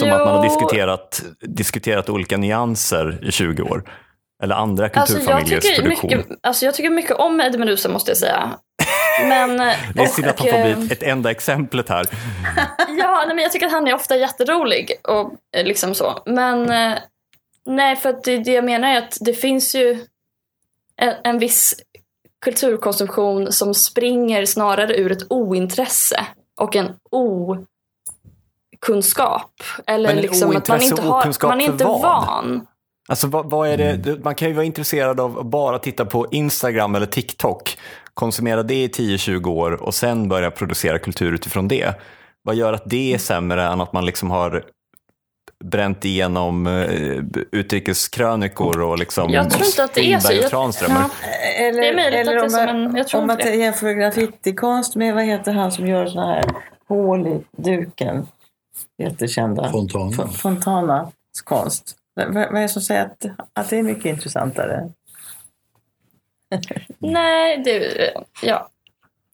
som 0.00 0.10
att 0.10 0.18
man 0.18 0.36
har 0.36 0.42
diskuterat, 0.42 1.22
diskuterat 1.40 2.08
olika 2.08 2.36
nyanser 2.36 3.18
i 3.22 3.32
20 3.32 3.62
år? 3.62 3.82
Eller 4.42 4.54
andra 4.54 4.88
kulturfamiljers 4.88 5.52
alltså 5.52 5.68
jag 5.68 5.82
produktion. 5.82 6.10
Mycket, 6.10 6.38
alltså 6.42 6.64
jag 6.64 6.74
tycker 6.74 6.90
mycket 6.90 7.16
om 7.16 7.40
Eddie 7.40 7.58
Meduza 7.58 7.88
måste 7.88 8.10
jag 8.10 8.18
säga. 8.18 8.58
Men, 9.20 9.56
det 9.94 10.02
är 10.02 10.06
synd 10.06 10.28
att 10.28 10.40
han 10.40 10.48
får 10.48 10.62
bli 10.62 10.86
eh, 10.86 10.92
ett 10.92 11.02
enda 11.02 11.30
exemplet 11.30 11.88
här. 11.88 12.06
ja, 12.98 13.24
nej, 13.26 13.36
men 13.36 13.38
jag 13.38 13.52
tycker 13.52 13.66
att 13.66 13.72
han 13.72 13.86
är 13.86 13.94
ofta 13.94 14.16
jätterolig 14.16 14.92
och 15.02 15.32
eh, 15.56 15.64
liksom 15.64 15.94
så. 15.94 16.22
Men 16.26 16.70
eh, 16.70 16.98
nej, 17.66 17.96
för 17.96 18.08
att 18.08 18.24
det, 18.24 18.38
det 18.38 18.52
jag 18.52 18.64
menar 18.64 18.88
är 18.88 18.98
att 18.98 19.18
det 19.20 19.32
finns 19.32 19.74
ju 19.74 20.06
en, 20.96 21.14
en 21.24 21.38
viss 21.38 21.74
kulturkonsumtion 22.44 23.52
som 23.52 23.74
springer 23.74 24.46
snarare 24.46 24.96
ur 24.96 25.12
ett 25.12 25.32
ointresse 25.32 26.26
och 26.60 26.76
en 26.76 26.92
okunskap. 28.80 29.52
Eller 29.86 30.14
Men 30.14 30.22
liksom 30.22 30.56
att 30.56 30.68
man 30.68 30.82
inte, 30.82 31.02
har, 31.02 31.46
man 31.48 31.60
är 31.60 31.64
inte 31.64 31.84
van. 31.84 32.66
Alltså 33.08 33.26
vad, 33.26 33.50
vad, 33.50 33.68
är 33.68 33.96
det, 33.96 34.24
man 34.24 34.34
kan 34.34 34.48
ju 34.48 34.54
vara 34.54 34.64
intresserad 34.64 35.20
av 35.20 35.38
att 35.38 35.46
bara 35.46 35.78
titta 35.78 36.04
på 36.04 36.26
Instagram 36.30 36.94
eller 36.94 37.06
TikTok, 37.06 37.78
konsumera 38.16 38.62
det 38.62 38.84
i 38.84 38.88
10-20 38.88 39.46
år 39.46 39.82
och 39.82 39.94
sen 39.94 40.28
börja 40.28 40.50
producera 40.50 40.98
kultur 40.98 41.32
utifrån 41.32 41.68
det. 41.68 41.94
Vad 42.42 42.54
gör 42.54 42.72
att 42.72 42.82
det 42.86 43.14
är 43.14 43.18
sämre 43.18 43.66
än 43.66 43.80
att 43.80 43.92
man 43.92 44.06
liksom 44.06 44.30
har 44.30 44.64
bränt 45.64 46.04
igenom 46.04 46.66
uh, 46.66 47.26
utrikeskrönikor 47.52 48.80
och 48.80 48.98
liksom 48.98 49.32
Jag 49.32 49.50
tror 49.50 49.66
inte 49.66 49.84
att 49.84 49.94
det 49.94 50.12
är 50.12 50.18
så. 50.18 50.32
Jag, 50.32 50.44
ja. 50.44 51.10
Eller, 51.58 51.80
det 51.80 51.88
är 51.88 51.94
möjligt 51.94 52.20
eller 52.20 52.36
att 52.36 52.50
det 52.50 52.62
är 52.62 52.66
så, 52.66 52.72
men 52.72 52.96
jag 52.96 53.08
tror 53.08 53.20
om 53.20 53.26
man 53.26 53.38
jämför 53.58 53.92
graffitikonst 53.92 54.96
med 54.96 55.14
vad 55.14 55.24
heter 55.24 55.52
han 55.52 55.72
som 55.72 55.86
gör 55.86 56.06
sådana 56.06 56.34
här 56.34 56.44
hål 56.88 57.26
i 57.26 57.44
duken? 57.56 58.26
Jättekända. 59.02 59.70
Fontana. 59.70 60.28
Fontanas 60.28 61.12
konst. 61.44 61.96
Vad 62.28 62.36
är 62.36 62.62
det 62.62 62.68
som 62.68 62.82
säger 62.82 63.04
att, 63.04 63.26
att 63.52 63.70
det 63.70 63.76
är 63.76 63.82
mycket 63.82 64.06
intressantare? 64.06 64.90
Nej, 66.98 67.62
det, 67.64 68.12
ja. 68.42 68.68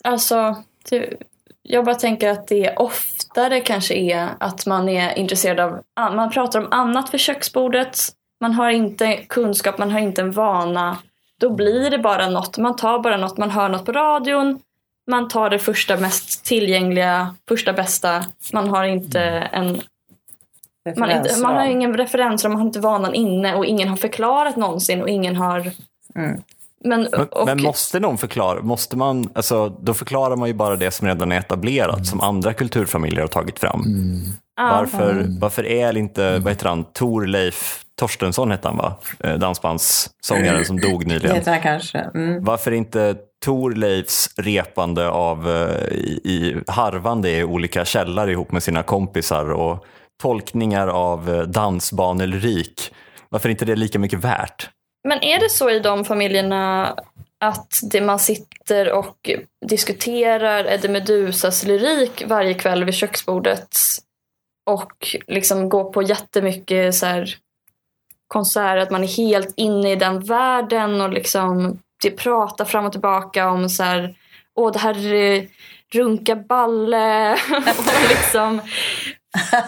Alltså, 0.04 0.62
det, 0.90 1.14
jag 1.62 1.84
bara 1.84 1.94
tänker 1.94 2.28
att 2.28 2.46
det 2.46 2.76
oftare 2.76 3.60
kanske 3.60 3.94
är 3.94 4.28
att 4.40 4.66
man 4.66 4.88
är 4.88 5.18
intresserad 5.18 5.60
av, 5.60 6.14
man 6.14 6.30
pratar 6.30 6.60
om 6.60 6.68
annat 6.70 7.14
vid 7.14 7.20
köksbordet, 7.20 7.98
man 8.40 8.52
har 8.52 8.70
inte 8.70 9.16
kunskap, 9.16 9.78
man 9.78 9.90
har 9.90 10.00
inte 10.00 10.22
en 10.22 10.32
vana. 10.32 10.98
Då 11.40 11.50
blir 11.50 11.90
det 11.90 11.98
bara 11.98 12.28
något, 12.28 12.58
man 12.58 12.76
tar 12.76 12.98
bara 12.98 13.16
något, 13.16 13.38
man 13.38 13.50
hör 13.50 13.68
något 13.68 13.86
på 13.86 13.92
radion, 13.92 14.60
man 15.06 15.28
tar 15.28 15.50
det 15.50 15.58
första 15.58 15.96
mest 15.96 16.44
tillgängliga, 16.44 17.34
första 17.48 17.72
bästa. 17.72 18.24
Man 18.52 18.68
har 18.68 18.84
inte 18.84 19.20
en 19.52 19.82
man, 20.96 21.10
inte, 21.10 21.40
man 21.42 21.56
har 21.56 21.66
ingen 21.66 21.96
referens, 21.96 22.44
man 22.44 22.56
har 22.56 22.66
inte 22.66 22.80
vanan 22.80 23.14
inne 23.14 23.54
och 23.54 23.66
ingen 23.66 23.88
har 23.88 23.96
förklarat 23.96 24.56
någonsin 24.56 25.02
och 25.02 25.08
ingen 25.08 25.36
har... 25.36 25.70
Mm. 26.14 26.42
Men, 26.84 27.06
och... 27.06 27.46
men, 27.46 27.62
måste 27.62 28.00
någon 28.00 28.18
förklara? 28.18 28.62
Måste 28.62 28.96
man, 28.96 29.30
alltså, 29.34 29.68
då 29.68 29.94
förklarar 29.94 30.36
man 30.36 30.48
ju 30.48 30.54
bara 30.54 30.76
det 30.76 30.90
som 30.90 31.08
redan 31.08 31.32
är 31.32 31.38
etablerat, 31.38 31.94
mm. 31.94 32.04
som 32.04 32.20
andra 32.20 32.54
kulturfamiljer 32.54 33.20
har 33.20 33.28
tagit 33.28 33.58
fram. 33.58 33.82
Mm. 33.82 34.20
Varför, 34.56 35.10
mm. 35.10 35.38
varför 35.38 35.66
är 35.66 35.96
inte, 35.96 36.38
vad 36.38 36.52
heter 36.52 36.68
han, 36.68 36.84
Torleif 36.84 37.84
Torstensson 37.98 38.50
hette 38.50 38.68
han 38.68 38.76
va? 38.76 38.94
Eh, 39.24 39.34
dansbandssångaren 39.34 40.64
som 40.64 40.80
dog 40.80 41.06
nyligen. 41.06 41.40
Det 41.44 41.50
han 41.50 41.60
kanske. 41.60 41.98
Mm. 41.98 42.44
Varför 42.44 42.72
inte 42.72 43.16
Torleifs 43.44 44.30
repande 44.36 45.08
av, 45.08 45.50
eh, 45.50 45.92
i, 45.92 46.20
i 46.24 46.62
harvande 46.66 47.30
i 47.30 47.44
olika 47.44 47.84
källar 47.84 48.30
ihop 48.30 48.52
med 48.52 48.62
sina 48.62 48.82
kompisar 48.82 49.50
och 49.50 49.84
tolkningar 50.22 50.88
av 50.88 51.30
eh, 51.30 51.42
dansbanelyrik. 51.42 52.94
Varför 53.28 53.48
är 53.48 53.50
inte 53.50 53.64
det 53.64 53.76
lika 53.76 53.98
mycket 53.98 54.24
värt? 54.24 54.70
Men 55.09 55.24
är 55.24 55.40
det 55.40 55.50
så 55.50 55.70
i 55.70 55.78
de 55.78 56.05
familjerna 56.05 56.96
att 57.40 57.80
det 57.82 58.00
man 58.00 58.18
sitter 58.18 58.92
och 58.92 59.30
diskuterar 59.66 60.64
Eddie 60.64 60.88
Medusas 60.88 61.64
lyrik 61.64 62.22
varje 62.26 62.55
kväll 62.55 62.84
vid 62.84 62.94
köksbordet 62.94 63.76
och 64.70 65.16
liksom 65.26 65.68
går 65.68 65.92
på 65.92 66.03
jättemycket 66.03 66.94
så 66.94 67.07
här 67.07 67.36
konserter, 68.28 68.76
att 68.76 68.90
man 68.90 69.03
är 69.03 69.16
helt 69.16 69.55
inne 69.57 69.92
i 69.92 69.96
den 69.96 70.20
världen 70.20 71.00
och 71.00 71.11
liksom 71.11 71.78
det 72.03 72.11
pratar 72.11 72.64
fram 72.64 72.86
och 72.86 72.92
tillbaka 72.92 73.48
om 73.48 73.68
så 73.68 73.82
här, 73.82 74.14
åh 74.55 74.72
det 74.72 74.78
här 74.78 75.12
är 75.14 75.48
runka 75.92 76.36
balle 76.36 77.32
och 77.78 78.09
liksom 78.09 78.61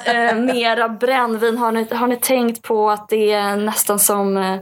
eh, 0.06 0.36
mera 0.36 0.88
brännvin. 0.88 1.58
Har 1.58 1.72
ni, 1.72 1.94
har 1.94 2.06
ni 2.06 2.16
tänkt 2.16 2.62
på 2.62 2.90
att 2.90 3.08
det 3.08 3.32
är 3.32 3.56
nästan 3.56 3.98
som... 3.98 4.36
Eh, 4.36 4.58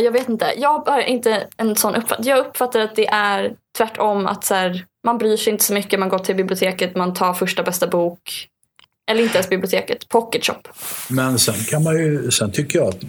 jag 0.00 0.12
vet 0.12 0.28
inte. 0.28 0.52
Jag 0.56 0.78
har 0.78 1.00
inte 1.00 1.46
en 1.56 1.76
sån 1.76 1.94
uppfattning. 1.94 2.28
Jag 2.28 2.38
uppfattar 2.46 2.80
att 2.80 2.96
det 2.96 3.06
är 3.06 3.54
tvärtom. 3.76 4.26
Att 4.26 4.44
så 4.44 4.54
här, 4.54 4.84
Man 5.04 5.18
bryr 5.18 5.36
sig 5.36 5.52
inte 5.52 5.64
så 5.64 5.72
mycket, 5.74 6.00
man 6.00 6.08
går 6.08 6.18
till 6.18 6.36
biblioteket, 6.36 6.96
man 6.96 7.14
tar 7.14 7.34
första 7.34 7.62
bästa 7.62 7.86
bok. 7.86 8.48
Eller 9.10 9.22
inte 9.22 9.34
ens 9.34 9.48
biblioteket, 9.48 10.08
pocket 10.08 10.44
shop. 10.46 10.62
Men 11.10 11.38
sen 11.38 11.54
kan 11.54 11.82
man 11.82 11.98
ju, 11.98 12.30
sen 12.30 12.52
tycker 12.52 12.78
jag 12.78 12.88
att 12.88 13.02
eh, 13.02 13.08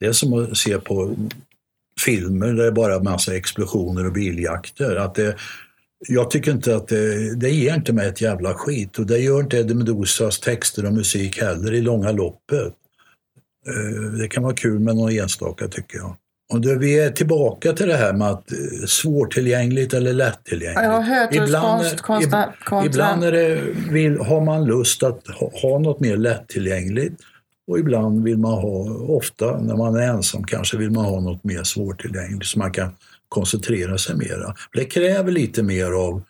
det 0.00 0.06
är 0.06 0.12
som 0.12 0.32
att 0.32 0.56
se 0.56 0.78
på 0.78 1.16
filmer 2.00 2.46
där 2.46 2.54
det 2.54 2.66
är 2.66 2.70
bara 2.72 3.02
massa 3.02 3.36
explosioner 3.36 4.06
och 4.06 4.12
biljakter. 4.12 4.96
Att 4.96 5.14
det, 5.14 5.36
jag 6.08 6.30
tycker 6.30 6.50
inte 6.50 6.76
att 6.76 6.88
det, 6.88 7.34
det 7.34 7.50
ger 7.50 7.74
inte 7.74 7.92
mig 7.92 8.08
ett 8.08 8.20
jävla 8.20 8.54
skit 8.54 8.98
och 8.98 9.06
det 9.06 9.18
gör 9.18 9.40
inte 9.40 9.58
Eddie 9.58 9.74
Medusas 9.74 10.40
texter 10.40 10.86
och 10.86 10.92
musik 10.92 11.40
heller 11.40 11.74
i 11.74 11.80
långa 11.80 12.12
loppet. 12.12 12.74
Eh, 13.68 14.02
Det 14.18 14.28
kan 14.28 14.42
vara 14.42 14.54
kul 14.54 14.78
med 14.78 14.96
någon 14.96 15.10
enstaka 15.12 15.68
tycker 15.68 15.98
jag. 15.98 16.16
Och 16.52 16.60
då, 16.60 16.74
vi 16.74 16.98
är 16.98 17.10
tillbaka 17.10 17.72
till 17.72 17.88
det 17.88 17.96
här 17.96 18.12
med 18.12 18.28
att 18.28 18.52
eh, 18.52 18.58
svårtillgängligt 18.86 19.94
eller 19.94 20.12
lättillgängligt. 20.12 20.82
Ja, 20.84 21.00
hötorgskonst, 21.00 21.92
är- 21.92 21.96
konst- 21.98 22.28
ib- 22.28 22.52
kontra- 22.64 22.86
ibland 22.86 23.22
det, 23.22 23.60
vill, 23.90 24.18
har 24.20 24.40
man 24.40 24.64
lust 24.64 25.02
att 25.02 25.26
ha, 25.28 25.50
ha 25.62 25.78
något 25.78 26.00
mer 26.00 26.16
lättillgängligt 26.16 27.14
och 27.66 27.78
ibland 27.78 28.24
vill 28.24 28.38
man 28.38 28.52
ha, 28.52 28.90
ofta 28.94 29.60
när 29.60 29.76
man 29.76 29.94
är 29.96 30.00
ensam 30.02 30.44
kanske 30.44 30.76
vill 30.76 30.90
man 30.90 31.04
ha 31.04 31.20
något 31.20 31.44
mer 31.44 31.62
svårtillgängligt 31.62 32.46
så 32.50 32.58
man 32.58 32.72
kan 32.72 32.90
koncentrera 33.28 33.98
sig 33.98 34.16
mera. 34.16 34.54
Det 34.72 34.84
kräver 34.84 35.32
lite 35.32 35.62
mer 35.62 35.92
av 35.92 36.22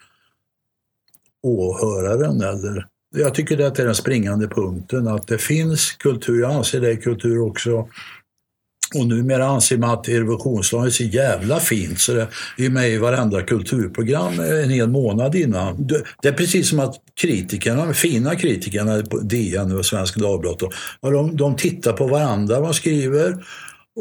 åhöraren. 1.42 2.40
Eller, 2.40 2.86
jag 3.16 3.34
tycker 3.34 3.56
det 3.56 3.78
är 3.78 3.84
den 3.84 3.94
springande 3.94 4.48
punkten 4.48 5.08
att 5.08 5.26
det 5.26 5.38
finns 5.38 5.92
kultur, 5.92 6.40
jag 6.40 6.52
anser 6.52 6.80
det 6.80 6.90
är 6.90 6.96
kultur 6.96 7.40
också. 7.40 7.88
Och 8.94 9.06
numera 9.06 9.46
anser 9.46 9.78
man 9.78 9.90
att 9.90 10.08
Eurovisionslagen 10.08 10.86
är 10.86 10.90
så 10.90 11.02
jävla 11.02 11.60
fint 11.60 12.00
så 12.00 12.12
det 12.12 12.28
är 12.56 12.70
med 12.70 12.90
i 12.90 12.98
varenda 12.98 13.42
kulturprogram 13.42 14.40
en 14.40 14.70
hel 14.70 14.88
månad 14.88 15.34
innan. 15.34 15.86
Det- 16.22 16.28
är 16.28 16.32
precis 16.32 16.68
som 16.68 16.80
att 16.80 16.94
kritikerna, 17.20 17.84
de 17.86 17.94
fina 17.94 18.34
kritikerna 18.36 19.02
på 19.02 19.18
DN 19.18 19.76
och 19.78 19.86
Svenska 19.86 20.20
Dagbladet, 20.20 20.68
de, 21.00 21.36
de 21.36 21.56
tittar 21.56 21.92
på 21.92 22.06
varandra, 22.06 22.60
vad 22.60 22.74
skriver. 22.74 23.44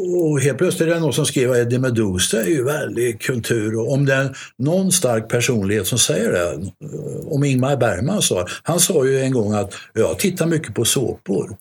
Och 0.00 0.40
helt 0.40 0.58
plötsligt 0.58 0.88
är 0.88 0.94
det 0.94 1.00
någon 1.00 1.12
som 1.12 1.26
skriver 1.26 1.60
Eddie 1.60 1.78
Meduza 1.78 2.42
är 2.42 2.48
ju 2.48 2.64
väldigt 2.64 3.22
kultur. 3.22 3.78
Och 3.78 3.92
om 3.92 4.06
det 4.06 4.14
är 4.14 4.36
någon 4.56 4.92
stark 4.92 5.28
personlighet 5.28 5.86
som 5.86 5.98
säger 5.98 6.32
det, 6.32 6.72
om 7.24 7.44
Ingmar 7.44 7.76
Bergman 7.76 8.22
sa, 8.22 8.46
han 8.62 8.80
sa 8.80 9.06
ju 9.06 9.20
en 9.20 9.32
gång 9.32 9.52
att 9.52 9.74
jag 9.94 10.18
tittar 10.18 10.46
mycket 10.46 10.74
på 10.74 10.84
såpor. 10.84 11.56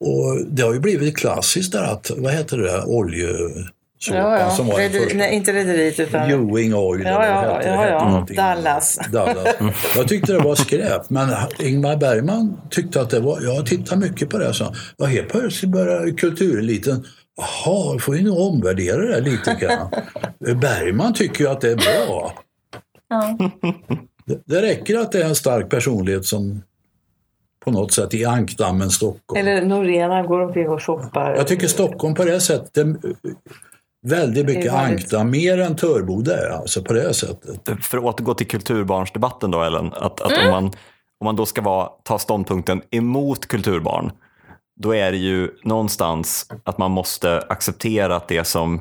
Och 0.00 0.46
det 0.46 0.62
har 0.62 0.74
ju 0.74 0.80
blivit 0.80 1.16
klassiskt 1.16 1.72
där 1.72 1.82
att, 1.82 2.10
vad 2.16 2.32
heter 2.32 2.58
det 2.58 2.84
olje 2.84 3.28
oljesåpan 4.06 4.32
Ja, 4.32 4.38
ja. 4.38 4.50
som 4.50 4.66
var 4.66 4.78
den 4.78 4.90
Redi- 4.90 5.02
första. 5.02 5.18
nej, 5.18 5.34
inte 5.34 5.52
Rederiet 5.52 6.00
utan... 6.00 6.30
Ewing 6.30 6.74
Oil. 6.74 7.02
Ja, 7.04 7.22
eller 7.24 7.68
ja, 7.68 7.86
ja, 7.88 8.26
ja. 8.28 8.34
Dallas. 8.36 8.98
Dallas. 9.12 9.48
Jag 9.96 10.08
tyckte 10.08 10.32
det 10.32 10.38
var 10.38 10.54
skräp, 10.54 11.10
men 11.10 11.28
Ingmar 11.58 11.96
Bergman 11.96 12.60
tyckte 12.70 13.00
att 13.00 13.10
det 13.10 13.20
var... 13.20 13.40
Jag 13.42 13.66
tittar 13.66 13.96
mycket 13.96 14.28
på 14.30 14.38
det, 14.38 14.54
så 14.54 14.74
ja, 14.96 15.04
helt 15.06 15.28
plötsligt 15.28 15.70
börjar 15.72 16.16
kultureliten 16.16 17.04
Jaha, 17.36 17.92
då 17.92 17.98
får 17.98 18.12
vi 18.12 18.22
nog 18.22 18.38
omvärdera 18.40 18.96
det 19.06 19.20
lite 19.20 19.54
grann. 19.60 19.90
Bergman 20.60 21.14
tycker 21.14 21.44
ju 21.44 21.50
att 21.50 21.60
det 21.60 21.70
är 21.70 21.76
bra. 21.76 22.32
Ja. 23.08 23.38
Det, 24.24 24.40
det 24.44 24.62
räcker 24.62 24.98
att 24.98 25.12
det 25.12 25.22
är 25.22 25.24
en 25.28 25.34
stark 25.34 25.70
personlighet 25.70 26.24
som 26.26 26.62
på 27.64 27.70
något 27.70 27.92
sätt 27.92 28.14
i 28.14 28.24
ankdammen 28.24 28.90
Stockholm. 28.90 29.40
Eller 29.46 29.62
Norena 29.62 30.22
går 30.22 30.40
omkring 30.40 30.68
och 30.68 30.82
shoppar. 30.82 31.36
Jag 31.36 31.46
tycker 31.46 31.66
Stockholm 31.66 32.14
på 32.14 32.24
det 32.24 32.40
sättet 32.40 32.86
väldigt 34.06 34.46
mycket 34.46 34.72
väldigt- 34.72 35.02
ankdamm, 35.02 35.30
mer 35.30 35.58
än 35.58 35.76
Törboda 35.76 36.46
är 36.46 36.50
alltså 36.50 36.82
på 36.82 36.92
det 36.92 37.14
sättet. 37.14 37.84
För 37.84 37.98
att 37.98 38.04
återgå 38.04 38.34
till 38.34 38.48
kulturbarnsdebatten 38.48 39.50
då 39.50 39.62
Ellen, 39.62 39.92
att, 39.92 40.20
att 40.20 40.38
om, 40.44 40.50
man, 40.50 40.64
om 41.20 41.24
man 41.24 41.36
då 41.36 41.46
ska 41.46 41.62
vara, 41.62 41.88
ta 42.04 42.18
ståndpunkten 42.18 42.82
emot 42.90 43.46
kulturbarn, 43.46 44.12
då 44.80 44.94
är 44.94 45.10
det 45.10 45.18
ju 45.18 45.50
någonstans 45.64 46.46
att 46.64 46.78
man 46.78 46.90
måste 46.90 47.40
acceptera 47.48 48.16
att 48.16 48.28
det 48.28 48.44
som 48.44 48.80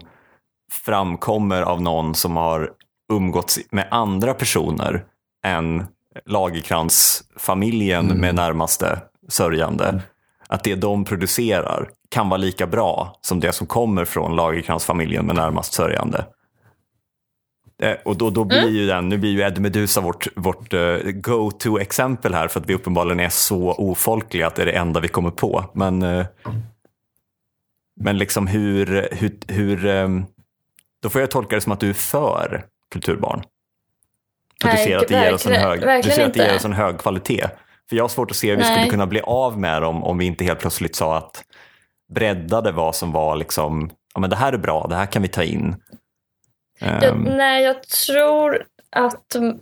framkommer 0.72 1.62
av 1.62 1.82
någon 1.82 2.16
som 2.16 2.36
har 2.36 2.72
umgåtts 3.14 3.60
med 3.72 3.88
andra 3.92 4.34
personer 4.34 5.06
än 5.46 5.86
Lagerkrans-familjen 6.26 8.06
med 8.08 8.36
närmaste 8.36 9.02
sörjande, 9.30 10.02
att 10.48 10.64
det 10.64 10.76
de 10.76 11.06
producerar 11.06 11.90
kan 12.10 12.30
vara 12.30 12.38
lika 12.38 12.68
bra 12.68 13.18
som 13.22 13.40
det 13.40 13.52
som 13.52 13.68
kommer 13.68 14.06
från 14.06 14.36
Lagerkrans-familjen 14.36 15.26
med 15.26 15.36
närmast 15.36 15.74
sörjande. 15.74 16.26
Eh, 17.84 17.96
Och 18.06 18.18
då, 18.18 18.30
då 18.30 18.44
blir 18.44 18.70
ju 18.70 18.88
den, 18.88 19.10
nu 19.10 19.18
blir 19.18 19.32
ju 19.32 19.42
Eddie 19.42 19.62
Meduza 19.62 20.02
vårt, 20.02 20.28
vårt 20.36 20.74
eh, 20.74 20.98
go-to-exempel 21.04 22.34
här 22.34 22.48
för 22.48 22.60
att 22.60 22.70
vi 22.70 22.74
uppenbarligen 22.74 23.20
är 23.20 23.30
så 23.30 23.76
ofolkliga 23.78 24.48
att 24.48 24.56
det 24.56 24.62
är 24.62 24.66
det 24.66 24.72
enda 24.78 25.00
vi 25.00 25.08
kommer 25.08 25.32
på. 25.32 25.66
Men, 25.74 26.02
eh, 26.04 26.26
men 28.00 28.18
liksom 28.18 28.48
hur, 28.48 29.08
hur, 29.12 29.38
hur 29.48 29.78
då 31.02 31.10
får 31.10 31.22
jag 31.22 31.32
tolka 31.32 31.56
det 31.56 31.62
som 31.62 31.72
att 31.72 31.80
du 31.80 31.90
är 31.90 31.94
för 31.94 32.66
kulturbarn. 32.92 33.44
För 34.62 34.72
du 34.72 34.78
ser 34.78 34.98
att 34.98 35.08
det 35.08 35.14
ger 35.14 35.34
oss 35.34 35.46
en 35.46 35.52
verkligen- 35.52 35.90
hög, 35.90 36.04
du 36.04 36.10
ser 36.12 36.26
att 36.26 36.34
det 36.34 36.46
ger 36.48 36.56
oss 36.56 36.66
en 36.66 36.74
hög 36.74 36.98
kvalitet. 36.98 37.48
För 37.90 37.96
jag 37.96 38.04
har 38.04 38.10
svårt 38.10 38.32
att 38.32 38.38
se 38.38 38.50
hur 38.50 38.58
vi 38.58 38.64
skulle 38.64 38.80
Nej. 38.80 38.90
kunna 38.90 39.08
bli 39.08 39.22
av 39.22 39.60
med 39.60 39.82
dem 39.82 40.04
om 40.04 40.18
vi 40.18 40.26
inte 40.26 40.44
helt 40.44 40.60
plötsligt 40.60 40.96
sa 40.96 41.18
att 41.18 41.44
breddade 42.14 42.72
vad 42.72 42.96
som 42.96 43.12
var 43.12 43.36
liksom, 43.36 43.90
ja 44.14 44.20
men 44.20 44.30
det 44.30 44.36
här 44.36 44.54
är 44.54 44.58
bra, 44.58 44.88
det 44.90 44.96
här 44.96 45.06
kan 45.06 45.22
vi 45.22 45.28
ta 45.28 45.44
in. 45.44 45.76
Jag, 46.80 47.04
Ehm, 47.04 47.24
nej, 47.24 47.64
jag 47.64 47.84
tror 47.84 48.64
att... 48.92 49.36
mm, 49.36 49.58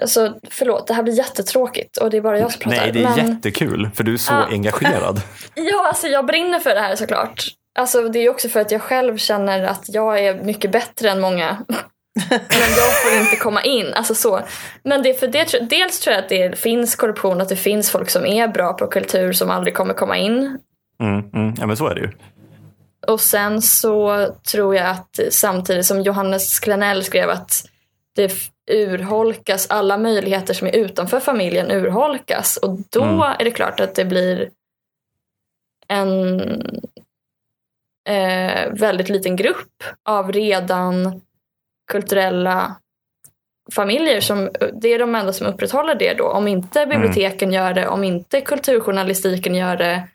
Alltså, 0.00 0.34
förlåt, 0.50 0.86
det 0.86 0.94
här 0.94 1.02
blir 1.02 1.14
jättetråkigt 1.14 1.96
och 1.96 2.10
det 2.10 2.16
är 2.16 2.20
bara 2.20 2.38
jag 2.38 2.52
som 2.52 2.60
pratar. 2.60 2.76
Nej, 2.78 2.92
det 2.92 3.02
är 3.02 3.16
men, 3.16 3.30
jättekul 3.34 3.90
för 3.94 4.04
du 4.04 4.12
är 4.12 4.18
så 4.18 4.32
Ja. 4.32 4.46
engagerad. 4.50 5.22
Ja, 5.54 5.86
alltså 5.88 6.06
jag 6.08 6.26
brinner 6.26 6.58
för 6.60 6.74
det 6.74 6.80
här 6.80 6.96
såklart. 6.96 7.44
Alltså, 7.78 8.08
det 8.08 8.18
är 8.18 8.30
också 8.30 8.48
för 8.48 8.60
att 8.60 8.70
jag 8.70 8.82
själv 8.82 9.16
känner 9.16 9.62
att 9.64 9.84
jag 9.88 10.18
är 10.24 10.44
mycket 10.44 10.70
bättre 10.72 11.10
än 11.10 11.20
många. 11.20 11.64
Men 12.30 12.70
jag 12.76 13.02
får 13.02 13.20
inte 13.20 13.36
komma 13.36 13.62
in. 13.62 13.94
Alltså 13.94 14.14
så. 14.14 14.40
Men 14.82 15.02
det 15.02 15.14
för 15.20 15.26
det, 15.26 15.70
dels 15.70 16.00
tror 16.00 16.14
jag 16.14 16.22
att 16.24 16.28
det 16.28 16.58
finns 16.58 16.96
korruption, 16.96 17.40
att 17.40 17.48
det 17.48 17.56
finns 17.56 17.90
folk 17.90 18.10
som 18.10 18.26
är 18.26 18.48
bra 18.48 18.72
på 18.72 18.86
kultur 18.86 19.32
som 19.32 19.50
aldrig 19.50 19.74
kommer 19.74 19.94
komma 19.94 20.16
in. 20.16 20.58
Mm, 21.02 21.30
mm, 21.34 21.54
ja 21.58 21.66
men 21.66 21.76
så 21.76 21.86
är 21.88 21.94
det 21.94 22.00
ju. 22.00 22.10
Och 23.06 23.20
sen 23.20 23.62
så 23.62 24.26
tror 24.52 24.76
jag 24.76 24.86
att 24.86 25.20
samtidigt 25.30 25.86
som 25.86 26.00
Johannes 26.02 26.58
Klenell 26.60 27.04
skrev 27.04 27.30
att 27.30 27.52
det 28.16 28.32
urholkas, 28.70 29.66
alla 29.70 29.98
möjligheter 29.98 30.54
som 30.54 30.66
är 30.66 30.76
utanför 30.76 31.20
familjen 31.20 31.70
urholkas. 31.70 32.56
Och 32.56 32.78
då 32.90 33.02
Mm. 33.02 33.20
är 33.20 33.44
det 33.44 33.50
klart 33.50 33.80
att 33.80 33.94
det 33.94 34.04
blir 34.04 34.50
en 35.88 36.40
eh, 38.08 38.72
väldigt 38.72 39.08
liten 39.08 39.36
grupp 39.36 39.84
av 40.04 40.32
redan 40.32 41.20
kulturella 41.90 42.76
familjer 43.72 44.20
som 44.20 44.50
det 44.72 44.88
är 44.88 44.98
de 44.98 45.14
enda 45.14 45.32
som 45.32 45.46
upprätthåller 45.46 45.94
det 45.94 46.14
då. 46.14 46.24
Om 46.28 46.48
inte 46.48 46.86
biblioteken 46.86 47.52
gör 47.52 47.74
det, 47.74 47.88
om 47.88 48.04
inte 48.04 48.40
kulturjournalistiken 48.40 49.54
gör 49.54 49.76
det, 49.76 50.08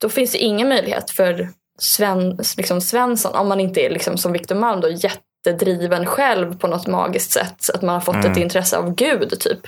då 0.00 0.08
finns 0.08 0.32
det 0.32 0.38
ingen 0.38 0.68
möjlighet 0.68 1.10
för 1.10 1.48
Sven, 1.78 2.38
liksom 2.56 2.80
Svensson, 2.80 3.34
om 3.34 3.48
man 3.48 3.60
inte 3.60 3.80
är 3.80 3.90
liksom 3.90 4.18
som 4.18 4.32
Victor 4.32 4.54
Malm 4.54 4.80
då 4.80 4.88
jättedriven 4.88 6.06
själv 6.06 6.58
på 6.58 6.66
något 6.66 6.86
magiskt 6.86 7.30
sätt, 7.30 7.54
så 7.58 7.72
att 7.74 7.82
man 7.82 7.94
har 7.94 8.00
fått 8.00 8.14
Mm. 8.14 8.32
ett 8.32 8.38
intresse 8.38 8.78
av 8.78 8.94
Gud 8.94 9.40
typ. 9.40 9.60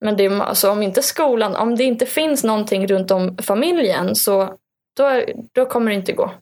Men 0.00 0.16
det 0.16 0.26
alltså, 0.26 0.70
om 0.70 0.82
inte 0.82 1.02
skolan, 1.02 1.56
om 1.56 1.76
det 1.76 1.84
inte 1.84 2.06
finns 2.06 2.44
någonting 2.44 2.86
runt 2.86 3.10
om 3.10 3.36
familjen 3.36 4.14
så 4.14 4.56
då, 4.96 5.22
då 5.52 5.66
kommer 5.66 5.90
det 5.90 5.96
inte 5.96 6.12
gå. 6.12 6.34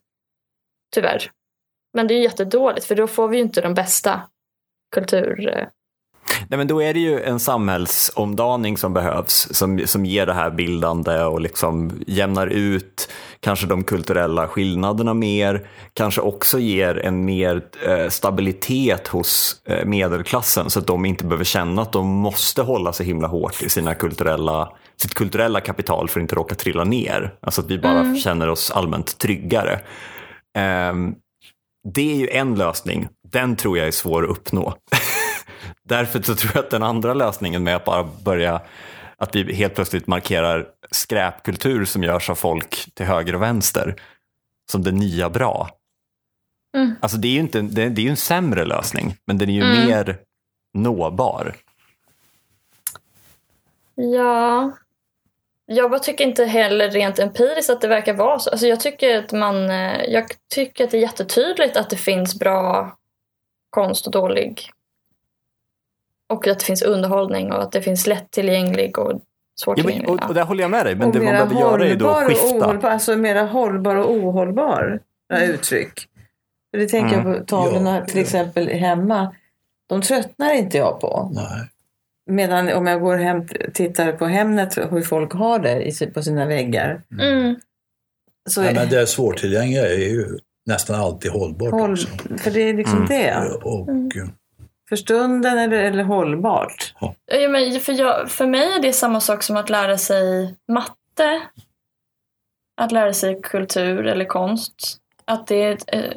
Tyvärr. 0.94 1.30
Men 1.92 2.06
det 2.06 2.14
är 2.14 2.22
jättedåligt 2.22 2.86
för 2.86 2.94
då 2.94 3.06
får 3.06 3.28
vi 3.28 3.36
ju 3.36 3.42
inte 3.42 3.60
de 3.60 3.74
bästa 3.74 4.22
kultur... 4.94 5.56
eh, 5.56 5.66
Nej, 6.48 6.58
men 6.58 6.66
då 6.66 6.82
är 6.82 6.94
det 6.94 7.00
ju 7.00 7.22
en 7.22 7.40
samhällsomdaning 7.40 8.76
som 8.76 8.94
behövs 8.94 9.48
som, 9.50 9.80
som 9.86 10.06
ger 10.06 10.26
det 10.26 10.32
här 10.32 10.50
bildande 10.50 11.22
och 11.22 11.40
liksom 11.40 12.02
jämnar 12.06 12.46
ut 12.46 13.08
kanske 13.40 13.66
de 13.66 13.84
kulturella 13.84 14.48
skillnaderna 14.48 15.14
mer, 15.14 15.68
kanske 15.92 16.20
också 16.20 16.58
ger 16.58 16.98
en 16.98 17.24
mer 17.24 17.62
eh, 17.86 18.08
stabilitet 18.08 19.08
hos 19.08 19.62
eh, 19.64 19.84
medelklassen 19.84 20.70
så 20.70 20.78
att 20.78 20.86
de 20.86 21.04
inte 21.04 21.24
behöver 21.24 21.44
känna 21.44 21.82
att 21.82 21.92
de 21.92 22.06
måste 22.06 22.62
hålla 22.62 22.92
sig 22.92 23.06
himla 23.06 23.28
hårt 23.28 23.62
i 23.62 23.68
sina 23.68 23.94
kulturella, 23.94 24.72
sitt 24.96 25.14
kulturella 25.14 25.60
kapital 25.60 26.08
för 26.08 26.20
att 26.20 26.22
inte 26.22 26.34
råka 26.34 26.54
trilla 26.54 26.84
ner. 26.84 27.34
Alltså 27.40 27.60
att 27.60 27.70
vi 27.70 27.78
bara 27.78 28.14
känner 28.16 28.48
oss 28.48 28.70
allmänt 28.70 29.18
tryggare. 29.18 29.80
Ehm, 30.58 31.14
det 31.84 32.12
är 32.12 32.16
ju 32.16 32.28
en 32.28 32.54
lösning, 32.54 33.08
den 33.28 33.56
tror 33.56 33.78
jag 33.78 33.86
är 33.86 33.90
svår 33.92 34.24
att 34.24 34.30
uppnå. 34.30 34.74
Därför 35.84 36.22
så 36.22 36.34
tror 36.34 36.52
jag 36.54 36.64
att 36.64 36.70
den 36.70 36.82
andra 36.82 37.14
lösningen 37.14 37.62
med 37.62 37.76
att 37.76 37.84
bara 37.84 38.08
börja, 38.24 38.60
att 39.16 39.36
vi 39.36 39.54
helt 39.54 39.74
plötsligt 39.74 40.06
markerar 40.06 40.66
skräpkultur 40.90 41.84
som 41.84 42.02
görs 42.02 42.30
av 42.30 42.34
folk 42.34 42.94
till 42.94 43.06
höger 43.06 43.34
och 43.34 43.42
vänster 43.42 43.96
som 44.70 44.82
det 44.82 44.92
nya 44.92 45.30
bra. 45.30 45.70
Mm. 46.76 46.94
Alltså 47.00 47.18
det 47.18 47.28
är 47.28 47.32
ju 47.32 47.40
inte, 47.40 47.60
det, 47.60 47.88
det 47.88 48.06
är 48.06 48.10
en 48.10 48.16
sämre 48.16 48.64
lösning, 48.64 49.16
men 49.26 49.38
den 49.38 49.48
är 49.48 49.52
ju 49.52 49.62
Mm. 49.62 49.86
mer 49.86 50.18
nåbar. 50.74 51.56
Ja. 53.94 54.72
Jag 55.72 55.90
bara 55.90 56.00
tycker 56.00 56.24
inte 56.24 56.44
heller 56.44 56.90
rent 56.90 57.18
empiriskt 57.18 57.70
att 57.70 57.80
det 57.80 57.88
verkar 57.88 58.14
vara 58.14 58.38
så. 58.38 58.50
Alltså 58.50 58.66
jag 58.66 58.80
tycker 58.80 59.18
att 59.18 59.32
man, 59.32 59.70
eh, 59.70 60.02
jag 60.08 60.24
tycker 60.54 60.84
att 60.84 60.90
det 60.90 60.96
är 60.96 61.02
jättetydligt 61.02 61.76
att 61.76 61.90
det 61.90 61.96
finns 61.96 62.38
bra 62.38 62.96
konst 63.70 64.06
och 64.06 64.12
dålig. 64.12 64.70
Och 66.28 66.46
att 66.46 66.58
det 66.58 66.64
finns 66.64 66.82
underhållning 66.82 67.52
och 67.52 67.62
att 67.62 67.72
det 67.72 67.82
finns 67.82 68.06
lättillgänglig 68.06 68.98
och 68.98 69.12
Ja, 69.12 69.64
svårtillgänglig. 69.64 70.08
men, 70.08 70.18
och, 70.18 70.28
och 70.28 70.34
där 70.34 70.44
håller 70.44 70.62
jag 70.64 70.70
med 70.70 70.86
dig, 70.86 70.94
men 70.94 71.06
och 71.08 71.12
det 71.12 71.18
man 71.20 71.32
behöver 71.32 71.54
göra 71.60 71.86
är 71.88 71.96
då 71.96 72.08
att 72.08 72.22
och 72.22 72.28
skifta. 72.28 72.46
ohållbar, 72.56 72.90
alltså 72.90 73.16
mera 73.16 73.42
hållbar 73.42 73.96
och 73.96 74.10
ohållbar 74.10 75.00
Mm. 75.32 75.50
uttryck. 75.50 76.08
För 76.70 76.78
det 76.78 76.86
tänker 76.88 77.16
jag 77.16 77.24
på 77.38 77.44
tavlorna 77.44 77.96
Ja, 77.98 78.04
till 78.06 78.16
ja. 78.16 78.22
exempel 78.22 78.68
hemma. 78.68 79.34
De 79.86 80.02
tröttnar 80.02 80.52
inte 80.54 80.78
jag 80.78 81.00
på. 81.00 81.30
Nej. 81.34 81.68
Medan 82.30 82.72
om 82.72 82.86
jag 82.86 83.00
går 83.00 83.16
hem 83.16 83.48
tittar 83.74 84.12
på 84.12 84.26
Hemnet 84.26 84.78
hur 84.90 85.02
folk 85.02 85.32
har 85.32 85.58
det 85.58 85.82
i- 85.82 86.06
på 86.06 86.22
sina 86.22 86.46
väggar. 86.46 87.02
Mm. 87.20 87.56
Så 88.50 88.62
Nej, 88.62 88.74
men 88.74 88.88
det 88.88 89.06
svårtillgängliga 89.06 89.86
är 89.88 89.98
ju 90.08 90.38
nästan 90.66 91.00
alltid 91.00 91.30
hållbart 91.30 91.70
håll, 91.70 91.92
också. 91.92 92.08
för 92.38 92.50
det 92.50 92.60
är 92.60 92.74
liksom 92.74 92.96
Mm. 92.96 93.08
det. 93.08 93.50
Och, 93.62 93.88
eh, 93.90 94.28
För 94.88 94.96
stunden 94.96 95.58
eller, 95.58 95.76
eller 95.82 96.02
hållbart. 96.04 96.94
Ja, 97.00 97.14
men 97.48 97.80
för, 97.80 97.92
jag, 97.92 98.30
för 98.30 98.46
mig 98.46 98.72
är 98.72 98.82
det 98.82 98.92
samma 98.92 99.20
sak 99.20 99.42
som 99.42 99.56
att 99.56 99.70
lära 99.70 99.98
sig 99.98 100.54
matte. 100.72 101.42
Att 102.80 102.92
lära 102.92 103.12
sig 103.12 103.40
kultur 103.42 104.06
eller 104.06 104.24
konst. 104.24 104.74
Att 105.24 105.46
det, 105.46 105.88
eh, 105.94 106.12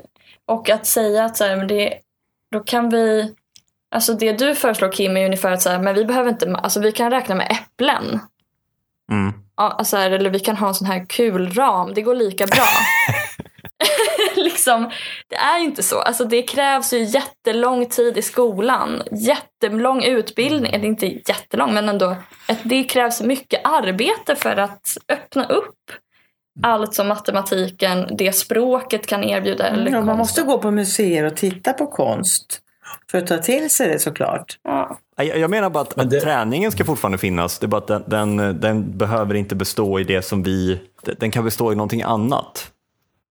och 0.46 0.70
att 0.70 0.86
säga 0.86 1.26
att 1.26 1.38
så 1.38 1.44
här, 1.44 1.58
men 1.58 1.68
det, 1.68 2.00
då 2.52 2.60
kan 2.60 2.90
vi... 2.90 3.34
Alltså 3.96 4.14
det 4.14 4.32
du 4.32 4.56
föreslår 4.56 4.92
Kim 4.92 5.18
är 5.18 5.26
ungefär 5.26 5.52
att 5.52 5.62
så 5.62 5.70
här, 5.70 5.80
men 5.80 5.96
vi 5.96 6.06
behöver 6.06 6.30
inte... 6.30 6.56
Alltså 6.56 6.80
vi 6.80 6.92
kan 6.92 7.12
räkna 7.12 7.36
med 7.36 7.52
äpplen. 7.52 8.20
Mm. 9.12 9.34
Alltså 9.56 9.98
här, 9.98 10.12
eller 10.12 10.30
vi 10.30 10.40
kan 10.40 10.58
ha 10.58 10.68
en 10.68 10.74
sån 10.74 10.88
här 10.88 11.06
kul 11.10 11.54
ram. 11.54 11.94
Det 11.94 12.02
går 12.02 12.16
lika 12.16 12.46
bra. 12.46 12.64
liksom, 14.36 14.92
det 15.28 15.36
är 15.36 15.60
ju 15.60 15.66
inte 15.66 15.84
så. 15.84 16.00
Alltså, 16.00 16.26
det 16.26 16.42
krävs 16.42 16.94
ju 16.94 17.04
jättelång 17.04 17.86
tid 17.86 18.18
i 18.18 18.22
skolan. 18.22 19.02
Jättelång 19.12 20.04
utbildning. 20.04 20.74
Eller 20.74 20.86
inte 20.86 21.08
jättelång, 21.08 21.74
men 21.74 21.90
ändå. 21.90 22.16
Det 22.64 22.84
krävs 22.84 23.22
mycket 23.22 23.62
arbete 23.64 24.36
för 24.36 24.58
att 24.58 24.98
öppna 25.10 25.46
upp 25.46 25.92
allt 26.64 26.94
som 26.94 27.08
matematiken, 27.08 28.18
det 28.18 28.34
språket 28.34 29.08
kan 29.08 29.24
erbjuda. 29.24 29.68
Eller 29.68 29.92
Ja, 29.92 30.02
man 30.02 30.18
måste 30.18 30.42
gå 30.42 30.58
på 30.58 30.72
museer 30.72 31.24
och 31.24 31.36
titta 31.36 31.74
på 31.74 31.88
konst. 31.88 32.62
För 33.12 33.18
att 33.18 33.28
ta 33.28 33.38
till 33.38 33.70
sig 33.70 33.88
det 33.88 34.00
såklart. 34.00 34.60
Ja. 34.64 34.98
Jag 35.16 35.38
jag 35.38 35.50
menar 35.50 35.70
bara 35.70 35.82
att, 35.82 35.96
Men 35.96 36.10
det- 36.10 36.18
att 36.18 36.24
träningen 36.24 36.72
ska 36.72 36.86
fortfarande 36.86 37.18
finnas. 37.18 37.60
Det 37.60 37.66
är 37.66 37.68
bara 37.68 37.78
att 37.78 37.88
den, 37.88 38.04
den, 38.38 38.60
den 38.62 38.98
behöver 38.98 39.36
inte 39.36 39.56
bestå 39.56 40.00
i 40.00 40.04
det 40.04 40.22
som 40.22 40.44
vi... 40.44 40.82
Den 41.18 41.32
kan 41.32 41.44
bestå 41.46 41.72
i 41.72 41.76
någonting 41.76 42.02
annat. 42.02 42.72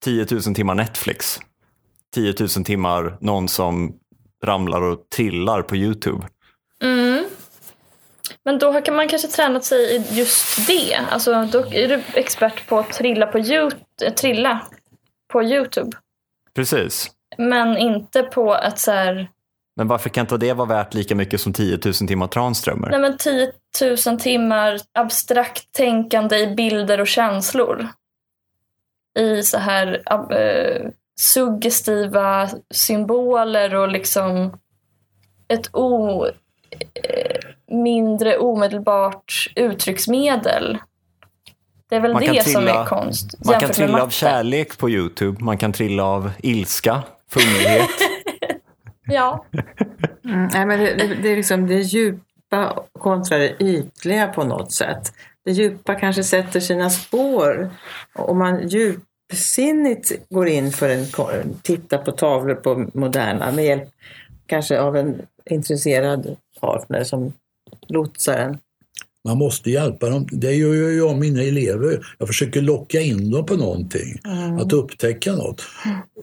10 0.05 0.27
000 0.31 0.41
timmar 0.43 0.75
Netflix. 0.75 1.41
10 2.15 2.35
000 2.41 2.49
timmar 2.49 3.17
någon 3.21 3.49
som 3.49 3.95
ramlar 4.45 4.83
och 4.83 4.99
trillar 5.17 5.63
på 5.63 5.77
YouTube. 5.77 6.27
Mm. 6.83 7.25
Men 8.45 8.59
då 8.59 8.81
kan 8.81 8.97
man 8.97 9.09
kanske 9.09 9.29
tränat 9.29 9.65
sig 9.65 9.97
i 9.97 10.05
just 10.11 10.67
det. 10.67 10.95
Alltså, 11.11 11.49
då 11.53 11.59
är 11.59 11.89
du 11.89 12.03
expert 12.15 12.69
på 12.69 12.79
att 12.79 12.93
trilla 12.93 13.27
på, 13.27 13.39
Yout- 13.39 14.11
trilla 14.17 14.61
på 15.33 15.43
Youtube. 15.43 15.97
Precis. 16.55 17.11
Men 17.39 17.77
inte 17.77 18.23
på 18.23 18.53
att 18.55 18.79
så 18.79 18.91
här, 18.91 19.29
Men 19.77 19.89
varför 19.89 20.09
kan 20.11 20.21
inte 20.21 20.37
det 20.37 20.53
vara 20.53 20.69
värt 20.69 20.95
lika 20.95 21.15
mycket 21.15 21.41
som 21.41 21.53
10 21.53 21.79
000 21.85 21.95
timmar 21.95 22.27
Tranströmer? 22.27 22.91
nej 22.91 23.01
men 23.01 23.19
10 23.19 23.53
000 24.07 24.21
timmar 24.21 24.79
abstrakt 24.93 25.73
tänkande 25.73 26.39
i 26.39 26.47
bilder 26.55 27.01
och 27.01 27.07
känslor. 27.07 27.89
I 29.19 29.43
så 29.43 29.59
här 29.59 30.03
eh, 30.33 30.89
suggestiva 31.21 32.51
symboler 32.75 33.75
och 33.75 33.89
liksom 33.89 34.59
ett 35.49 35.75
o, 35.75 36.25
eh, 36.27 37.39
mindre 37.69 38.39
omedelbart 38.39 39.53
uttrycksmedel. 39.57 40.79
Det 41.89 41.97
är 41.97 42.01
väl 42.01 42.13
Man 42.13 42.23
det 42.23 42.27
kan 42.35 42.45
som 42.45 42.63
trilla- 42.63 42.83
är 42.83 42.87
konst. 42.87 43.45
Man 43.45 43.61
kan 43.61 43.71
trilla 43.71 44.03
av 44.03 44.09
kärlek 44.11 44.79
på 44.79 44.91
YouTube, 44.91 45.45
man 45.45 45.59
kan 45.59 45.73
trilla 45.73 46.05
av 46.05 46.31
ilska, 46.43 47.03
fumlighet. 47.31 47.91
Ja. 49.07 49.45
Mm, 50.25 50.49
nej, 50.53 50.67
men 50.67 50.79
det, 50.79 50.95
det, 50.95 51.15
det 51.23 51.29
är 51.29 51.37
liksom 51.37 51.67
det 51.67 51.81
djupa 51.81 52.83
kontra 52.99 53.39
det 53.39 53.63
ytliga 53.63 54.27
på 54.27 54.45
något 54.45 54.73
sätt. 54.73 55.13
Det 55.45 55.53
djupa 55.53 55.95
kanske 55.95 56.25
sätter 56.25 56.61
sina 56.61 56.91
spår. 56.91 57.71
Om 58.15 58.39
man 58.39 58.69
djupsinnigt 58.69 60.29
går 60.31 60.49
in 60.49 60.73
för 60.73 60.89
en 60.89 61.55
titta 61.63 61.99
på 61.99 62.13
tavlor 62.13 62.55
på 62.55 62.87
moderna 62.95 63.53
med 63.53 63.65
hjälp 63.65 63.89
kanske 64.47 64.81
av 64.81 64.97
en 64.97 65.23
intresserad 65.51 66.37
partner 66.61 67.05
som 67.05 67.33
lotsar 67.89 68.39
en. 68.39 68.59
Man 69.25 69.39
måste 69.39 69.71
hjälpa 69.71 70.09
dem. 70.09 70.27
Det 70.33 70.53
gör 70.53 70.91
jag 70.91 71.11
och 71.11 71.17
mina 71.19 71.43
elever. 71.43 72.07
Jag 72.19 72.29
försöker 72.29 72.63
locka 72.63 73.01
in 73.01 73.31
dem 73.31 73.47
på 73.47 73.57
någonting. 73.57 74.21
Att 74.61 74.73
upptäcka 74.73 75.33
något. 75.33 75.63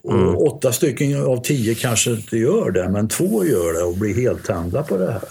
Och 0.04 0.48
åtta 0.48 0.72
stycken 0.72 1.24
av 1.26 1.38
tio 1.44 1.76
kanske 1.76 2.12
inte 2.12 2.38
gör 2.38 2.72
det, 2.72 2.90
men 2.90 3.08
två 3.08 3.46
gör 3.46 3.74
det 3.74 3.84
och 3.84 3.98
blir 3.98 4.16
helt 4.16 4.44
tända 4.46 4.84
på 4.84 4.98
det 4.98 5.12
här. 5.12 5.22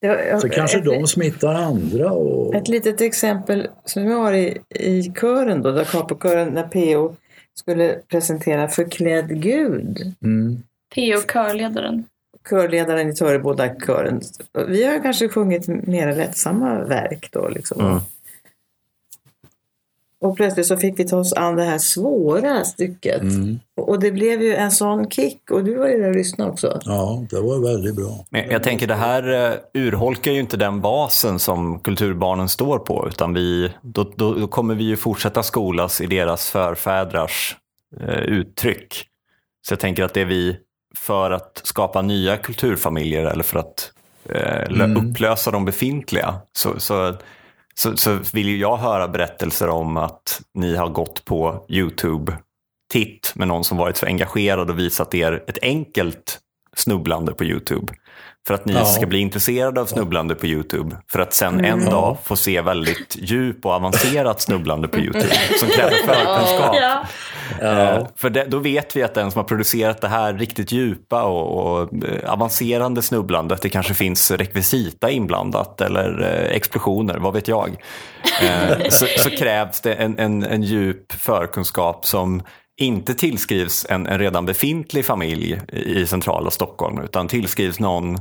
Det- 0.00 0.40
Så 0.40 0.48
kanske 0.48 0.78
ett, 0.78 0.84
de 0.84 1.06
smittar 1.06 1.54
andra. 1.54 2.12
Och... 2.12 2.54
Ett 2.54 2.68
litet 2.68 3.00
exempel 3.00 3.66
som 3.84 4.04
jag 4.04 4.16
har 4.18 4.32
i, 4.32 4.58
i 4.74 5.12
kören 5.20 5.62
då, 5.62 5.70
da 5.70 5.84
Capo-kören, 5.84 6.48
när 6.48 6.62
PO 6.62 7.16
skulle 7.58 7.96
presentera 8.10 8.68
Förklädd 8.68 9.42
Gud. 9.42 10.14
Mm. 10.24 10.62
P.O. 10.94 11.20
körledaren. 11.32 12.04
Körledaren 12.50 13.08
i 13.08 13.14
Töreboda-kören. 13.14 14.20
Vi 14.68 14.84
har 14.84 15.02
kanske 15.02 15.28
sjungit 15.28 15.68
mer 15.68 16.16
lättsamma 16.16 16.84
verk 16.84 17.28
då. 17.32 17.48
Liksom. 17.48 17.80
Mm. 17.80 18.00
Och 20.22 20.36
plötsligt 20.36 20.66
så 20.66 20.76
fick 20.76 20.98
vi 20.98 21.04
ta 21.04 21.16
oss 21.16 21.32
an 21.32 21.56
det 21.56 21.64
här 21.64 21.78
svåra 21.78 22.64
stycket. 22.64 23.22
Mm. 23.22 23.58
Och 23.76 24.00
det 24.00 24.12
blev 24.12 24.42
ju 24.42 24.54
en 24.54 24.70
sån 24.70 25.10
kick. 25.10 25.50
Och 25.50 25.64
du 25.64 25.74
var 25.74 25.88
ju 25.88 25.98
där 25.98 26.08
och 26.08 26.14
lyssnade 26.14 26.50
också. 26.50 26.80
Ja, 26.84 27.24
det 27.30 27.40
var 27.40 27.58
väldigt 27.58 27.96
bra. 27.96 28.24
Men 28.30 28.50
jag 28.50 28.62
tänker 28.62 28.86
det 28.86 28.94
här 28.94 29.50
eh, 29.50 29.82
urholkar 29.82 30.32
ju 30.32 30.40
inte 30.40 30.56
den 30.56 30.80
basen 30.80 31.38
som 31.38 31.78
kulturbarnen 31.78 32.48
står 32.48 32.78
på 32.78 33.08
utan 33.08 33.34
vi, 33.34 33.72
då, 33.82 34.12
då, 34.16 34.34
då 34.34 34.46
kommer 34.46 34.74
vi 34.74 34.84
ju 34.84 34.96
fortsätta 34.96 35.42
skolas 35.42 36.00
i 36.00 36.06
deras 36.06 36.50
förfädrars 36.50 37.56
eh, 38.00 38.22
uttryck. 38.22 39.04
Så 39.66 39.72
jag 39.72 39.80
tänker 39.80 40.04
att 40.04 40.14
det 40.14 40.24
vi 40.24 40.56
för 40.94 41.30
att 41.30 41.60
skapa 41.64 42.02
nya 42.02 42.36
kulturfamiljer 42.36 43.24
eller 43.24 43.44
för 43.44 43.58
att 43.58 43.92
eh, 44.28 44.68
lö- 44.68 45.10
upplösa 45.10 45.50
de 45.50 45.64
befintliga 45.64 46.34
så, 46.52 46.80
så, 46.80 47.14
så, 47.74 47.96
så 47.96 48.18
vill 48.32 48.48
ju 48.48 48.56
jag 48.56 48.76
höra 48.76 49.08
berättelser 49.08 49.68
om 49.68 49.96
att 49.96 50.42
ni 50.54 50.76
har 50.76 50.88
gått 50.88 51.24
på 51.24 51.66
YouTube 51.68 52.36
titt 52.92 53.32
med 53.34 53.48
någon 53.48 53.64
som 53.64 53.78
varit 53.78 53.96
så 53.96 54.06
engagerad 54.06 54.70
och 54.70 54.78
visat 54.78 55.14
er 55.14 55.44
ett 55.48 55.58
enkelt 55.62 56.38
snubblande 56.76 57.32
på 57.32 57.44
YouTube. 57.44 57.92
För 58.46 58.54
att 58.54 58.64
ni 58.64 58.72
Ja. 58.72 58.84
ska 58.84 59.06
bli 59.06 59.18
intresserade 59.18 59.80
av 59.80 59.86
snubblande 59.86 60.34
på 60.34 60.46
YouTube. 60.46 60.96
För 61.12 61.20
att 61.20 61.34
sen 61.34 61.64
en 61.64 61.84
dag 61.84 62.18
få 62.24 62.36
se 62.36 62.60
väldigt 62.60 63.16
djup 63.18 63.66
och 63.66 63.72
avancerat 63.72 64.40
snubblande 64.40 64.88
på 64.88 64.98
YouTube. 64.98 65.34
Som 65.60 65.68
kräver 65.68 65.90
förkunskap. 65.90 66.76
Ja. 66.80 67.02
Eh, 67.60 68.06
För 68.16 68.30
det, 68.30 68.44
då 68.44 68.58
vet 68.58 68.96
vi 68.96 69.02
att 69.02 69.14
den 69.14 69.30
som 69.30 69.38
har 69.38 69.44
producerat 69.44 70.00
det 70.00 70.08
här 70.08 70.34
riktigt 70.34 70.72
djupa 70.72 71.22
och, 71.22 71.72
och 71.82 72.04
eh, 72.04 72.32
avancerande 72.32 73.02
snubblandet, 73.02 73.62
det 73.62 73.68
kanske 73.68 73.94
finns 73.94 74.30
rekvisita 74.30 75.10
inblandat 75.10 75.80
eller 75.80 76.20
eh, 76.22 76.56
explosioner, 76.56 77.18
vad 77.18 77.32
vet 77.34 77.48
jag. 77.48 77.76
Så, 78.88 79.06
så 79.18 79.30
krävs 79.30 79.80
det 79.80 79.94
en, 79.94 80.18
en, 80.18 80.42
en 80.42 80.62
djup 80.62 81.12
förkunskap 81.12 82.06
som 82.06 82.42
inte 82.80 83.14
tillskrivs 83.14 83.86
en, 83.88 84.06
en 84.06 84.18
redan 84.18 84.46
befintlig 84.46 85.04
familj 85.06 85.60
i 85.72 86.06
centrala 86.06 86.50
Stockholm 86.50 87.00
utan 87.00 87.28
tillskrivs 87.28 87.80
någon 87.80 88.18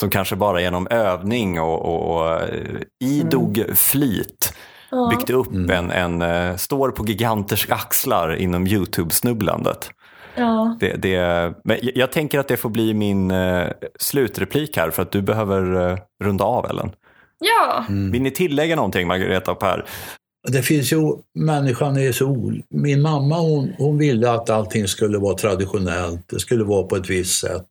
som 0.00 0.10
kanske 0.10 0.36
bara 0.36 0.60
genom 0.60 0.86
övning 0.90 1.60
och, 1.60 1.80
och 2.16 2.40
eh, 2.40 2.80
idog 3.04 3.64
flit 3.74 4.54
byggt 5.10 5.30
upp 5.30 5.70
en, 5.70 5.90
en 5.90 6.22
eh, 6.22 6.56
står 6.56 6.90
på 6.90 7.04
giganters 7.06 7.70
axlar 7.70 8.34
inom 8.36 8.66
YouTube-snubblandet. 8.66 9.90
ja. 10.36 10.76
Det, 10.80 10.96
det, 11.02 11.54
men 11.64 11.78
jag- 11.94 12.12
tänker 12.12 12.38
att 12.38 12.48
det 12.48 12.56
får 12.56 12.70
bli 12.70 12.94
min 12.94 13.30
eh, 13.30 13.66
slutreplik 13.98 14.76
här 14.76 14.90
för 14.90 15.02
att 15.02 15.12
du 15.12 15.22
behöver 15.22 15.90
eh, 15.90 15.98
runda 16.24 16.44
av 16.44 16.66
Ellen. 16.70 16.90
Ja. 17.40 17.84
Vill 18.12 18.22
ni 18.22 18.30
tillägga 18.30 18.76
någonting 18.76 19.06
Margareta 19.08 19.52
och 19.52 19.60
Per? 19.60 19.84
Det 20.48 20.62
finns 20.62 20.92
ju, 20.92 21.16
människan 21.34 21.96
är 21.96 22.12
så 22.12 22.26
ol... 22.26 22.62
Min 22.70 23.02
mamma 23.02 23.38
hon, 23.38 23.72
hon 23.78 23.98
ville 23.98 24.30
att 24.30 24.50
allting 24.50 24.88
skulle 24.88 25.18
vara 25.18 25.36
traditionellt, 25.36 26.28
det 26.28 26.40
skulle 26.40 26.64
vara 26.64 26.82
på 26.82 26.96
ett 26.96 27.10
visst 27.10 27.40
sätt. 27.40 27.66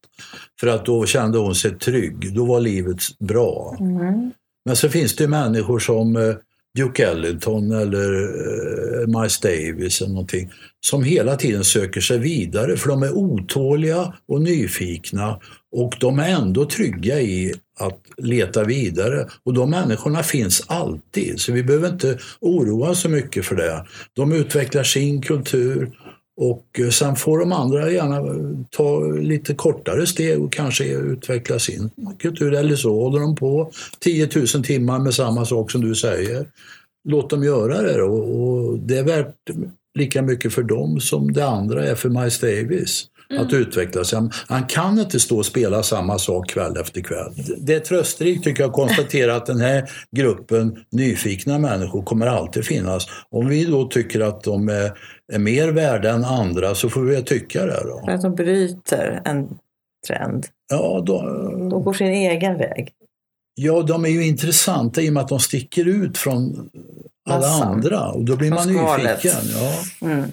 För 0.59 0.67
att 0.67 0.85
då 0.85 1.05
kände 1.05 1.37
hon 1.37 1.55
sig 1.55 1.71
trygg, 1.71 2.35
då 2.35 2.45
var 2.45 2.59
livet 2.59 2.99
bra. 3.19 3.77
Mm. 3.79 4.31
Men 4.65 4.75
så 4.75 4.89
finns 4.89 5.15
det 5.15 5.27
människor 5.27 5.79
som 5.79 6.15
eh, 6.15 6.35
Duke 6.77 7.07
Ellington 7.07 7.71
eller 7.71 8.11
eh, 8.13 9.07
Miles 9.07 9.39
Davis 9.39 10.01
eller 10.01 10.11
någonting 10.11 10.51
som 10.85 11.03
hela 11.03 11.35
tiden 11.35 11.63
söker 11.63 12.01
sig 12.01 12.19
vidare 12.19 12.77
för 12.77 12.89
de 12.89 13.03
är 13.03 13.11
otåliga 13.11 14.13
och 14.27 14.41
nyfikna 14.41 15.39
och 15.71 15.93
de 15.99 16.19
är 16.19 16.29
ändå 16.29 16.65
trygga 16.65 17.21
i 17.21 17.53
att 17.79 17.99
leta 18.17 18.63
vidare. 18.63 19.27
Och 19.43 19.53
de 19.53 19.69
människorna 19.69 20.23
finns 20.23 20.63
alltid, 20.67 21.39
så 21.39 21.51
vi 21.51 21.63
behöver 21.63 21.89
inte 21.89 22.17
oroa 22.39 22.89
oss 22.89 23.01
så 23.01 23.09
mycket 23.09 23.45
för 23.45 23.55
det. 23.55 23.85
De 24.13 24.31
utvecklar 24.31 24.83
sin 24.83 25.21
kultur 25.21 25.91
och 26.41 26.79
eh, 26.79 26.89
sen 26.89 27.15
får 27.15 27.39
de 27.39 27.51
andra 27.51 27.91
gärna 27.91 28.17
eh, 28.17 28.65
ta 28.69 29.01
lite 29.01 29.53
kortare 29.53 30.07
steg 30.07 30.43
och 30.43 30.53
kanske 30.53 30.83
utveckla 30.85 31.59
sin 31.59 31.89
kultur. 32.19 32.53
Eller 32.53 32.75
så 32.75 33.01
håller 33.01 33.19
de 33.19 33.35
på 33.35 33.71
10 33.99 34.29
000 34.35 34.47
timmar 34.47 34.99
med 34.99 35.13
samma 35.13 35.45
sak 35.45 35.71
som 35.71 35.81
du 35.81 35.95
säger. 35.95 36.45
Låt 37.09 37.29
dem 37.29 37.43
göra 37.43 37.81
det 37.81 37.97
då. 37.97 38.13
och 38.13 38.79
det 38.79 38.97
är 38.97 39.03
värt 39.03 39.35
lika 39.99 40.21
mycket 40.21 40.53
för 40.53 40.63
dem 40.63 40.99
som 40.99 41.33
det 41.33 41.47
andra 41.47 41.85
är 41.85 41.95
för 41.95 42.09
Miles 42.09 42.39
Davis. 42.39 43.05
Att 43.39 43.53
utvecklas. 43.53 44.13
Han, 44.13 44.31
han 44.47 44.63
kan 44.63 44.99
inte 44.99 45.19
stå 45.19 45.37
och 45.37 45.45
spela 45.45 45.83
samma 45.83 46.19
sak 46.19 46.49
kväll 46.49 46.77
efter 46.77 47.01
kväll. 47.01 47.33
Det 47.57 47.73
är 47.73 47.79
trösterikt 47.79 48.43
tycker 48.43 48.63
jag 48.63 48.69
att 48.69 48.75
konstatera 48.75 49.35
att 49.35 49.45
den 49.45 49.59
här 49.61 49.89
gruppen 50.15 50.83
nyfikna 50.91 51.59
människor 51.59 52.03
kommer 52.03 52.27
alltid 52.27 52.65
finnas. 52.65 53.07
Om 53.29 53.47
vi 53.47 53.65
då 53.65 53.87
tycker 53.87 54.19
att 54.19 54.43
de 54.43 54.69
är, 54.69 54.91
är 55.33 55.39
mer 55.39 55.67
värda 55.71 56.11
än 56.11 56.25
andra 56.25 56.75
så 56.75 56.89
får 56.89 57.01
vi 57.01 57.23
tycka 57.23 57.65
det 57.65 57.73
För 57.73 57.87
då. 58.07 58.11
att 58.13 58.21
de 58.21 58.35
bryter 58.35 59.21
en 59.25 59.47
trend. 60.07 60.47
Ja, 60.69 61.03
då, 61.05 61.21
De 61.69 61.83
går 61.83 61.93
sin 61.93 62.07
egen 62.07 62.57
väg. 62.57 62.91
ja, 63.55 63.81
de 63.81 64.05
är 64.05 64.09
ju 64.09 64.25
intressanta 64.27 65.01
i 65.01 65.09
och 65.09 65.13
med 65.13 65.23
att 65.23 65.29
de 65.29 65.39
sticker 65.39 65.87
ut 65.87 66.17
från 66.17 66.69
alla 67.29 67.39
Massan. 67.47 67.67
andra 67.67 68.07
och 68.11 68.25
då 68.25 68.35
blir 68.35 68.49
man 68.49 68.67
nyfiken. 68.67 69.41
Ja. 69.55 69.73
Mm. 70.07 70.23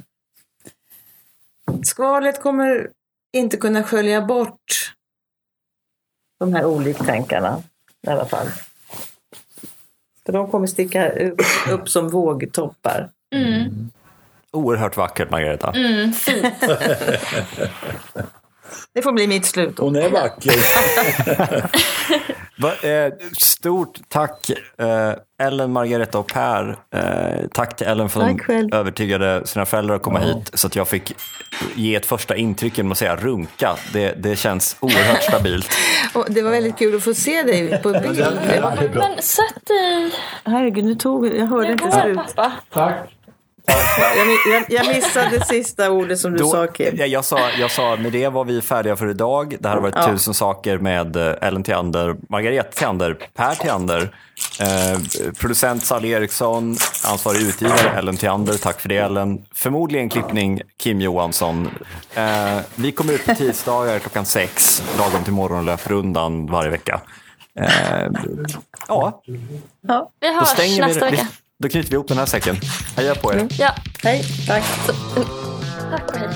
Skalet 1.82 2.42
kommer 2.42 2.90
inte 3.36 3.56
kunna 3.56 3.82
skölja 3.82 4.22
bort 4.22 4.94
de 6.40 6.54
här 6.54 6.64
oliktänkarna 6.64 7.62
i 8.06 8.10
alla 8.10 8.26
fall. 8.26 8.46
För 10.26 10.32
de 10.32 10.50
kommer 10.50 10.66
sticka 10.66 11.10
upp, 11.10 11.40
upp 11.70 11.88
som 11.88 12.08
vågtoppar. 12.08 13.10
Mm. 13.34 13.90
Oerhört 14.50 14.96
vackert 14.96 15.30
Margareta. 15.30 15.72
Mm, 15.72 16.12
fint. 16.12 16.54
Det 18.94 19.02
får 19.02 19.12
bli 19.12 19.26
mitt 19.26 19.46
slutord. 19.46 19.84
Hon 19.84 19.96
är 19.96 20.08
vacker. 20.10 20.52
Va, 22.60 22.72
eh, 22.88 23.12
stort 23.42 23.98
tack 24.08 24.50
eh, 24.78 25.12
Ellen, 25.42 25.72
Margareta 25.72 26.18
och 26.18 26.26
Per. 26.26 26.76
Eh, 26.94 27.46
tack 27.52 27.76
till 27.76 27.86
Ellen 27.86 28.08
för 28.08 28.20
att 28.20 28.28
Tack 28.32 28.42
själv. 28.42 28.68
de 28.70 28.76
övertygade 28.76 29.46
sina 29.46 29.66
föräldrar 29.66 29.96
att 29.96 30.02
komma 30.02 30.18
hit 30.18 30.50
så 30.54 30.66
att 30.66 30.76
jag 30.76 30.88
fick 30.88 31.12
ge 31.74 31.94
ett 31.94 32.06
första 32.06 32.36
intryck 32.36 32.78
genom 32.78 32.92
att 32.92 32.98
säga 32.98 33.16
runka. 33.16 33.76
Det, 33.92 34.14
det 34.22 34.36
känns 34.36 34.76
oerhört 34.80 35.22
stabilt. 35.22 35.70
Och 36.14 36.26
det 36.28 36.42
var 36.42 36.50
väldigt 36.50 36.78
kul 36.78 36.96
att 36.96 37.02
få 37.02 37.14
se 37.14 37.42
dig 37.42 37.82
på 37.82 37.92
bild. 37.92 38.16
Det 38.16 38.60
var- 38.60 38.90
Men 38.94 39.22
sätt 39.22 39.66
dig. 39.66 40.10
Herregud, 40.44 40.84
nu 40.84 40.94
tog 40.94 41.26
jag 41.26 41.46
hörde 41.46 41.66
Nu 41.66 41.72
inte 41.72 41.84
går 41.84 42.00
slut. 42.02 42.16
pappa. 42.16 42.52
Jag, 42.72 42.90
mi- 42.90 42.94
jag, 44.50 44.64
jag 44.68 44.86
missade 44.96 45.44
sista 45.44 45.90
ordet 45.90 46.18
som 46.18 46.32
du 46.32 46.44
sa 46.44 46.66
Kim. 46.66 46.96
ja, 46.96 47.06
jag, 47.06 47.24
sa, 47.24 47.50
jag 47.60 47.70
sa 47.70 47.96
med 47.96 48.12
det 48.12 48.28
var 48.28 48.44
vi 48.44 48.60
färdiga 48.62 48.96
för 48.96 49.10
idag. 49.10 49.56
Det 49.60 49.68
här 49.68 49.74
har 49.74 49.82
varit 49.82 49.94
Ja. 49.96 50.06
tusen 50.06 50.34
saker 50.34 50.78
med 50.78 51.16
eh, 51.16 51.34
Ellen 51.48 51.62
Theander, 51.62 52.16
Margareta 52.28 52.68
Theander, 52.72 53.16
Per 53.36 53.54
Theander, 53.54 54.14
eh, 54.60 54.98
producent 55.40 55.84
Sally 55.84 56.08
Eriksson, 56.10 56.76
ansvarig 57.06 57.42
utgivare 57.42 57.90
Ellen 57.98 58.16
Theander. 58.16 58.54
Tack 58.54 58.80
för 58.80 58.88
det 58.88 58.96
Ellen. 58.96 59.44
Förmodligen 59.54 60.08
klippning 60.08 60.60
Kim 60.82 61.00
Johansson. 61.00 61.68
Eh, 62.14 62.58
vi 62.74 62.92
kommer 62.92 63.12
ut 63.12 63.26
på 63.26 63.34
tisdagar 63.34 63.98
klockan 63.98 64.24
sex, 64.26 64.82
lagom 64.98 65.24
till 65.24 65.32
morgonlöprundan 65.32 66.46
varje 66.46 66.70
vecka. 66.70 67.00
Eh, 67.60 67.66
ja, 68.88 69.22
Ja. 69.88 70.10
Vi 70.20 70.28
då 70.28 70.32
hörs 70.34 70.48
stänger 70.48 70.86
nästa 70.86 71.04
vi, 71.04 71.10
vi. 71.10 71.16
vecka. 71.16 71.28
Då 71.62 71.68
knyter 71.68 71.90
vi 71.90 71.94
ihop 71.94 72.08
den 72.08 72.18
här 72.18 72.26
säcken. 72.26 72.56
Heja 72.96 73.14
på 73.14 73.32
er. 73.32 73.46
Ja, 73.58 73.74
Hej, 74.02 74.24
tack. 74.46 74.64
tack 75.90 76.08
och 76.08 76.16
hej. 76.18 76.28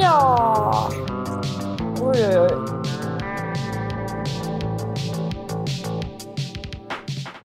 Ja. 0.00 0.90
Oj, 2.00 2.26
oj, 2.26 2.38
oj. 2.38 2.71